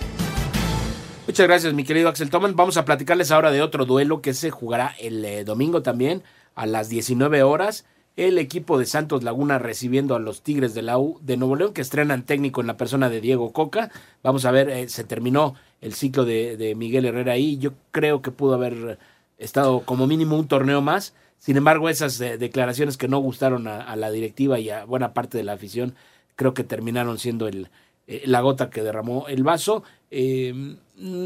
Muchas 1.25 1.47
gracias, 1.47 1.73
mi 1.73 1.83
querido 1.83 2.09
Axel 2.09 2.29
Toman. 2.29 2.55
Vamos 2.55 2.77
a 2.77 2.85
platicarles 2.85 3.31
ahora 3.31 3.51
de 3.51 3.63
otro 3.63 3.85
duelo 3.85 4.21
que 4.21 4.35
se 4.35 4.51
jugará 4.51 4.93
el 4.99 5.25
eh, 5.25 5.43
domingo 5.43 5.81
también 5.81 6.21
a 6.53 6.67
las 6.67 6.87
19 6.87 7.41
horas 7.41 7.85
el 8.15 8.37
equipo 8.37 8.77
de 8.77 8.85
Santos 8.85 9.23
Laguna 9.23 9.59
recibiendo 9.59 10.15
a 10.15 10.19
los 10.19 10.41
Tigres 10.41 10.73
de 10.73 10.81
la 10.81 10.97
U 10.97 11.19
de 11.21 11.37
Nuevo 11.37 11.55
León, 11.55 11.73
que 11.73 11.81
estrenan 11.81 12.23
técnico 12.23 12.61
en 12.61 12.67
la 12.67 12.77
persona 12.77 13.09
de 13.09 13.19
Diego 13.19 13.51
Coca. 13.51 13.91
Vamos 14.23 14.45
a 14.45 14.51
ver, 14.51 14.69
eh, 14.69 14.87
se 14.87 15.03
terminó 15.03 15.55
el 15.81 15.93
ciclo 15.93 16.25
de, 16.25 16.73
Miguel 16.75 17.05
Herrera 17.05 17.33
ahí. 17.33 17.57
Yo 17.57 17.73
creo 17.91 18.21
que 18.21 18.31
pudo 18.31 18.55
haber 18.55 18.99
estado 19.37 19.81
como 19.81 20.07
mínimo 20.07 20.37
un 20.37 20.47
torneo 20.47 20.81
más. 20.81 21.13
Sin 21.37 21.57
embargo, 21.57 21.89
esas 21.89 22.19
eh, 22.21 22.37
declaraciones 22.37 22.97
que 22.97 23.07
no 23.07 23.19
gustaron 23.19 23.67
a, 23.67 23.95
la 23.95 24.09
directiva 24.11 24.59
y 24.59 24.69
a 24.69 24.85
buena 24.85 25.13
parte 25.13 25.37
de 25.37 25.43
la 25.43 25.53
afición, 25.53 25.95
creo 26.35 26.53
que 26.53 26.63
terminaron 26.63 27.19
siendo 27.19 27.47
el, 27.47 27.69
eh, 28.07 28.23
la 28.25 28.41
gota 28.41 28.69
que 28.69 28.83
derramó 28.83 29.27
el 29.27 29.43
vaso. 29.43 29.83
Em, 30.09 30.77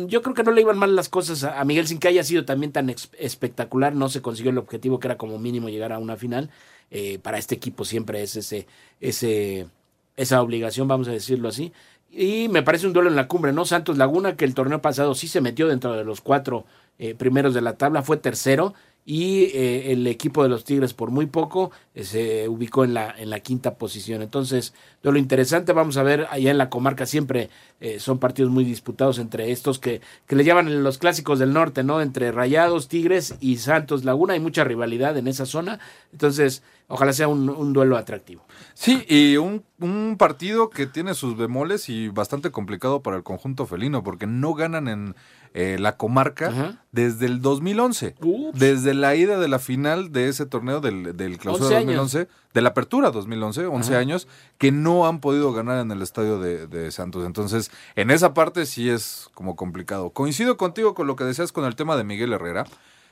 yo 0.07 0.21
creo 0.21 0.33
que 0.33 0.43
no 0.43 0.51
le 0.51 0.61
iban 0.61 0.77
mal 0.77 0.95
las 0.95 1.09
cosas 1.09 1.43
a, 1.43 1.63
Miguel 1.63 1.87
sin 1.87 1.99
que 1.99 2.07
haya 2.07 2.23
sido 2.23 2.45
también 2.45 2.71
tan 2.71 2.89
espectacular. 2.89 3.95
No 3.95 4.09
se 4.09 4.21
consiguió 4.21 4.51
el 4.51 4.57
objetivo 4.57 4.99
que 4.99 5.07
era 5.07 5.17
como 5.17 5.39
mínimo 5.39 5.69
llegar 5.69 5.93
a 5.93 5.99
una 5.99 6.15
final. 6.15 6.49
Eh, 6.91 7.19
para 7.19 7.37
este 7.37 7.55
equipo 7.55 7.85
siempre 7.85 8.23
es 8.23 8.35
ese, 8.35 8.65
ese, 8.99 9.67
esa 10.15 10.41
obligación, 10.41 10.87
vamos 10.87 11.07
a 11.07 11.11
decirlo 11.11 11.49
así. 11.49 11.71
Y 12.11 12.47
me 12.49 12.63
parece 12.63 12.87
un 12.87 12.93
duelo 12.93 13.09
en 13.09 13.15
la 13.15 13.27
cumbre, 13.27 13.53
¿no? 13.53 13.65
Santos 13.65 13.97
Laguna, 13.97 14.35
que 14.35 14.45
el 14.45 14.55
torneo 14.55 14.81
pasado 14.81 15.13
sí 15.13 15.27
se 15.27 15.41
metió 15.41 15.67
dentro 15.67 15.93
de 15.93 16.03
los 16.03 16.21
cuatro 16.21 16.65
eh, 16.97 17.13
primeros 17.15 17.53
de 17.53 17.61
la 17.61 17.73
tabla, 17.73 18.01
fue 18.01 18.17
tercero 18.17 18.73
y 19.05 19.45
eh, 19.55 19.91
el 19.91 20.05
equipo 20.05 20.43
de 20.43 20.49
los 20.49 20.63
Tigres 20.63 20.93
por 20.93 21.09
muy 21.09 21.25
poco 21.25 21.71
eh, 21.95 22.03
se 22.03 22.47
ubicó 22.47 22.83
en 22.83 22.93
la, 22.93 23.13
en 23.17 23.31
la 23.31 23.39
quinta 23.39 23.73
posición. 23.73 24.21
Entonces, 24.21 24.75
de 25.01 25.11
lo 25.11 25.17
interesante, 25.17 25.73
vamos 25.73 25.97
a 25.97 26.03
ver 26.03 26.27
allá 26.29 26.51
en 26.51 26.59
la 26.59 26.69
comarca 26.69 27.07
siempre 27.07 27.49
eh, 27.79 27.99
son 27.99 28.19
partidos 28.19 28.51
muy 28.51 28.63
disputados 28.63 29.17
entre 29.17 29.51
estos 29.51 29.79
que, 29.79 30.01
que 30.27 30.35
le 30.35 30.43
llaman 30.43 30.83
los 30.83 30.99
clásicos 30.99 31.39
del 31.39 31.53
norte, 31.53 31.83
¿no? 31.83 32.01
Entre 32.01 32.31
Rayados, 32.31 32.87
Tigres 32.87 33.35
y 33.39 33.57
Santos 33.57 34.03
Laguna, 34.05 34.33
hay 34.33 34.39
mucha 34.39 34.63
rivalidad 34.63 35.17
en 35.17 35.27
esa 35.27 35.47
zona, 35.47 35.79
entonces 36.11 36.61
ojalá 36.89 37.13
sea 37.13 37.29
un, 37.29 37.49
un 37.49 37.71
duelo 37.71 37.95
atractivo. 37.95 38.45
Sí, 38.73 39.05
y 39.07 39.37
un, 39.37 39.63
un 39.79 40.17
partido 40.17 40.69
que 40.69 40.85
tiene 40.85 41.13
sus 41.13 41.37
bemoles 41.37 41.87
y 41.87 42.09
bastante 42.09 42.51
complicado 42.51 43.01
para 43.01 43.15
el 43.15 43.23
conjunto 43.23 43.65
felino, 43.65 44.03
porque 44.03 44.27
no 44.27 44.53
ganan 44.53 44.87
en 44.87 45.15
eh, 45.53 45.77
la 45.79 45.97
comarca 45.97 46.79
desde 46.91 47.25
el 47.25 47.41
2011. 47.41 48.15
Desde 48.53 48.93
la 48.93 49.15
ida 49.15 49.39
de 49.39 49.47
la 49.47 49.59
final 49.59 50.11
de 50.11 50.27
ese 50.27 50.45
torneo 50.45 50.79
del, 50.79 51.15
del 51.15 51.37
clausura 51.37 51.77
2011, 51.77 52.27
de 52.53 52.61
la 52.61 52.69
apertura 52.69 53.11
2011, 53.11 53.65
11 53.65 53.95
años, 53.95 54.27
que 54.57 54.71
no 54.71 55.07
han 55.07 55.19
podido 55.19 55.53
ganar 55.53 55.79
en 55.79 55.91
el 55.91 56.01
estadio 56.01 56.39
de, 56.39 56.67
de, 56.67 56.91
Santos. 56.91 57.25
Entonces, 57.25 57.71
en 57.95 58.11
esa 58.11 58.33
parte 58.33 58.65
sí 58.65 58.89
es 58.89 59.29
como 59.33 59.55
complicado. 59.55 60.11
Coincido 60.11 60.57
contigo 60.57 60.93
con 60.93 61.07
lo 61.07 61.15
que 61.15 61.23
decías 61.23 61.51
con 61.51 61.65
el 61.65 61.75
tema 61.75 61.95
de 61.95 62.03
Miguel 62.03 62.33
Herrera. 62.33 62.65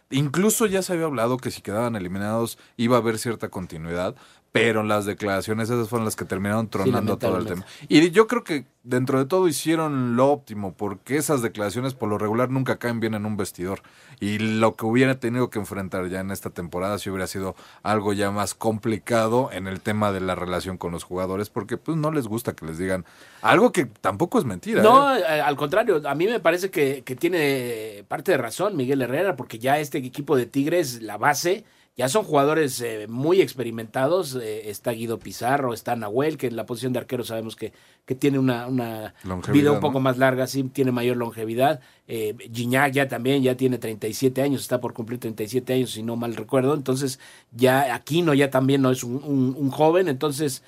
Incluso 0.09 0.65
ya 0.67 0.81
se 0.81 0.93
había 0.93 1.05
hablado 1.05 1.37
que 1.37 1.51
si 1.51 1.61
quedaban 1.61 1.95
eliminados 1.97 2.57
iba 2.77 2.95
a 2.95 2.99
haber 2.99 3.17
cierta 3.19 3.49
continuidad, 3.49 4.15
pero 4.57 4.83
las 4.83 5.05
declaraciones 5.05 5.69
esas 5.69 5.89
fueron 5.89 6.05
las 6.05 6.15
que 6.15 6.25
terminaron 6.25 6.69
tronando 6.69 7.17
todo 7.17 7.37
el 7.37 7.45
tema. 7.45 7.65
Y 7.87 8.09
yo 8.11 8.27
creo 8.27 8.43
que 8.43 8.65
dentro 8.83 9.19
de 9.19 9.25
todo 9.25 9.47
hicieron 9.49 10.15
lo 10.15 10.29
óptimo, 10.29 10.73
porque 10.73 11.17
esas 11.17 11.41
declaraciones 11.41 11.93
por 11.93 12.07
lo 12.07 12.17
regular 12.17 12.49
nunca 12.49 12.77
caen 12.77 13.01
bien 13.01 13.13
en 13.13 13.25
un 13.25 13.35
vestidor. 13.35 13.81
Y 14.19 14.39
lo 14.39 14.75
que 14.75 14.85
hubiera 14.85 15.19
tenido 15.19 15.49
que 15.49 15.59
enfrentar 15.59 16.07
ya 16.07 16.21
en 16.21 16.31
esta 16.31 16.49
temporada 16.49 16.97
si 16.97 17.09
hubiera 17.09 17.27
sido 17.27 17.55
algo 17.83 18.13
ya 18.13 18.31
más 18.31 18.53
complicado 18.53 19.49
en 19.51 19.67
el 19.67 19.81
tema 19.81 20.11
de 20.11 20.21
la 20.21 20.35
relación 20.35 20.77
con 20.77 20.93
los 20.93 21.03
jugadores, 21.03 21.49
porque 21.49 21.77
pues 21.77 21.97
no 21.97 22.11
les 22.11 22.27
gusta 22.27 22.53
que 22.53 22.65
les 22.65 22.77
digan 22.77 23.05
algo 23.41 23.71
que 23.71 23.85
tampoco 23.85 24.39
es 24.39 24.45
mentira. 24.45 24.81
No, 24.81 25.15
¿eh? 25.15 25.19
Eh, 25.19 25.41
al 25.41 25.57
contrario, 25.57 26.01
a 26.05 26.15
mí 26.15 26.25
me 26.25 26.39
parece 26.39 26.71
que, 26.71 27.03
que 27.03 27.15
tiene 27.15 28.05
parte 28.07 28.31
de 28.31 28.37
razón 28.37 28.77
Miguel 28.77 29.01
Herrera, 29.01 29.35
porque 29.35 29.59
ya 29.59 29.79
este 29.79 29.97
equipo 29.97 30.37
de 30.37 30.45
Tigres, 30.45 31.01
la 31.01 31.17
base 31.17 31.65
ya 31.97 32.07
son 32.09 32.23
jugadores 32.23 32.79
eh, 32.81 33.07
muy 33.09 33.41
experimentados. 33.41 34.35
Eh, 34.35 34.69
está 34.69 34.91
Guido 34.91 35.17
Pizarro, 35.17 35.73
está 35.73 35.95
Nahuel, 35.95 36.37
que 36.37 36.45
en 36.45 36.55
la 36.55 36.67
posición 36.67 36.93
de 36.93 36.99
arquero 36.99 37.23
sabemos 37.23 37.55
que, 37.55 37.73
que 38.05 38.13
tiene 38.13 38.37
una, 38.37 38.67
una 38.67 39.15
vida 39.51 39.71
un 39.71 39.79
poco 39.79 39.99
más 39.99 40.19
larga, 40.19 40.45
sí, 40.45 40.61
tiene 40.65 40.91
mayor 40.91 41.17
longevidad. 41.17 41.79
Eh, 42.07 42.35
Gignac 42.53 42.93
ya 42.93 43.07
también, 43.07 43.41
ya 43.41 43.57
tiene 43.57 43.79
37 43.79 44.43
años, 44.43 44.61
está 44.61 44.79
por 44.79 44.93
cumplir 44.93 45.19
37 45.19 45.73
años, 45.73 45.89
si 45.89 46.03
no 46.03 46.15
mal 46.15 46.35
recuerdo. 46.35 46.75
Entonces, 46.75 47.19
ya 47.51 47.95
Aquino 47.95 48.35
ya 48.35 48.51
también 48.51 48.83
no 48.83 48.91
es 48.91 49.03
un, 49.03 49.55
un, 49.57 49.71
joven, 49.71 50.07
entonces 50.07 50.61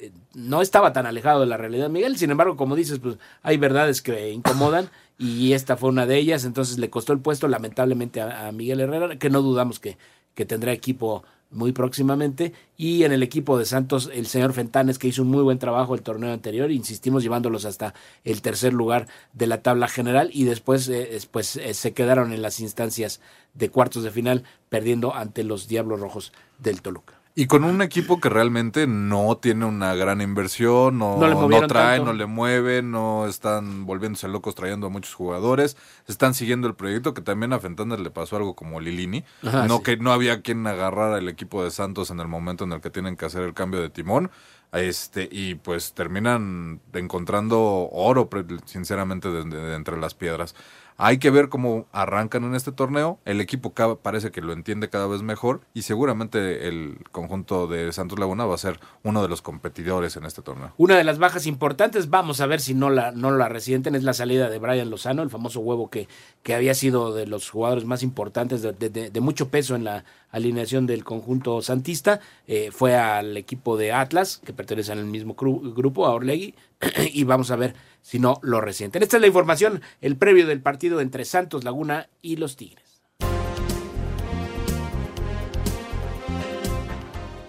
eh, 0.00 0.12
no 0.34 0.60
estaba 0.60 0.92
tan 0.92 1.06
alejado 1.06 1.40
de 1.40 1.46
la 1.46 1.56
realidad 1.56 1.88
Miguel. 1.88 2.18
Sin 2.18 2.30
embargo, 2.30 2.58
como 2.58 2.76
dices, 2.76 2.98
pues 2.98 3.16
hay 3.42 3.56
verdades 3.56 4.02
que 4.02 4.32
incomodan 4.32 4.90
y 5.18 5.54
esta 5.54 5.78
fue 5.78 5.88
una 5.88 6.04
de 6.04 6.18
ellas. 6.18 6.44
Entonces 6.44 6.78
le 6.78 6.90
costó 6.90 7.14
el 7.14 7.20
puesto 7.20 7.48
lamentablemente 7.48 8.20
a 8.20 8.52
Miguel 8.52 8.80
Herrera, 8.80 9.16
que 9.18 9.30
no 9.30 9.40
dudamos 9.40 9.80
que 9.80 9.96
que 10.34 10.46
tendrá 10.46 10.72
equipo 10.72 11.24
muy 11.50 11.72
próximamente. 11.72 12.52
Y 12.76 13.04
en 13.04 13.12
el 13.12 13.22
equipo 13.22 13.58
de 13.58 13.64
Santos, 13.64 14.10
el 14.12 14.26
señor 14.26 14.52
Fentanes, 14.52 14.98
que 14.98 15.08
hizo 15.08 15.22
un 15.22 15.28
muy 15.28 15.42
buen 15.42 15.58
trabajo 15.58 15.94
el 15.94 16.02
torneo 16.02 16.32
anterior, 16.32 16.70
insistimos 16.70 17.22
llevándolos 17.22 17.64
hasta 17.64 17.94
el 18.24 18.42
tercer 18.42 18.72
lugar 18.72 19.06
de 19.32 19.46
la 19.46 19.62
tabla 19.62 19.88
general 19.88 20.30
y 20.32 20.44
después 20.44 20.88
eh, 20.88 21.18
pues, 21.30 21.56
eh, 21.56 21.74
se 21.74 21.92
quedaron 21.92 22.32
en 22.32 22.42
las 22.42 22.60
instancias 22.60 23.20
de 23.54 23.70
cuartos 23.70 24.02
de 24.02 24.10
final, 24.10 24.44
perdiendo 24.68 25.14
ante 25.14 25.44
los 25.44 25.68
Diablos 25.68 26.00
Rojos 26.00 26.32
del 26.58 26.82
Toluca. 26.82 27.23
Y 27.36 27.46
con 27.46 27.64
un 27.64 27.82
equipo 27.82 28.20
que 28.20 28.28
realmente 28.28 28.86
no 28.86 29.36
tiene 29.38 29.64
una 29.64 29.96
gran 29.96 30.20
inversión, 30.20 30.98
no, 30.98 31.16
no, 31.16 31.66
trae, 31.66 31.98
no 31.98 32.12
le 32.12 32.26
mueve, 32.26 32.80
no 32.80 33.26
están 33.26 33.86
volviéndose 33.86 34.28
locos 34.28 34.54
trayendo 34.54 34.86
a 34.86 34.90
muchos 34.90 35.14
jugadores, 35.14 35.76
están 36.06 36.34
siguiendo 36.34 36.68
el 36.68 36.76
proyecto 36.76 37.12
que 37.12 37.22
también 37.22 37.52
a 37.52 37.58
Fentanes 37.58 37.98
le 37.98 38.10
pasó 38.10 38.36
algo 38.36 38.54
como 38.54 38.78
Lilini, 38.78 39.24
no 39.42 39.82
que 39.82 39.96
no 39.96 40.12
había 40.12 40.42
quien 40.42 40.64
agarrar 40.68 41.12
al 41.12 41.28
equipo 41.28 41.64
de 41.64 41.72
Santos 41.72 42.12
en 42.12 42.20
el 42.20 42.28
momento 42.28 42.62
en 42.62 42.72
el 42.72 42.80
que 42.80 42.90
tienen 42.90 43.16
que 43.16 43.24
hacer 43.24 43.42
el 43.42 43.52
cambio 43.52 43.80
de 43.80 43.90
timón, 43.90 44.30
este 44.70 45.28
y 45.30 45.56
pues 45.56 45.92
terminan 45.92 46.80
encontrando 46.92 47.88
oro 47.90 48.28
sinceramente 48.64 49.28
de 49.30 49.74
entre 49.74 49.98
las 49.98 50.14
piedras. 50.14 50.54
Hay 50.96 51.18
que 51.18 51.30
ver 51.30 51.48
cómo 51.48 51.86
arrancan 51.90 52.44
en 52.44 52.54
este 52.54 52.70
torneo. 52.70 53.18
El 53.24 53.40
equipo 53.40 53.72
parece 53.96 54.30
que 54.30 54.40
lo 54.40 54.52
entiende 54.52 54.88
cada 54.88 55.08
vez 55.08 55.22
mejor 55.22 55.62
y 55.74 55.82
seguramente 55.82 56.68
el 56.68 56.98
conjunto 57.10 57.66
de 57.66 57.92
Santos 57.92 58.18
Laguna 58.18 58.44
va 58.46 58.54
a 58.54 58.58
ser 58.58 58.78
uno 59.02 59.20
de 59.20 59.28
los 59.28 59.42
competidores 59.42 60.16
en 60.16 60.24
este 60.24 60.42
torneo. 60.42 60.72
Una 60.76 60.96
de 60.96 61.02
las 61.02 61.18
bajas 61.18 61.46
importantes, 61.46 62.10
vamos 62.10 62.40
a 62.40 62.46
ver 62.46 62.60
si 62.60 62.74
no 62.74 62.90
la, 62.90 63.10
no 63.10 63.32
la 63.32 63.48
resienten, 63.48 63.96
es 63.96 64.04
la 64.04 64.14
salida 64.14 64.48
de 64.48 64.58
Brian 64.60 64.88
Lozano, 64.88 65.22
el 65.22 65.30
famoso 65.30 65.60
huevo 65.60 65.90
que, 65.90 66.06
que 66.44 66.54
había 66.54 66.74
sido 66.74 67.12
de 67.12 67.26
los 67.26 67.50
jugadores 67.50 67.84
más 67.84 68.04
importantes, 68.04 68.62
de, 68.62 69.20
mucho 69.20 69.48
peso 69.48 69.74
en 69.74 69.84
la 69.84 70.04
alineación 70.30 70.86
del 70.86 71.02
conjunto 71.02 71.60
santista. 71.62 72.20
Eh, 72.46 72.70
fue 72.70 72.96
al 72.96 73.36
equipo 73.36 73.76
de 73.76 73.92
Atlas, 73.92 74.40
que 74.44 74.52
pertenece 74.52 74.92
al 74.92 75.04
mismo 75.06 75.34
grupo, 75.34 76.06
a 76.06 76.12
Orlegui, 76.12 76.54
y 77.12 77.24
vamos 77.24 77.50
a 77.50 77.56
ver 77.56 77.74
si 78.04 78.18
no 78.18 78.38
lo 78.42 78.60
resienten. 78.60 79.02
Esta 79.02 79.16
es 79.16 79.20
la 79.22 79.26
información, 79.26 79.82
el 80.00 80.16
previo 80.16 80.46
del 80.46 80.60
partido 80.60 81.00
entre 81.00 81.24
Santos 81.24 81.64
Laguna 81.64 82.08
y 82.22 82.36
los 82.36 82.56
Tigres. 82.56 82.84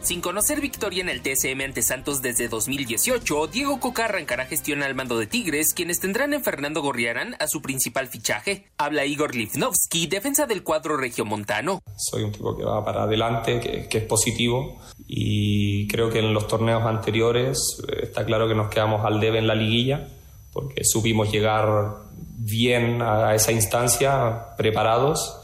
Sin 0.06 0.22
conocer 0.22 0.62
victoria 0.62 1.02
en 1.02 1.10
el 1.10 1.24
TSM 1.24 1.60
ante 1.62 1.82
Santos 1.82 2.22
desde 2.22 2.48
2018, 2.48 3.48
Diego 3.48 3.80
Coca 3.80 4.06
arrancará 4.06 4.46
gestión 4.46 4.84
al 4.84 4.94
mando 4.94 5.18
de 5.18 5.26
Tigres, 5.26 5.74
quienes 5.74 6.00
tendrán 6.00 6.32
en 6.36 6.44
Fernando 6.44 6.84
Gorriarán 6.84 7.36
a 7.40 7.48
su 7.48 7.60
principal 7.64 8.08
fichaje. 8.08 8.68
Habla 8.78 9.08
Igor 9.08 9.34
Lifnovsky, 9.34 10.06
defensa 10.06 10.46
del 10.46 10.62
cuadro 10.62 10.96
regiomontano. 10.96 11.80
Soy 11.98 12.22
un 12.22 12.32
tipo 12.32 12.56
que 12.56 12.64
va 12.64 12.86
para 12.86 13.04
adelante, 13.04 13.60
que, 13.60 13.90
que 13.90 13.98
es 13.98 14.04
positivo 14.04 14.80
y 15.08 15.88
creo 15.88 16.12
que 16.12 16.20
en 16.20 16.36
los 16.36 16.48
torneos 16.48 16.84
anteriores 16.84 17.58
eh, 17.88 18.02
está 18.04 18.24
claro 18.26 18.48
que 18.48 18.54
nos 18.54 18.70
quedamos 18.70 19.04
al 19.04 19.20
debe 19.20 19.40
en 19.40 19.48
la 19.48 19.56
liguilla 19.56 20.08
porque 20.56 20.86
supimos 20.86 21.30
llegar 21.34 22.06
bien 22.38 23.02
a 23.02 23.36
esa 23.36 23.52
instancia, 23.52 24.56
preparados 24.56 25.42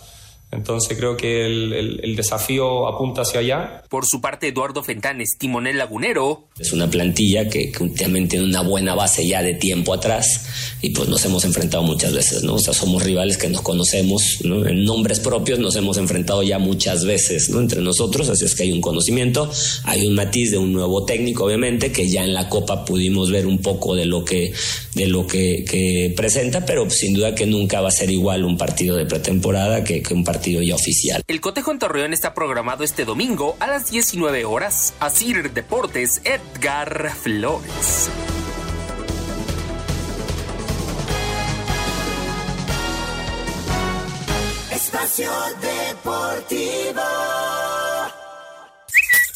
entonces 0.52 0.98
creo 0.98 1.16
que 1.16 1.46
el, 1.46 2.16
desafío 2.16 2.88
apunta 2.88 3.22
hacia 3.22 3.40
allá. 3.40 3.84
Por 3.90 4.06
su 4.06 4.20
parte, 4.20 4.50
Eduardo 4.50 4.84
Fentanes, 4.84 5.38
timonel 5.38 5.78
lagunero. 5.78 6.50
Es 6.60 6.74
una 6.74 6.90
plantilla 6.90 7.48
que, 7.48 7.72
que 7.72 7.84
últimamente 7.84 8.32
tiene 8.32 8.46
una 8.46 8.62
buena 8.62 8.94
base 8.94 9.26
ya 9.26 9.42
de 9.42 9.54
tiempo 9.54 9.94
atrás 9.94 10.46
y 10.82 10.90
pues 10.90 11.08
nos 11.08 11.24
hemos 11.24 11.46
enfrentado 11.46 11.84
muchas 11.84 12.14
veces, 12.14 12.44
¿no? 12.44 12.56
O 12.56 12.60
sea, 12.60 12.74
somos 12.74 13.02
rivales 13.02 13.38
que 13.38 13.48
nos 13.48 13.62
conocemos, 13.62 14.40
¿no? 14.44 14.66
En 14.68 14.84
nombres 14.84 15.22
propios 15.22 15.58
nos 15.58 15.76
hemos 15.78 15.98
enfrentado 15.98 16.44
ya 16.44 16.60
muchas 16.60 17.06
veces, 17.06 17.50
¿no? 17.50 17.62
Entre 17.62 17.82
nosotros, 17.82 18.28
así 18.28 18.44
es 18.44 18.54
que 18.54 18.64
hay 18.64 18.74
un 18.74 18.82
conocimiento, 18.82 19.50
hay 19.86 20.06
un 20.06 20.16
matiz 20.16 20.52
de 20.52 20.58
un 20.58 20.74
nuevo 20.74 21.06
técnico, 21.06 21.46
obviamente, 21.46 21.94
que 21.94 22.10
ya 22.10 22.26
en 22.26 22.34
la 22.34 22.50
Copa 22.50 22.84
pudimos 22.84 23.32
ver 23.32 23.48
un 23.48 23.60
poco 23.60 23.96
de 23.96 24.06
lo 24.06 24.26
que, 24.26 24.54
de 24.94 25.08
lo 25.08 25.28
que, 25.28 25.64
que 25.64 26.14
presenta, 26.16 26.66
pero 26.66 26.90
sin 26.90 27.14
duda 27.14 27.36
que 27.36 27.46
nunca 27.46 27.82
va 27.82 27.90
a 27.90 27.92
ser 27.92 28.10
igual 28.10 28.44
un 28.44 28.58
partido 28.58 28.96
de 28.96 29.06
pretemporada 29.06 29.84
que, 29.84 30.02
que 30.02 30.14
un 30.14 30.24
partido 30.24 30.62
oficial. 30.76 31.24
El 31.28 31.42
cotejo 31.42 31.72
en 31.72 31.80
Torreón 31.80 32.14
está 32.14 32.34
programado 32.34 32.84
este 32.84 33.06
domingo 33.06 33.56
a 33.60 33.68
las 33.68 33.92
19 33.92 34.46
horas. 34.46 34.94
Asir 35.00 35.52
Deportes, 35.54 36.22
Edgar 36.24 37.12
Flores. 37.16 38.10
Espacio 44.72 45.32
Deportivo. 45.62 47.02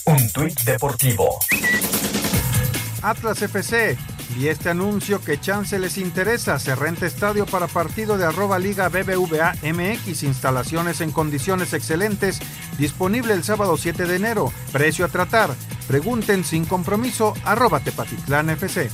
Un 0.06 0.30
tuit 0.32 0.60
deportivo. 0.62 1.40
Atlas 3.02 3.42
FC 3.42 3.98
y 4.38 4.48
este 4.48 4.70
anuncio 4.70 5.22
que 5.22 5.40
chance 5.40 5.78
les 5.80 5.98
interesa, 5.98 6.60
se 6.60 6.76
renta 6.76 7.06
estadio 7.06 7.46
para 7.46 7.68
partido 7.68 8.18
de 8.18 8.26
arroba 8.26 8.60
liga 8.60 8.90
BBVA 8.90 9.54
MX, 9.64 10.24
instalaciones 10.24 11.02
en 11.02 11.12
condiciones 11.12 11.74
excelentes, 11.74 12.40
disponible 12.78 13.34
el 13.34 13.44
sábado 13.44 13.78
7 13.78 14.06
de 14.06 14.16
enero, 14.16 14.52
precio 14.72 15.06
a 15.06 15.10
tratar. 15.10 15.56
Pregunten 15.88 16.44
sin 16.44 16.66
compromiso 16.66 17.34
arroba 17.44 17.80
Tepatitlán 17.80 18.50
FC. 18.50 18.90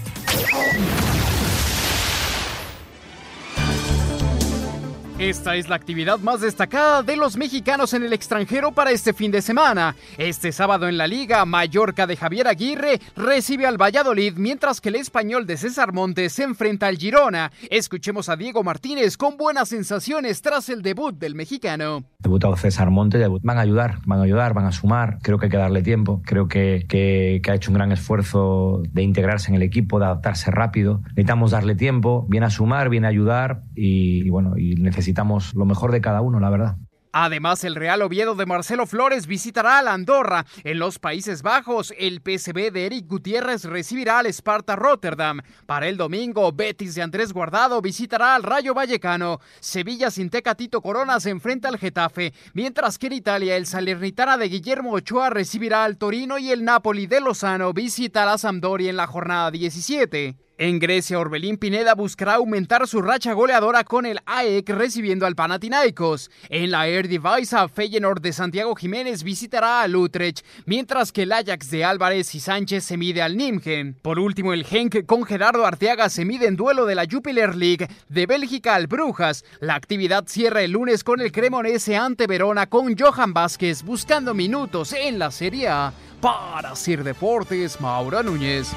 Esta 5.22 5.56
es 5.56 5.70
la 5.70 5.76
actividad 5.76 6.18
más 6.18 6.42
destacada 6.42 7.04
de 7.04 7.16
los 7.16 7.38
mexicanos 7.38 7.94
en 7.94 8.02
el 8.02 8.12
extranjero 8.12 8.72
para 8.72 8.90
este 8.90 9.14
fin 9.14 9.30
de 9.30 9.44
semana. 9.44 9.96
Este 10.18 10.52
sábado 10.52 10.90
en 10.90 10.98
la 10.98 11.06
Liga, 11.06 11.46
Mallorca 11.46 12.08
de 12.08 12.18
Javier 12.18 12.48
Aguirre 12.48 13.00
recibe 13.16 13.68
al 13.68 13.80
Valladolid, 13.80 14.34
mientras 14.38 14.82
que 14.82 14.90
el 14.90 14.96
español 14.96 15.46
de 15.46 15.58
César 15.58 15.94
Montes 15.94 16.34
se 16.34 16.42
enfrenta 16.42 16.88
al 16.88 16.98
Girona. 16.98 17.52
Escuchemos 17.70 18.30
a 18.30 18.36
Diego 18.36 18.64
Martínez 18.64 19.16
con 19.16 19.38
buenas 19.38 19.70
sensaciones 19.70 20.42
tras 20.42 20.70
el 20.70 20.82
debut 20.82 21.16
del 21.16 21.36
mexicano. 21.36 22.04
Debutado 22.18 22.58
César 22.58 22.90
Montes, 22.90 23.24
van 23.44 23.60
a 23.60 23.62
ayudar, 23.62 24.00
van 24.08 24.22
a 24.22 24.24
ayudar, 24.24 24.56
van 24.56 24.66
a 24.66 24.72
sumar. 24.72 25.20
Creo 25.22 25.38
que 25.38 25.46
hay 25.46 25.52
que 25.52 25.58
darle 25.58 25.84
tiempo. 25.84 26.24
Creo 26.26 26.48
que, 26.48 26.88
que, 26.90 27.42
que 27.44 27.52
ha 27.52 27.54
hecho 27.54 27.70
un 27.70 27.76
gran 27.76 27.92
esfuerzo 27.92 28.82
de 28.92 29.04
integrarse 29.04 29.52
en 29.52 29.56
el 29.56 29.62
equipo, 29.62 30.00
de 30.00 30.06
adaptarse 30.06 30.50
rápido. 30.50 31.04
Necesitamos 31.10 31.52
darle 31.52 31.76
tiempo, 31.76 32.26
viene 32.28 32.48
a 32.48 32.50
sumar, 32.50 32.90
viene 32.90 33.06
a 33.06 33.12
ayudar 33.12 33.62
y, 33.84 34.30
bueno, 34.30 34.58
y 34.58 34.76
necesitamos 34.76 35.02
necesitamos 35.02 35.56
lo 35.56 35.66
mejor 35.66 35.92
de 35.92 36.02
cada 36.02 36.22
uno, 36.22 36.40
la 36.40 36.50
verdad. 36.50 36.78
Además, 37.14 37.66
el 37.66 37.76
Real 37.76 38.04
Oviedo 38.04 38.36
de 38.36 38.46
Marcelo 38.46 38.86
Flores 38.86 39.28
visitará 39.28 39.80
a 39.80 39.82
la 39.82 39.94
Andorra. 39.94 40.46
En 40.64 40.80
los 40.80 40.98
Países 40.98 41.42
Bajos, 41.42 41.94
el 41.98 42.22
PSV 42.22 42.72
de 42.72 42.86
Eric 42.86 43.08
Gutiérrez 43.08 43.66
recibirá 43.66 44.20
al 44.20 44.28
Sparta 44.28 44.78
Rotterdam. 44.78 45.42
Para 45.66 45.90
el 45.90 45.98
domingo, 45.98 46.54
Betis 46.54 46.96
de 46.96 47.02
Andrés 47.02 47.34
Guardado 47.34 47.82
visitará 47.82 48.36
al 48.36 48.44
Rayo 48.44 48.74
Vallecano. 48.74 49.40
Sevilla 49.60 50.10
sin 50.10 50.30
Tecatito 50.30 50.82
Corona 50.82 51.20
se 51.20 51.32
enfrenta 51.32 51.68
al 51.68 51.78
Getafe, 51.78 52.34
mientras 52.54 52.98
que 52.98 53.08
en 53.08 53.14
Italia 53.14 53.58
el 53.58 53.66
Salernitana 53.66 54.38
de 54.38 54.48
Guillermo 54.48 54.94
Ochoa 54.94 55.32
recibirá 55.32 55.84
al 55.84 55.98
Torino 55.98 56.38
y 56.38 56.52
el 56.52 56.64
Napoli 56.64 57.08
de 57.08 57.20
Lozano 57.20 57.74
visitará 57.74 58.34
a 58.34 58.38
Sampdoria 58.38 58.90
en 58.90 58.96
la 58.96 59.08
jornada 59.08 59.52
17. 59.52 60.38
En 60.62 60.78
Grecia, 60.78 61.18
Orbelín 61.18 61.58
Pineda 61.58 61.96
buscará 61.96 62.36
aumentar 62.36 62.88
su 62.88 63.02
racha 63.02 63.34
goleadora 63.34 63.84
con 63.84 64.06
el 64.06 64.20
AEK 64.28 64.70
recibiendo 64.70 65.26
al 65.26 65.34
Panathinaikos. 65.34 66.30
En 66.50 66.70
la 66.70 66.88
Eredivisie, 66.88 67.68
Feyenoord 67.68 68.22
de 68.22 68.32
Santiago 68.32 68.76
Jiménez 68.76 69.24
visitará 69.24 69.82
al 69.82 69.96
Utrecht, 69.96 70.46
mientras 70.68 71.12
que 71.12 71.24
el 71.24 71.32
Ajax 71.32 71.72
de 71.72 71.84
Álvarez 71.84 72.36
y 72.36 72.40
Sánchez 72.40 72.84
se 72.84 72.96
mide 72.96 73.24
al 73.24 73.38
Nimgen. 73.38 73.96
Por 74.04 74.20
último, 74.20 74.54
el 74.54 74.64
Genk 74.64 75.08
con 75.08 75.24
Gerardo 75.24 75.66
Arteaga 75.66 76.10
se 76.10 76.26
mide 76.26 76.46
en 76.46 76.58
duelo 76.58 76.86
de 76.86 76.94
la 76.94 77.08
Jupiler 77.12 77.56
League 77.56 77.88
de 78.10 78.28
Bélgica 78.28 78.76
al 78.76 78.86
Brujas. 78.86 79.44
La 79.62 79.74
actividad 79.74 80.26
cierra 80.28 80.62
el 80.62 80.74
lunes 80.74 81.04
con 81.04 81.22
el 81.22 81.32
Cremonese 81.32 81.98
ante 81.98 82.28
Verona 82.28 82.68
con 82.68 82.96
Johan 82.96 83.34
Vázquez 83.34 83.82
buscando 83.82 84.36
minutos 84.36 84.94
en 84.94 85.18
la 85.18 85.32
Serie 85.32 85.70
A. 85.70 85.92
Para 86.22 86.76
Sir 86.76 87.04
Deportes, 87.04 87.82
Mauro 87.82 88.22
Núñez. 88.22 88.72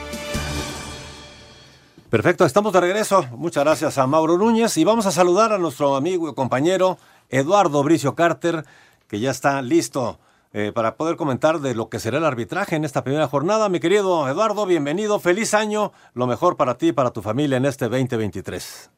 Perfecto, 2.15 2.45
estamos 2.45 2.73
de 2.73 2.81
regreso. 2.81 3.25
Muchas 3.37 3.65
gracias 3.65 3.99
a 3.99 4.07
Mauro 4.07 4.39
Núñez 4.39 4.77
y 4.77 4.85
vamos 4.85 5.05
a 5.07 5.11
saludar 5.11 5.53
a 5.53 5.59
nuestro 5.59 5.97
amigo 5.97 6.29
y 6.29 6.35
compañero 6.37 6.97
Eduardo 7.29 7.83
Bricio 7.83 8.15
Carter, 8.15 8.65
que 9.09 9.19
ya 9.19 9.33
está 9.33 9.61
listo 9.63 10.21
eh, 10.53 10.71
para 10.73 10.97
poder 10.97 11.17
comentar 11.17 11.61
de 11.61 11.75
lo 11.75 11.89
que 11.89 11.99
será 11.99 12.19
el 12.19 12.25
arbitraje 12.25 12.77
en 12.77 12.85
esta 12.85 13.03
primera 13.03 13.27
jornada. 13.27 13.69
Mi 13.69 13.81
querido 13.81 14.29
Eduardo, 14.29 14.65
bienvenido, 14.65 15.19
feliz 15.19 15.55
año, 15.55 15.91
lo 16.13 16.29
mejor 16.29 16.57
para 16.57 16.79
ti 16.79 16.91
y 16.91 16.93
para 16.93 17.11
tu 17.11 17.21
familia 17.21 17.57
en 17.57 17.65
este 17.65 17.89
2023. 17.89 18.91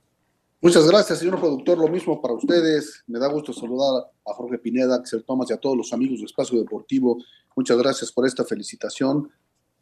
Muchas 0.61 0.87
gracias, 0.87 1.21
señor 1.21 1.41
productor. 1.41 1.79
Lo 1.79 1.89
mismo 1.89 2.21
para 2.21 2.35
ustedes. 2.35 3.03
Me 3.07 3.19
da 3.19 3.29
gusto 3.29 3.55
saludar 3.55 4.11
a 4.27 4.35
Jorge 4.35 4.59
Pineda, 4.59 4.95
Axel 4.95 5.25
Tomás 5.25 5.49
y 5.49 5.55
a 5.55 5.57
todos 5.57 5.75
los 5.75 5.91
amigos 5.95 6.19
de 6.19 6.27
Espacio 6.27 6.59
Deportivo. 6.59 7.17
Muchas 7.55 7.79
gracias 7.79 8.13
por 8.13 8.27
esta 8.27 8.45
felicitación. 8.45 9.31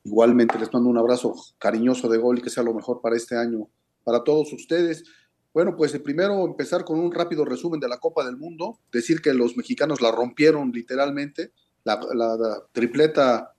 Igualmente 0.04 0.58
les 0.58 0.70
mando 0.72 0.90
un 0.90 0.98
abrazo 0.98 1.34
cariñoso 1.58 2.08
de 2.08 2.18
gol 2.18 2.38
y 2.38 2.42
que 2.42 2.50
sea 2.50 2.62
lo 2.62 2.74
mejor 2.74 3.00
para 3.00 3.16
este 3.16 3.36
año, 3.36 3.68
para 4.04 4.22
todos 4.22 4.52
ustedes. 4.52 5.02
Bueno, 5.52 5.74
pues 5.76 5.98
primero 6.00 6.44
empezar 6.44 6.84
con 6.84 7.00
un 7.00 7.10
rápido 7.10 7.44
resumen 7.44 7.80
de 7.80 7.88
la 7.88 7.98
Copa 7.98 8.24
del 8.24 8.36
Mundo, 8.36 8.80
decir 8.92 9.22
que 9.22 9.32
los 9.32 9.56
mexicanos 9.56 10.02
la 10.02 10.12
rompieron 10.12 10.72
literalmente, 10.72 11.52
la, 11.84 11.98
tripleta 12.72 13.54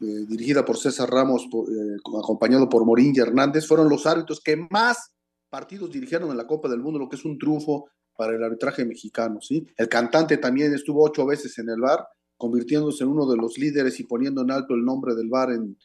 eh, 0.00 0.04
dirigida 0.26 0.64
por 0.64 0.78
César 0.78 1.10
Ramos, 1.10 1.44
eh, 1.44 1.96
acompañado 2.22 2.68
por 2.68 2.86
Morín 2.86 3.12
Hernández, 3.18 3.66
fueron 3.66 3.90
los 3.90 4.06
árbitros 4.06 4.40
que 4.40 4.56
más 4.56 5.12
partidos 5.50 5.90
dirigieron 5.90 6.30
en 6.30 6.38
la 6.38 6.46
Copa 6.46 6.68
del 6.68 6.80
Mundo, 6.80 6.98
lo 6.98 7.08
que 7.10 7.16
es 7.16 7.24
un 7.26 7.36
triunfo 7.38 7.88
para 8.16 8.34
el 8.34 8.42
arbitraje 8.42 8.86
mexicano. 8.86 9.40
¿sí? 9.42 9.66
El 9.76 9.88
cantante 9.88 10.38
también 10.38 10.72
estuvo 10.72 11.04
ocho 11.04 11.26
veces 11.26 11.58
en 11.58 11.68
el 11.68 11.80
bar, 11.80 12.06
convirtiéndose 12.38 13.04
en 13.04 13.10
uno 13.10 13.26
de 13.26 13.36
los 13.36 13.58
líderes 13.58 14.00
y 14.00 14.04
poniendo 14.04 14.42
en 14.42 14.50
alto 14.50 14.74
el 14.74 14.84
nombre 14.84 15.14
del 15.14 15.28
bar 15.28 15.50
en, 15.50 15.76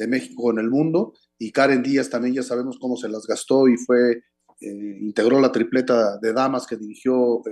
de 0.00 0.08
México 0.08 0.50
en 0.50 0.58
el 0.58 0.70
mundo. 0.70 1.12
Y 1.38 1.52
Karen 1.52 1.82
Díaz 1.82 2.08
también 2.08 2.34
ya 2.34 2.42
sabemos 2.42 2.78
cómo 2.80 2.96
se 2.96 3.08
las 3.08 3.26
gastó 3.26 3.68
y 3.68 3.76
fue 3.76 4.22
eh, 4.60 4.98
integró 5.00 5.38
la 5.40 5.52
tripleta 5.52 6.18
de 6.18 6.32
damas 6.32 6.66
que 6.66 6.76
dirigió 6.76 7.42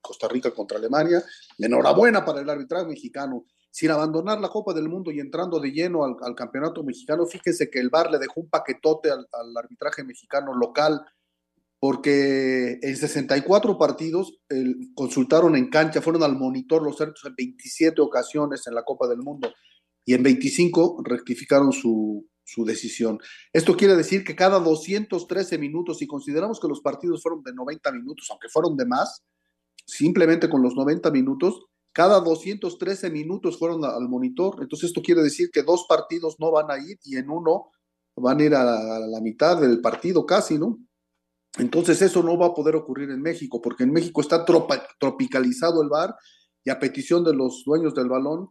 Costa 0.00 0.28
Rica 0.28 0.50
contra 0.50 0.78
Alemania. 0.78 1.22
Enhorabuena 1.58 2.24
para 2.24 2.40
el 2.40 2.48
arbitraje 2.48 2.86
mexicano. 2.86 3.44
Sin 3.70 3.90
abandonar 3.90 4.40
la 4.40 4.48
Copa 4.48 4.72
del 4.72 4.88
Mundo 4.88 5.10
y 5.10 5.20
entrando 5.20 5.58
de 5.60 5.70
lleno 5.70 6.04
al, 6.04 6.34
campeonato 6.34 6.82
mexicano, 6.82 7.26
fíjense 7.26 7.68
que 7.68 7.78
el 7.78 7.90
VAR 7.90 8.10
le 8.10 8.18
dejó 8.18 8.40
un 8.40 8.48
paquetote 8.48 9.10
al, 9.10 9.26
arbitraje 9.54 10.02
mexicano 10.02 10.54
local, 10.54 11.04
porque 11.78 12.78
en 12.80 12.96
64 12.96 13.76
partidos 13.76 14.40
consultaron 14.94 15.56
en 15.56 15.68
cancha, 15.68 16.00
fueron 16.00 16.22
al 16.22 16.36
monitor 16.36 16.82
los 16.82 16.98
árbitros 17.02 17.26
en 17.26 17.34
27 17.36 18.00
ocasiones 18.00 18.66
en 18.66 18.74
la 18.74 18.82
Copa 18.82 19.06
del 19.08 19.18
Mundo 19.18 19.52
y 20.06 20.14
en 20.14 20.22
25 20.22 21.02
rectificaron 21.04 21.72
su, 21.72 22.26
su 22.44 22.64
decisión. 22.64 23.18
Esto 23.52 23.76
quiere 23.76 23.96
decir 23.96 24.24
que 24.24 24.36
cada 24.36 24.60
213 24.60 25.58
minutos, 25.58 25.98
si 25.98 26.06
consideramos 26.06 26.60
que 26.60 26.68
los 26.68 26.80
partidos 26.80 27.22
fueron 27.22 27.42
de 27.42 27.52
90 27.52 27.92
minutos, 27.92 28.28
aunque 28.30 28.48
fueron 28.48 28.76
de 28.76 28.86
más, 28.86 29.24
simplemente 29.84 30.48
con 30.48 30.62
los 30.62 30.74
90 30.74 31.10
minutos, 31.10 31.66
cada 31.92 32.20
213 32.20 33.10
minutos 33.10 33.58
fueron 33.58 33.84
al 33.84 34.08
monitor. 34.08 34.58
Entonces 34.60 34.88
esto 34.88 35.02
quiere 35.02 35.22
decir 35.22 35.50
que 35.50 35.62
dos 35.62 35.86
partidos 35.88 36.36
no 36.38 36.52
van 36.52 36.70
a 36.70 36.78
ir 36.78 36.98
y 37.02 37.16
en 37.16 37.28
uno 37.28 37.70
van 38.16 38.40
a 38.40 38.44
ir 38.44 38.54
a 38.54 38.64
la, 38.64 39.20
mitad 39.20 39.60
del 39.60 39.80
partido 39.80 40.24
casi, 40.24 40.58
¿no? 40.58 40.78
Entonces 41.58 42.00
eso 42.02 42.22
no 42.22 42.38
va 42.38 42.46
a 42.46 42.54
poder 42.54 42.76
ocurrir 42.76 43.10
en 43.10 43.22
México, 43.22 43.60
porque 43.60 43.84
en 43.84 43.92
México 43.92 44.20
está 44.20 44.44
tropicalizado 44.44 45.82
el 45.82 45.88
VAR 45.88 46.14
y 46.64 46.70
a 46.70 46.78
petición 46.78 47.24
de 47.24 47.34
los 47.34 47.62
dueños 47.64 47.94
del 47.94 48.08
balón, 48.08 48.48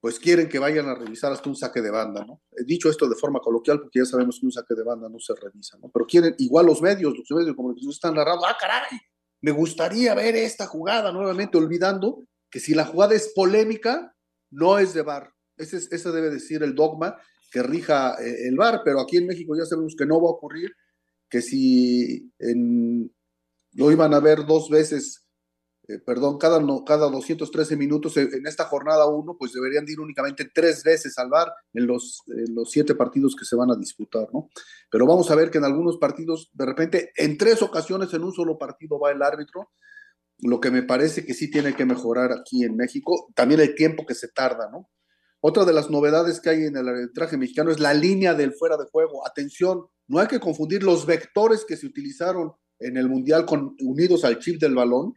pues 0.00 0.18
quieren 0.18 0.48
que 0.48 0.58
vayan 0.58 0.88
a 0.88 0.94
revisar 0.94 1.32
hasta 1.32 1.48
un 1.48 1.56
saque 1.56 1.82
de 1.82 1.90
banda, 1.90 2.24
¿no? 2.24 2.42
He 2.52 2.64
dicho 2.64 2.88
esto 2.88 3.08
de 3.08 3.16
forma 3.16 3.40
coloquial 3.40 3.80
porque 3.80 3.98
ya 3.98 4.04
sabemos 4.04 4.38
que 4.38 4.46
un 4.46 4.52
saque 4.52 4.74
de 4.74 4.84
banda 4.84 5.08
no 5.08 5.18
se 5.18 5.34
revisa, 5.34 5.76
¿no? 5.78 5.90
Pero 5.90 6.06
quieren, 6.06 6.34
igual 6.38 6.66
los 6.66 6.80
medios, 6.80 7.16
los 7.16 7.30
medios 7.30 7.46
de 7.46 7.56
comunicación 7.56 7.90
están 7.90 8.14
narrando, 8.14 8.46
ah, 8.46 8.56
caray, 8.58 9.00
me 9.40 9.50
gustaría 9.50 10.14
ver 10.14 10.36
esta 10.36 10.66
jugada 10.66 11.12
nuevamente, 11.12 11.58
olvidando 11.58 12.24
que 12.50 12.60
si 12.60 12.74
la 12.74 12.84
jugada 12.84 13.14
es 13.14 13.32
polémica, 13.34 14.14
no 14.50 14.78
es 14.78 14.94
de 14.94 15.02
VAR. 15.02 15.32
Ese, 15.56 15.76
ese 15.76 16.12
debe 16.12 16.30
decir 16.30 16.62
el 16.62 16.74
dogma 16.74 17.16
que 17.50 17.62
rija 17.62 18.14
eh, 18.22 18.48
el 18.48 18.56
VAR, 18.56 18.82
pero 18.84 19.00
aquí 19.00 19.16
en 19.16 19.26
México 19.26 19.56
ya 19.56 19.64
sabemos 19.64 19.94
que 19.96 20.06
no 20.06 20.20
va 20.20 20.28
a 20.28 20.32
ocurrir, 20.32 20.72
que 21.28 21.42
si 21.42 22.32
lo 22.38 23.90
iban 23.92 24.14
a 24.14 24.20
ver 24.20 24.46
dos 24.46 24.70
veces 24.70 25.27
eh, 25.88 25.98
perdón, 25.98 26.36
cada, 26.36 26.60
no, 26.60 26.84
cada 26.84 27.08
213 27.08 27.74
minutos 27.74 28.14
en 28.18 28.46
esta 28.46 28.64
jornada 28.64 29.06
uno, 29.06 29.36
pues 29.38 29.54
deberían 29.54 29.88
ir 29.88 29.98
únicamente 30.00 30.50
tres 30.54 30.84
veces 30.84 31.16
al 31.16 31.30
VAR 31.30 31.50
en 31.72 31.86
los, 31.86 32.22
los 32.26 32.70
siete 32.70 32.94
partidos 32.94 33.34
que 33.34 33.46
se 33.46 33.56
van 33.56 33.70
a 33.70 33.76
disputar, 33.76 34.28
¿no? 34.34 34.50
Pero 34.90 35.06
vamos 35.06 35.30
a 35.30 35.34
ver 35.34 35.50
que 35.50 35.56
en 35.56 35.64
algunos 35.64 35.96
partidos, 35.96 36.50
de 36.52 36.66
repente, 36.66 37.12
en 37.16 37.38
tres 37.38 37.62
ocasiones 37.62 38.12
en 38.12 38.22
un 38.22 38.34
solo 38.34 38.58
partido 38.58 39.00
va 39.00 39.12
el 39.12 39.22
árbitro, 39.22 39.70
lo 40.40 40.60
que 40.60 40.70
me 40.70 40.82
parece 40.82 41.24
que 41.24 41.32
sí 41.32 41.50
tiene 41.50 41.74
que 41.74 41.86
mejorar 41.86 42.32
aquí 42.32 42.64
en 42.64 42.76
México, 42.76 43.32
también 43.34 43.60
el 43.60 43.74
tiempo 43.74 44.04
que 44.04 44.14
se 44.14 44.28
tarda, 44.28 44.68
¿no? 44.70 44.90
Otra 45.40 45.64
de 45.64 45.72
las 45.72 45.88
novedades 45.88 46.40
que 46.40 46.50
hay 46.50 46.64
en 46.64 46.76
el 46.76 46.86
arbitraje 46.86 47.38
mexicano 47.38 47.70
es 47.70 47.80
la 47.80 47.94
línea 47.94 48.34
del 48.34 48.52
fuera 48.52 48.76
de 48.76 48.84
juego. 48.90 49.26
Atención, 49.26 49.86
no 50.06 50.18
hay 50.18 50.26
que 50.26 50.40
confundir 50.40 50.82
los 50.82 51.06
vectores 51.06 51.64
que 51.64 51.78
se 51.78 51.86
utilizaron 51.86 52.52
en 52.78 52.98
el 52.98 53.08
Mundial 53.08 53.46
con, 53.46 53.74
unidos 53.80 54.24
al 54.24 54.38
chip 54.38 54.60
del 54.60 54.74
balón 54.74 55.14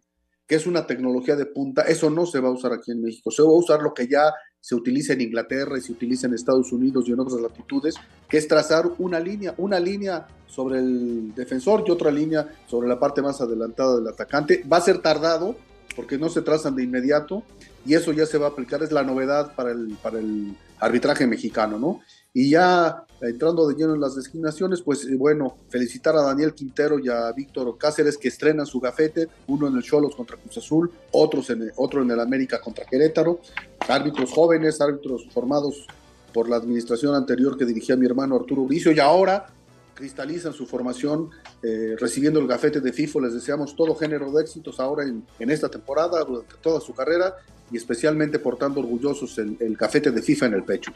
que 0.51 0.57
es 0.57 0.67
una 0.67 0.85
tecnología 0.85 1.37
de 1.37 1.45
punta, 1.45 1.83
eso 1.83 2.09
no 2.09 2.25
se 2.25 2.41
va 2.41 2.49
a 2.49 2.51
usar 2.51 2.73
aquí 2.73 2.91
en 2.91 3.01
México, 3.01 3.31
se 3.31 3.41
va 3.41 3.47
a 3.47 3.53
usar 3.53 3.81
lo 3.81 3.93
que 3.93 4.05
ya 4.05 4.33
se 4.59 4.75
utiliza 4.75 5.13
en 5.13 5.21
Inglaterra 5.21 5.77
y 5.77 5.81
se 5.81 5.93
utiliza 5.93 6.27
en 6.27 6.33
Estados 6.33 6.73
Unidos 6.73 7.07
y 7.07 7.13
en 7.13 7.21
otras 7.21 7.39
latitudes, 7.39 7.95
que 8.27 8.37
es 8.37 8.49
trazar 8.49 8.83
una 8.97 9.17
línea, 9.17 9.55
una 9.59 9.79
línea 9.79 10.27
sobre 10.47 10.79
el 10.79 11.33
defensor 11.33 11.85
y 11.87 11.91
otra 11.91 12.11
línea 12.11 12.49
sobre 12.67 12.89
la 12.89 12.99
parte 12.99 13.21
más 13.21 13.39
adelantada 13.39 13.95
del 13.95 14.09
atacante. 14.09 14.61
Va 14.69 14.75
a 14.75 14.81
ser 14.81 14.97
tardado 14.97 15.55
porque 15.95 16.17
no 16.17 16.27
se 16.27 16.41
trazan 16.41 16.75
de 16.75 16.83
inmediato 16.83 17.43
y 17.85 17.93
eso 17.93 18.11
ya 18.11 18.25
se 18.25 18.37
va 18.37 18.47
a 18.47 18.49
aplicar, 18.49 18.83
es 18.83 18.91
la 18.91 19.03
novedad 19.03 19.55
para 19.55 19.71
el, 19.71 19.95
para 20.03 20.19
el 20.19 20.57
arbitraje 20.81 21.27
mexicano, 21.27 21.79
¿no? 21.79 22.01
Y 22.33 22.51
ya 22.51 23.05
entrando 23.19 23.67
de 23.67 23.75
lleno 23.75 23.93
en 23.93 24.01
las 24.01 24.15
designaciones, 24.15 24.81
pues 24.81 25.05
eh, 25.05 25.15
bueno, 25.15 25.57
felicitar 25.69 26.15
a 26.15 26.21
Daniel 26.21 26.53
Quintero 26.53 26.97
y 26.97 27.09
a 27.09 27.31
Víctor 27.33 27.77
Cáceres 27.77 28.17
que 28.17 28.29
estrenan 28.29 28.65
su 28.65 28.79
gafete, 28.79 29.27
uno 29.47 29.67
en 29.67 29.75
el 29.75 29.83
Cholos 29.83 30.15
contra 30.15 30.37
Cruz 30.37 30.57
Azul, 30.57 30.91
otros 31.11 31.49
en 31.49 31.71
otro 31.75 32.01
en 32.01 32.11
el 32.11 32.19
América 32.19 32.59
contra 32.61 32.85
Querétaro, 32.85 33.41
árbitros 33.87 34.31
jóvenes, 34.31 34.79
árbitros 34.79 35.27
formados 35.31 35.85
por 36.33 36.49
la 36.49 36.55
administración 36.55 37.13
anterior 37.13 37.57
que 37.57 37.65
dirigía 37.65 37.95
mi 37.95 38.05
hermano 38.05 38.37
Arturo 38.37 38.61
Uricio 38.61 38.91
y 38.91 38.99
ahora 38.99 39.47
cristalizan 39.93 40.53
su 40.53 40.65
formación 40.65 41.29
eh, 41.61 41.95
recibiendo 41.99 42.39
el 42.39 42.47
gafete 42.47 42.79
de 42.79 42.93
FIFO. 42.93 43.19
Les 43.19 43.33
deseamos 43.33 43.75
todo 43.75 43.93
género 43.93 44.31
de 44.31 44.41
éxitos 44.41 44.79
ahora 44.79 45.03
en, 45.03 45.23
en 45.37 45.51
esta 45.51 45.69
temporada, 45.69 46.23
durante 46.23 46.55
toda 46.61 46.79
su 46.79 46.93
carrera 46.93 47.35
y 47.69 47.77
especialmente 47.77 48.39
portando 48.39 48.79
orgullosos 48.79 49.37
el, 49.37 49.57
el 49.59 49.75
gafete 49.75 50.11
de 50.11 50.21
FIFA 50.21 50.45
en 50.47 50.53
el 50.53 50.63
pecho. 50.63 50.91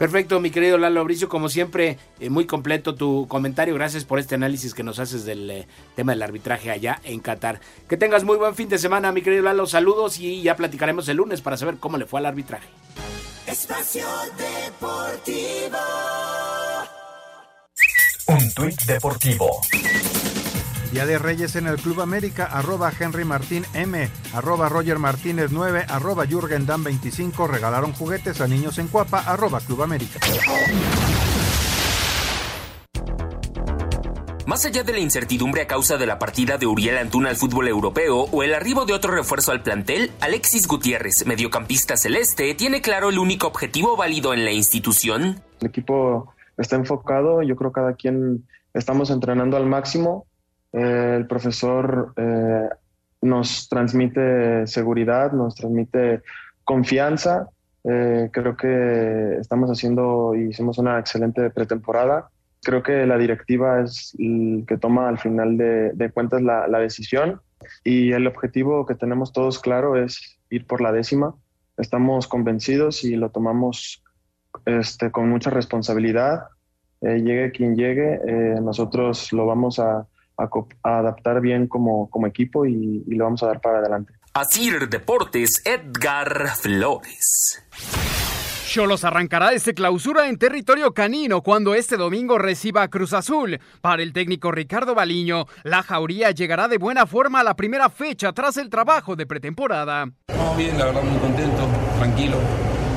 Perfecto, 0.00 0.40
mi 0.40 0.50
querido 0.50 0.78
Lalo 0.78 1.02
Abricio, 1.02 1.28
como 1.28 1.50
siempre, 1.50 1.98
eh, 2.20 2.30
muy 2.30 2.46
completo 2.46 2.94
tu 2.94 3.28
comentario. 3.28 3.74
Gracias 3.74 4.06
por 4.06 4.18
este 4.18 4.34
análisis 4.34 4.72
que 4.72 4.82
nos 4.82 4.98
haces 4.98 5.26
del 5.26 5.50
eh, 5.50 5.68
tema 5.94 6.12
del 6.12 6.22
arbitraje 6.22 6.70
allá 6.70 7.02
en 7.04 7.20
Qatar. 7.20 7.60
Que 7.86 7.98
tengas 7.98 8.24
muy 8.24 8.38
buen 8.38 8.54
fin 8.54 8.70
de 8.70 8.78
semana, 8.78 9.12
mi 9.12 9.20
querido 9.20 9.42
Lalo. 9.42 9.66
Saludos 9.66 10.18
y 10.18 10.40
ya 10.40 10.56
platicaremos 10.56 11.06
el 11.10 11.18
lunes 11.18 11.42
para 11.42 11.58
saber 11.58 11.76
cómo 11.76 11.98
le 11.98 12.06
fue 12.06 12.20
al 12.20 12.24
arbitraje. 12.24 12.66
Espacio 13.46 14.06
Deportivo. 14.38 15.78
Un 18.28 18.54
tuit 18.54 18.80
deportivo. 18.84 19.60
Día 20.92 21.06
de 21.06 21.18
Reyes 21.20 21.54
en 21.54 21.68
el 21.68 21.76
Club 21.76 22.00
América, 22.00 22.46
arroba 22.46 22.90
Henry 22.98 23.24
Martín 23.24 23.64
M, 23.74 24.08
arroba 24.34 24.68
Roger 24.68 24.98
Martínez 24.98 25.52
9, 25.52 25.84
arroba 25.88 26.26
Jürgen 26.26 26.66
Dan 26.66 26.82
25, 26.82 27.46
regalaron 27.46 27.92
juguetes 27.92 28.40
a 28.40 28.48
niños 28.48 28.76
en 28.78 28.88
Cuapa, 28.88 29.20
arroba 29.20 29.60
Club 29.60 29.82
América. 29.82 30.18
Más 34.46 34.66
allá 34.66 34.82
de 34.82 34.92
la 34.92 34.98
incertidumbre 34.98 35.62
a 35.62 35.68
causa 35.68 35.96
de 35.96 36.06
la 36.06 36.18
partida 36.18 36.58
de 36.58 36.66
Uriel 36.66 36.98
Antuna 36.98 37.28
al 37.28 37.36
fútbol 37.36 37.68
europeo 37.68 38.22
o 38.22 38.42
el 38.42 38.52
arribo 38.52 38.84
de 38.84 38.92
otro 38.92 39.12
refuerzo 39.12 39.52
al 39.52 39.62
plantel, 39.62 40.10
Alexis 40.20 40.66
Gutiérrez, 40.66 41.24
mediocampista 41.24 41.96
celeste, 41.96 42.52
tiene 42.56 42.82
claro 42.82 43.10
el 43.10 43.20
único 43.20 43.46
objetivo 43.46 43.96
válido 43.96 44.34
en 44.34 44.44
la 44.44 44.50
institución. 44.50 45.40
El 45.60 45.68
equipo 45.68 46.34
está 46.58 46.74
enfocado, 46.74 47.42
yo 47.42 47.54
creo 47.54 47.70
que 47.70 47.80
cada 47.80 47.94
quien 47.94 48.44
estamos 48.74 49.10
entrenando 49.10 49.56
al 49.56 49.66
máximo 49.66 50.26
eh, 50.72 51.14
el 51.16 51.26
profesor 51.26 52.12
eh, 52.16 52.68
nos 53.22 53.68
transmite 53.68 54.66
seguridad, 54.66 55.32
nos 55.32 55.54
transmite 55.54 56.22
confianza. 56.64 57.48
Eh, 57.84 58.28
creo 58.32 58.56
que 58.56 59.38
estamos 59.40 59.70
haciendo 59.70 60.34
y 60.34 60.50
hicimos 60.50 60.78
una 60.78 60.98
excelente 60.98 61.50
pretemporada. 61.50 62.28
Creo 62.62 62.82
que 62.82 63.06
la 63.06 63.16
directiva 63.16 63.80
es 63.80 64.14
el 64.18 64.64
que 64.68 64.76
toma 64.76 65.08
al 65.08 65.18
final 65.18 65.56
de, 65.56 66.10
cuentas 66.12 66.42
la, 66.42 66.78
decisión 66.78 67.40
y 67.84 68.12
el 68.12 68.26
objetivo 68.26 68.86
que 68.86 68.94
tenemos 68.94 69.32
todos 69.32 69.58
claro 69.58 69.96
es 69.96 70.38
ir 70.50 70.66
por 70.66 70.82
la 70.82 70.92
décima. 70.92 71.34
Estamos 71.78 72.28
convencidos 72.28 73.02
y 73.04 73.16
lo 73.16 73.30
tomamos 73.30 74.04
este, 74.66 75.10
con 75.10 75.30
mucha 75.30 75.48
responsabilidad. 75.48 76.48
llegue 77.00 77.50
quien 77.50 77.76
llegue, 77.76 78.20
nosotros 78.60 79.32
lo 79.32 79.46
vamos 79.46 79.78
a, 79.78 80.06
a, 80.40 80.98
adaptar 80.98 81.40
bien 81.40 81.66
como, 81.66 82.08
como 82.10 82.26
equipo 82.26 82.66
y, 82.66 83.04
y, 83.06 83.14
lo 83.14 83.24
vamos 83.24 83.42
a 83.42 83.46
dar 83.46 83.60
para 83.60 83.78
adelante. 83.78 84.12
Asir 84.34 84.88
Deportes, 84.88 85.62
Edgar 85.64 86.48
Flores. 86.56 87.62
Cholos 88.70 89.02
arrancará 89.02 89.52
este 89.52 89.74
clausura 89.74 90.28
en 90.28 90.38
territorio 90.38 90.94
canino 90.94 91.42
cuando 91.42 91.74
este 91.74 91.96
domingo 91.96 92.38
reciba 92.38 92.82
a 92.82 92.88
Cruz 92.88 93.12
Azul. 93.12 93.58
Para 93.80 94.04
el 94.04 94.12
técnico 94.12 94.52
Ricardo 94.52 94.94
Baliño, 94.94 95.46
la 95.64 95.82
jauría 95.82 96.30
llegará 96.30 96.68
de 96.68 96.78
buena 96.78 97.04
forma 97.04 97.40
a 97.40 97.42
la 97.42 97.54
primera 97.54 97.90
fecha 97.90 98.32
tras 98.32 98.56
el 98.58 98.70
trabajo 98.70 99.16
de 99.16 99.26
pretemporada. 99.26 100.06
No, 100.06 100.54
bien, 100.56 100.78
la 100.78 100.84
verdad 100.84 101.02
muy 101.02 101.18
contento, 101.18 101.66
tranquilo. 101.98 102.36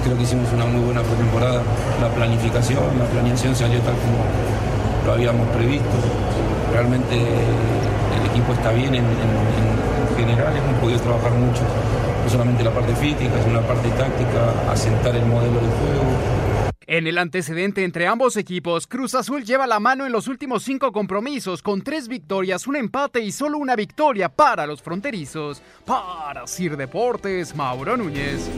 Creo 0.03 0.15
que 0.15 0.21
hicimos 0.21 0.53
una 0.53 0.65
muy 0.65 0.85
buena 0.85 1.01
pretemporada. 1.01 1.63
La 1.99 2.09
planificación, 2.13 2.99
la 2.99 3.05
planeación 3.05 3.55
salió 3.55 3.79
tal 3.79 3.95
como 3.95 4.23
lo 5.07 5.13
habíamos 5.13 5.47
previsto 5.55 5.89
realmente 6.73 7.15
el 7.15 8.31
equipo 8.31 8.51
está 8.53 8.71
bien 8.71 8.95
en, 8.95 9.05
general, 10.17 10.55
hemos 10.55 10.79
podido 10.79 10.99
trabajar 10.99 11.31
mucho 11.31 11.61
no 12.23 12.29
solamente 12.29 12.63
la 12.63 12.71
parte 12.71 12.95
física, 12.95 13.31
sino 13.43 13.61
la 13.61 13.67
parte 13.67 13.89
táctica, 13.89 14.71
asentar 14.71 15.15
el 15.15 15.25
modelo 15.25 15.55
de 15.55 15.67
juego. 15.67 16.43
En 16.85 17.07
el 17.07 17.17
antecedente 17.17 17.83
entre 17.83 18.07
ambos 18.07 18.37
equipos, 18.37 18.87
Cruz 18.87 19.15
Azul 19.15 19.43
lleva 19.43 19.67
la 19.67 19.79
mano 19.79 20.05
en 20.05 20.11
los 20.11 20.27
últimos 20.27 20.63
cinco 20.63 20.91
compromisos, 20.91 21.61
con 21.61 21.81
tres 21.81 22.07
victorias, 22.07 22.67
un 22.67 22.75
empate 22.75 23.21
y 23.21 23.31
solo 23.31 23.57
una 23.57 23.75
victoria 23.75 24.29
para 24.29 24.65
los 24.65 24.81
fronterizos. 24.81 25.61
Para 25.85 26.45
Sir 26.47 26.77
Deportes, 26.77 27.55
Mauro 27.55 27.97
Núñez. 27.97 28.49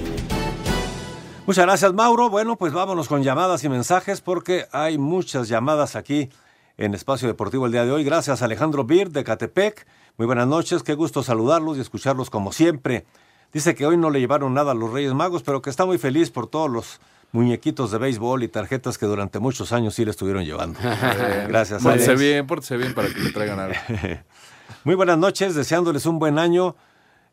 Muchas 1.48 1.66
gracias, 1.66 1.94
Mauro. 1.94 2.30
Bueno, 2.30 2.56
pues 2.56 2.74
vámonos 2.74 3.08
con 3.08 3.24
llamadas 3.24 3.64
y 3.64 3.70
mensajes 3.70 4.22
porque 4.22 4.66
hay 4.72 4.98
muchas 4.98 5.48
llamadas 5.48 5.96
aquí 5.96 6.30
en 6.78 6.94
Espacio 6.94 7.28
Deportivo 7.28 7.66
el 7.66 7.72
día 7.72 7.86
de 7.86 7.92
hoy. 7.92 8.04
Gracias, 8.04 8.42
Alejandro 8.42 8.84
Bir 8.84 9.12
de 9.12 9.24
Catepec. 9.24 9.86
Muy 10.18 10.26
buenas 10.28 10.48
noches, 10.48 10.84
qué 10.84 10.94
gusto 10.94 11.24
saludarlos 11.24 11.78
y 11.78 11.82
escucharlos 11.82 12.30
como 12.30 12.52
siempre. 12.52 13.06
Dice 13.54 13.76
que 13.76 13.86
hoy 13.86 13.98
no 13.98 14.10
le 14.10 14.20
llevaron 14.20 14.54
nada 14.54 14.72
a 14.72 14.76
los 14.76 14.92
Reyes 14.92 15.14
Magos, 15.14 15.44
pero 15.44 15.62
que 15.62 15.70
está 15.70 15.86
muy 15.86 15.98
feliz 15.98 16.32
por 16.32 16.48
todos 16.48 16.70
los 16.70 17.00
muñequitos 17.32 17.92
de 17.92 17.98
béisbol 17.98 18.44
y 18.44 18.48
tarjetas 18.48 18.98
que 18.98 19.06
durante 19.06 19.40
muchos 19.40 19.72
años 19.72 19.96
sí 19.96 20.06
le 20.06 20.12
estuvieron 20.12 20.44
llevando. 20.46 20.80
Gracias. 21.48 21.84
Pórtese 21.84 22.16
bien, 22.16 22.48
pórtese 22.48 22.78
bien 22.78 22.94
para 22.94 23.10
que 23.10 23.20
le 23.20 23.32
traigan 23.32 23.60
algo. 23.60 23.76
Muy 24.84 24.96
buenas 24.96 25.18
noches, 25.18 25.56
deseándoles 25.56 26.06
un 26.06 26.20
buen 26.20 26.40
año 26.40 26.76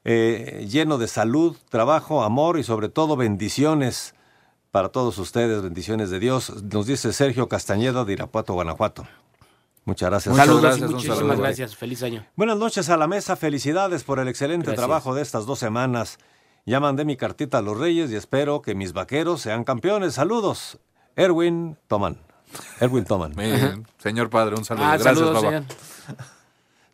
eh, 0.04 0.66
lleno 0.68 0.98
de 0.98 1.06
salud, 1.06 1.56
trabajo, 1.68 2.22
amor 2.22 2.58
y 2.58 2.64
sobre 2.64 2.88
todo 2.88 3.16
bendiciones 3.16 4.14
para 4.70 4.88
todos 4.88 5.18
ustedes, 5.18 5.62
bendiciones 5.62 6.10
de 6.10 6.18
Dios. 6.18 6.62
Nos 6.64 6.86
dice 6.86 7.12
Sergio 7.12 7.48
Castañeda 7.48 8.04
de 8.04 8.14
Irapuato, 8.14 8.54
Guanajuato. 8.54 9.06
Muchas 9.84 10.10
gracias. 10.10 10.36
Saludos 10.36 10.62
gracias, 10.62 10.90
y 10.90 10.94
muchísimas 10.94 11.38
gracias. 11.38 11.76
Feliz 11.76 12.02
año. 12.02 12.24
Buenas 12.36 12.56
noches 12.56 12.88
a 12.88 12.96
la 12.96 13.08
mesa. 13.08 13.36
Felicidades 13.36 14.04
por 14.04 14.20
el 14.20 14.28
excelente 14.28 14.72
trabajo 14.74 15.14
de 15.14 15.22
estas 15.22 15.46
dos 15.46 15.58
semanas. 15.58 16.18
Ya 16.64 16.78
mandé 16.78 17.04
mi 17.04 17.16
cartita 17.16 17.58
a 17.58 17.62
los 17.62 17.76
Reyes 17.76 18.10
y 18.12 18.16
espero 18.16 18.62
que 18.62 18.74
mis 18.76 18.92
vaqueros 18.92 19.40
sean 19.40 19.64
campeones. 19.64 20.14
Saludos. 20.14 20.78
Erwin 21.16 21.76
Toman. 21.88 22.18
Erwin 22.80 23.04
Toman. 23.04 23.34
Señor 23.98 24.30
padre, 24.30 24.54
un 24.56 24.64
saludo. 24.64 24.84
Ah, 24.84 24.96
gracias, 24.96 25.18
saludos, 25.18 25.64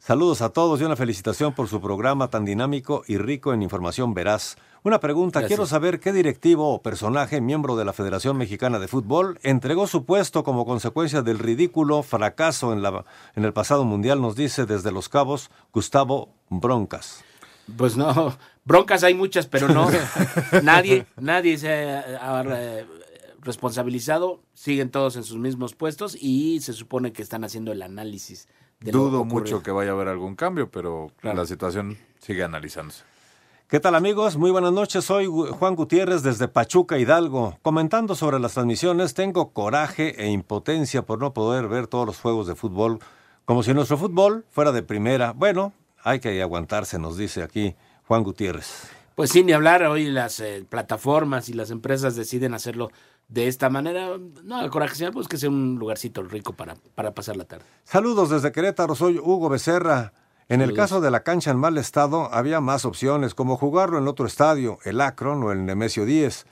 Saludos 0.09 0.41
a 0.41 0.49
todos 0.49 0.81
y 0.81 0.85
una 0.85 0.97
felicitación 0.97 1.53
por 1.53 1.69
su 1.69 1.83
programa 1.83 2.29
tan 2.29 2.47
dinámico 2.47 3.05
y 3.09 3.19
rico 3.19 3.53
en 3.53 3.63
información 3.63 4.15
veraz. 4.15 4.57
Una 4.83 5.01
pregunta, 5.01 5.47
quiero 5.47 5.67
saber 5.67 6.01
qué 6.01 6.15
directivo 6.15 6.73
o 6.73 6.81
personaje, 6.81 7.43
miembro 7.43 7.77
de 7.77 7.85
la 7.85 7.93
Federación 7.93 8.39
Mexicana 8.39 8.79
de 8.79 8.89
Fútbol, 8.89 9.39
entregó 9.43 9.87
su 9.87 10.07
puesto 10.07 10.45
como 10.45 10.65
consecuencia 10.65 11.21
del 11.21 11.39
ridículo 11.39 12.03
fracaso 12.03 12.73
en, 12.73 12.81
la, 12.81 13.05
en 13.37 13.45
el 13.45 13.53
pasado 13.53 13.85
mundial, 13.85 14.23
nos 14.23 14.35
dice 14.35 14.65
desde 14.65 14.93
Los 14.93 15.11
Cabos 15.11 15.51
Gustavo 15.75 16.31
Broncas. 16.49 17.23
Pues 17.77 17.99
no, 17.99 18.35
broncas 18.65 19.05
hay 19.05 19.13
muchas, 19.13 19.47
pero 19.47 19.69
no, 19.69 19.91
nadie, 20.63 21.05
nadie 21.21 21.59
se 21.59 21.69
ha 21.69 22.45
eh, 22.47 22.87
responsabilizado, 23.43 24.41
siguen 24.55 24.91
todos 24.91 25.17
en 25.17 25.25
sus 25.25 25.37
mismos 25.37 25.75
puestos 25.75 26.17
y 26.19 26.61
se 26.61 26.73
supone 26.73 27.13
que 27.13 27.21
están 27.21 27.45
haciendo 27.45 27.73
el 27.73 27.83
análisis 27.83 28.49
Dudo 28.81 29.25
mucho 29.25 29.63
que 29.63 29.73
vaya 29.73 29.91
a 29.91 29.95
haber 29.95 30.09
algún 30.09 30.37
cambio, 30.37 30.71
pero 30.71 31.11
la 31.23 31.45
situación 31.47 31.99
sigue 32.21 32.45
analizándose. 32.45 33.05
¿Qué 33.67 33.81
tal 33.81 33.97
amigos? 33.97 34.37
Muy 34.37 34.51
buenas 34.51 34.73
noches. 34.73 35.05
Soy 35.05 35.27
Juan 35.27 35.75
Gutiérrez 35.75 36.23
desde 36.23 36.49
Pachuca, 36.49 36.97
Hidalgo. 36.97 37.59
Comentando 37.61 38.15
sobre 38.15 38.39
las 38.39 38.55
transmisiones, 38.55 39.13
tengo 39.15 39.53
coraje 39.53 40.15
e 40.25 40.31
impotencia 40.31 41.03
por 41.03 41.19
no 41.19 41.35
poder 41.35 41.69
ver 41.69 41.87
todos 41.87 42.07
los 42.07 42.19
juegos 42.19 42.47
de 42.47 42.55
fútbol, 42.55 43.01
como 43.45 43.63
si 43.63 43.75
nuestro 43.75 43.99
fútbol 43.99 44.47
fuera 44.51 44.73
de 44.73 44.83
primera. 44.83 45.33
Bueno, 45.33 45.73
hay 46.03 46.21
que 46.21 46.41
aguantarse, 46.41 46.99
nos 46.99 47.19
dice 47.19 47.43
aquí 47.43 47.75
Juan 48.07 48.23
Gutiérrez. 48.23 48.89
Pues 49.17 49.31
sin 49.31 49.47
ni 49.47 49.53
hablar, 49.53 49.83
hoy 49.83 50.07
las 50.07 50.39
eh, 50.39 50.65
plataformas 50.67 51.49
y 51.49 51.53
las 51.53 51.71
empresas 51.71 52.15
deciden 52.15 52.55
hacerlo 52.55 52.91
de 53.29 53.47
esta 53.47 53.71
manera. 53.71 54.19
No, 54.43 54.63
el 54.63 54.71
coraje 54.71 54.97
señor, 54.97 55.13
pues 55.13 55.29
que 55.29 55.37
sea 55.37 55.51
un 55.51 55.77
lugarcito 55.79 56.23
rico 56.23 56.55
para, 56.55 56.77
para 56.95 57.15
pasar 57.15 57.37
la 57.37 57.45
tarde. 57.45 57.65
Saludos 57.85 58.31
desde 58.31 58.53
Querétaro, 58.53 58.95
soy 58.95 59.19
Hugo 59.19 59.49
Becerra. 59.49 60.13
En 60.51 60.63
el 60.63 60.73
caso 60.73 61.03
de 61.03 61.11
la 61.11 61.25
cancha 61.25 61.51
en 61.51 61.59
mal 61.59 61.77
estado, 61.77 62.33
había 62.33 62.63
más 62.63 62.87
opciones, 62.87 63.35
como 63.35 63.59
jugarlo 63.59 63.99
en 63.99 64.09
otro 64.09 64.25
estadio, 64.25 64.79
el 64.85 65.03
Akron 65.03 65.43
o 65.43 65.53
el 65.53 65.67
Nemesio 65.67 66.07
10. 66.07 66.47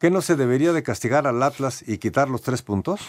¿Qué 0.00 0.10
no 0.10 0.22
se 0.22 0.34
debería 0.34 0.72
de 0.72 0.82
castigar 0.82 1.28
al 1.28 1.40
Atlas 1.44 1.84
y 1.86 1.98
quitar 1.98 2.28
los 2.28 2.42
tres 2.42 2.62
puntos? 2.62 3.00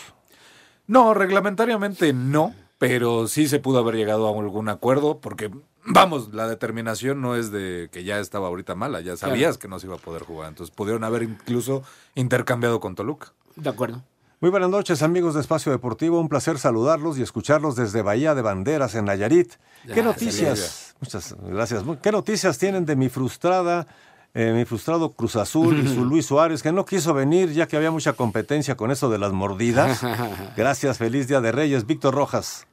No, 0.86 1.16
reglamentariamente 1.16 2.14
no, 2.14 2.54
pero 2.80 3.28
sí 3.28 3.48
se 3.48 3.60
pudo 3.60 3.78
haber 3.78 3.96
llegado 3.96 4.28
a 4.28 4.40
algún 4.40 4.70
acuerdo, 4.70 5.20
porque 5.20 5.52
Vamos, 5.92 6.34
la 6.34 6.48
determinación 6.48 7.22
no 7.22 7.36
es 7.36 7.52
de 7.52 7.90
que 7.92 8.04
ya 8.04 8.20
estaba 8.20 8.48
ahorita 8.48 8.76
mala, 8.76 9.02
ya 9.02 9.18
sabías 9.18 9.58
que 9.58 9.68
no 9.68 9.80
se 9.80 9.88
iba 9.88 9.96
a 9.96 10.00
poder 10.00 10.22
jugar. 10.24 10.50
Entonces 10.50 10.76
pudieron 10.76 11.04
haber 11.04 11.24
incluso 11.24 11.84
intercambiado 12.14 12.80
con 12.80 12.94
Toluca. 12.94 13.34
De 13.56 13.70
acuerdo. 13.70 14.04
Muy 14.40 14.52
buenas 14.52 14.70
noches, 14.70 15.02
amigos 15.02 15.34
de 15.34 15.42
Espacio 15.42 15.72
Deportivo. 15.72 16.20
Un 16.20 16.30
placer 16.30 16.60
saludarlos 16.60 17.18
y 17.18 17.24
escucharlos 17.24 17.76
desde 17.76 18.04
Bahía 18.04 18.36
de 18.36 18.42
Banderas, 18.42 18.94
en 18.96 19.06
Nayarit. 19.06 19.54
¿Qué 19.94 20.04
noticias? 20.04 20.96
Muchas 21.02 21.36
gracias. 21.42 21.84
¿Qué 22.02 22.12
noticias 22.12 22.58
tienen 22.58 22.86
de 22.86 22.96
mi 22.96 23.10
frustrada, 23.10 23.88
eh, 24.34 24.54
mi 24.54 24.66
frustrado 24.66 25.14
Cruz 25.14 25.36
Azul 25.38 25.80
y 25.80 25.94
su 25.94 26.06
Luis 26.06 26.28
Suárez, 26.28 26.62
que 26.62 26.72
no 26.72 26.86
quiso 26.86 27.14
venir 27.14 27.52
ya 27.52 27.68
que 27.68 27.78
había 27.78 27.92
mucha 27.92 28.14
competencia 28.14 28.78
con 28.78 28.92
eso 28.92 29.10
de 29.10 29.18
las 29.18 29.34
mordidas? 29.34 30.02
Gracias, 30.56 31.00
feliz 31.00 31.28
Día 31.28 31.42
de 31.42 31.52
Reyes. 31.52 31.88
Víctor 31.88 32.14
Rojas. 32.14 32.69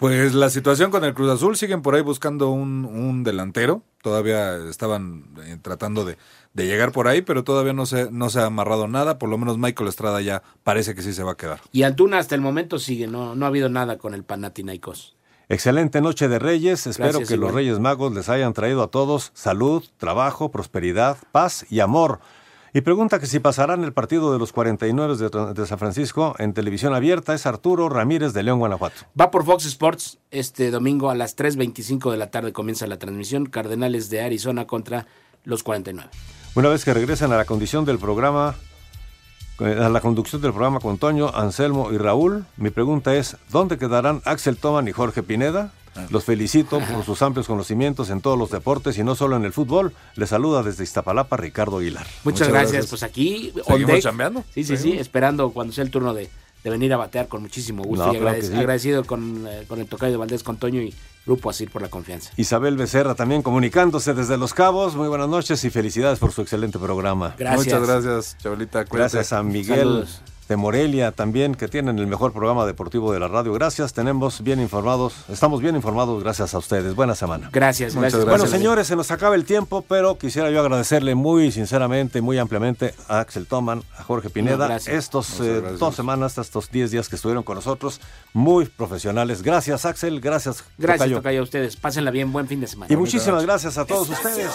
Pues 0.00 0.32
la 0.32 0.48
situación 0.48 0.90
con 0.90 1.04
el 1.04 1.12
Cruz 1.12 1.28
Azul, 1.30 1.56
siguen 1.56 1.82
por 1.82 1.94
ahí 1.94 2.00
buscando 2.00 2.48
un, 2.48 3.22
delantero. 3.22 3.82
Todavía 4.00 4.56
estaban 4.70 5.26
eh, 5.44 5.58
tratando 5.60 6.06
de, 6.06 6.16
llegar 6.54 6.90
por 6.90 7.06
ahí, 7.06 7.20
pero 7.20 7.44
todavía 7.44 7.74
no 7.74 7.84
se, 7.84 8.10
no 8.10 8.30
se 8.30 8.40
ha 8.40 8.46
amarrado 8.46 8.88
nada. 8.88 9.18
Por 9.18 9.28
lo 9.28 9.36
menos 9.36 9.58
Michael 9.58 9.90
Estrada 9.90 10.22
ya 10.22 10.42
parece 10.64 10.94
que 10.94 11.02
sí 11.02 11.12
se 11.12 11.22
va 11.22 11.32
a 11.32 11.36
quedar. 11.36 11.60
Y 11.70 11.82
Antuna 11.82 12.16
hasta 12.16 12.34
el 12.34 12.40
momento 12.40 12.78
sigue, 12.78 13.08
no, 13.08 13.34
no 13.34 13.44
ha 13.44 13.48
habido 13.48 13.68
nada 13.68 13.98
con 13.98 14.14
el 14.14 14.24
Panathinaikos. 14.24 15.16
Excelente 15.50 16.00
noche 16.00 16.28
de 16.28 16.38
Reyes. 16.38 16.86
Espero 16.86 17.20
que 17.20 17.36
los 17.36 17.52
Reyes 17.52 17.78
Magos 17.78 18.14
les 18.14 18.30
hayan 18.30 18.54
traído 18.54 18.82
a 18.82 18.86
todos 18.90 19.32
salud, 19.34 19.84
trabajo, 19.98 20.50
prosperidad, 20.50 21.18
paz 21.30 21.66
y 21.68 21.80
amor. 21.80 22.20
Y 22.72 22.82
pregunta 22.82 23.18
que 23.18 23.26
si 23.26 23.40
pasarán 23.40 23.82
el 23.82 23.92
partido 23.92 24.32
de 24.32 24.38
los 24.38 24.52
49 24.52 25.16
de, 25.16 25.54
de, 25.54 25.66
San 25.66 25.78
Francisco 25.78 26.36
en 26.38 26.54
televisión 26.54 26.94
abierta 26.94 27.34
es 27.34 27.46
Arturo 27.46 27.88
Ramírez 27.88 28.32
de 28.32 28.44
León, 28.44 28.60
Guanajuato. 28.60 29.02
Va 29.20 29.30
por 29.30 29.44
Fox 29.44 29.66
Sports 29.66 30.18
este 30.30 30.70
domingo 30.70 31.10
a 31.10 31.16
las 31.16 31.36
3.25 31.36 32.12
de 32.12 32.16
la 32.16 32.30
tarde 32.30 32.52
comienza 32.52 32.86
la 32.86 32.98
transmisión 32.98 33.46
Cardenales 33.46 34.08
de 34.10 34.22
Arizona 34.22 34.66
contra 34.66 35.06
los 35.44 35.62
49. 35.62 36.10
Una 36.54 36.68
vez 36.68 36.84
que 36.84 36.94
regresan 36.94 37.32
a 37.32 37.36
la 37.36 37.44
condición 37.44 37.84
del 37.84 37.98
programa, 37.98 38.54
a 39.58 39.88
la 39.88 40.00
conducción 40.00 40.40
del 40.40 40.52
programa 40.52 40.78
con 40.80 40.98
Toño, 40.98 41.30
Anselmo 41.34 41.92
y 41.92 41.98
Raúl, 41.98 42.44
mi 42.56 42.70
pregunta 42.70 43.14
es, 43.16 43.36
¿dónde 43.50 43.78
quedarán 43.78 44.22
Axel 44.24 44.56
Toman 44.56 44.86
y 44.86 44.92
Jorge 44.92 45.22
Pineda? 45.22 45.72
Los 46.10 46.24
felicito 46.24 46.80
por 46.80 47.04
sus 47.04 47.20
amplios 47.22 47.46
conocimientos 47.46 48.10
en 48.10 48.20
todos 48.20 48.38
los 48.38 48.50
deportes 48.50 48.96
y 48.98 49.04
no 49.04 49.14
solo 49.14 49.36
en 49.36 49.44
el 49.44 49.52
fútbol. 49.52 49.92
Les 50.16 50.28
saluda 50.28 50.62
desde 50.62 50.84
Iztapalapa 50.84 51.36
Ricardo 51.36 51.78
Aguilar. 51.78 52.06
Muchas, 52.24 52.48
gracias. 52.48 52.86
Pues 52.86 53.02
aquí, 53.02 53.52
¿Seguimos 53.66 54.00
chambeando? 54.00 54.44
Sí, 54.54 54.64
sí, 54.64 54.76
sí, 54.76 54.92
esperando 54.92 55.50
cuando 55.50 55.72
sea 55.72 55.84
el 55.84 55.90
turno 55.90 56.14
de, 56.14 56.30
venir 56.64 56.92
a 56.92 56.96
batear 56.96 57.28
con 57.28 57.42
muchísimo 57.42 57.82
gusto. 57.82 58.12
y 58.12 58.16
agradecido 58.16 59.04
con, 59.04 59.46
eh, 59.48 59.64
con 59.66 59.80
el 59.80 59.86
tocayo 59.86 60.12
de 60.12 60.18
Valdés, 60.18 60.42
con 60.42 60.56
Toño 60.58 60.80
y 60.80 60.94
Grupo 61.26 61.50
Asir 61.50 61.70
por 61.70 61.82
la 61.82 61.88
confianza. 61.88 62.30
Isabel 62.36 62.76
Becerra 62.76 63.14
también 63.14 63.42
comunicándose 63.42 64.14
desde 64.14 64.38
Los 64.38 64.54
Cabos. 64.54 64.94
Muy 64.94 65.08
buenas 65.08 65.28
noches 65.28 65.62
y 65.64 65.70
felicidades 65.70 66.18
por 66.18 66.32
su 66.32 66.42
excelente 66.42 66.78
programa. 66.78 67.34
Gracias. 67.38 67.66
Muchas 67.66 67.88
gracias, 67.88 68.36
Chabelita. 68.38 68.84
Gracias 68.84 69.32
a 69.32 69.42
Miguel 69.42 70.06
de 70.50 70.56
Morelia 70.56 71.12
también, 71.12 71.54
que 71.54 71.68
tienen 71.68 72.00
el 72.00 72.08
mejor 72.08 72.32
programa 72.32 72.66
deportivo 72.66 73.12
de 73.12 73.20
la 73.20 73.28
radio. 73.28 73.52
Gracias, 73.52 73.92
tenemos 73.92 74.42
bien 74.42 74.60
informados, 74.60 75.14
estamos 75.28 75.62
bien 75.62 75.76
informados 75.76 76.20
gracias 76.24 76.54
a 76.54 76.58
ustedes. 76.58 76.96
Buena 76.96 77.14
semana. 77.14 77.50
Gracias, 77.52 77.94
gracias. 77.94 78.24
Bueno, 78.24 78.48
señores, 78.48 78.88
se 78.88 78.96
nos 78.96 79.12
acaba 79.12 79.36
el 79.36 79.44
tiempo, 79.44 79.84
pero 79.88 80.18
quisiera 80.18 80.50
yo 80.50 80.58
agradecerle 80.58 81.14
muy 81.14 81.52
sinceramente, 81.52 82.20
muy 82.20 82.36
ampliamente 82.38 82.94
a 83.06 83.20
Axel 83.20 83.46
Toman, 83.46 83.84
a 83.96 84.02
Jorge 84.02 84.28
Pineda, 84.28 84.76
estos 84.76 85.38
eh, 85.38 85.62
dos 85.78 85.94
semanas, 85.94 86.36
estos 86.36 86.68
diez 86.68 86.90
días 86.90 87.08
que 87.08 87.14
estuvieron 87.14 87.44
con 87.44 87.54
nosotros, 87.54 88.00
muy 88.32 88.64
profesionales. 88.64 89.42
Gracias, 89.42 89.86
Axel, 89.86 90.20
gracias. 90.20 90.64
Gracias, 90.78 91.12
Tocayo, 91.12 91.40
a 91.40 91.44
ustedes. 91.44 91.76
Pásenla 91.76 92.10
bien, 92.10 92.32
buen 92.32 92.48
fin 92.48 92.60
de 92.60 92.66
semana. 92.66 92.92
Y 92.92 92.96
muchísimas 92.96 93.44
gracias 93.44 93.78
a 93.78 93.84
todos 93.84 94.08
ustedes. 94.10 94.50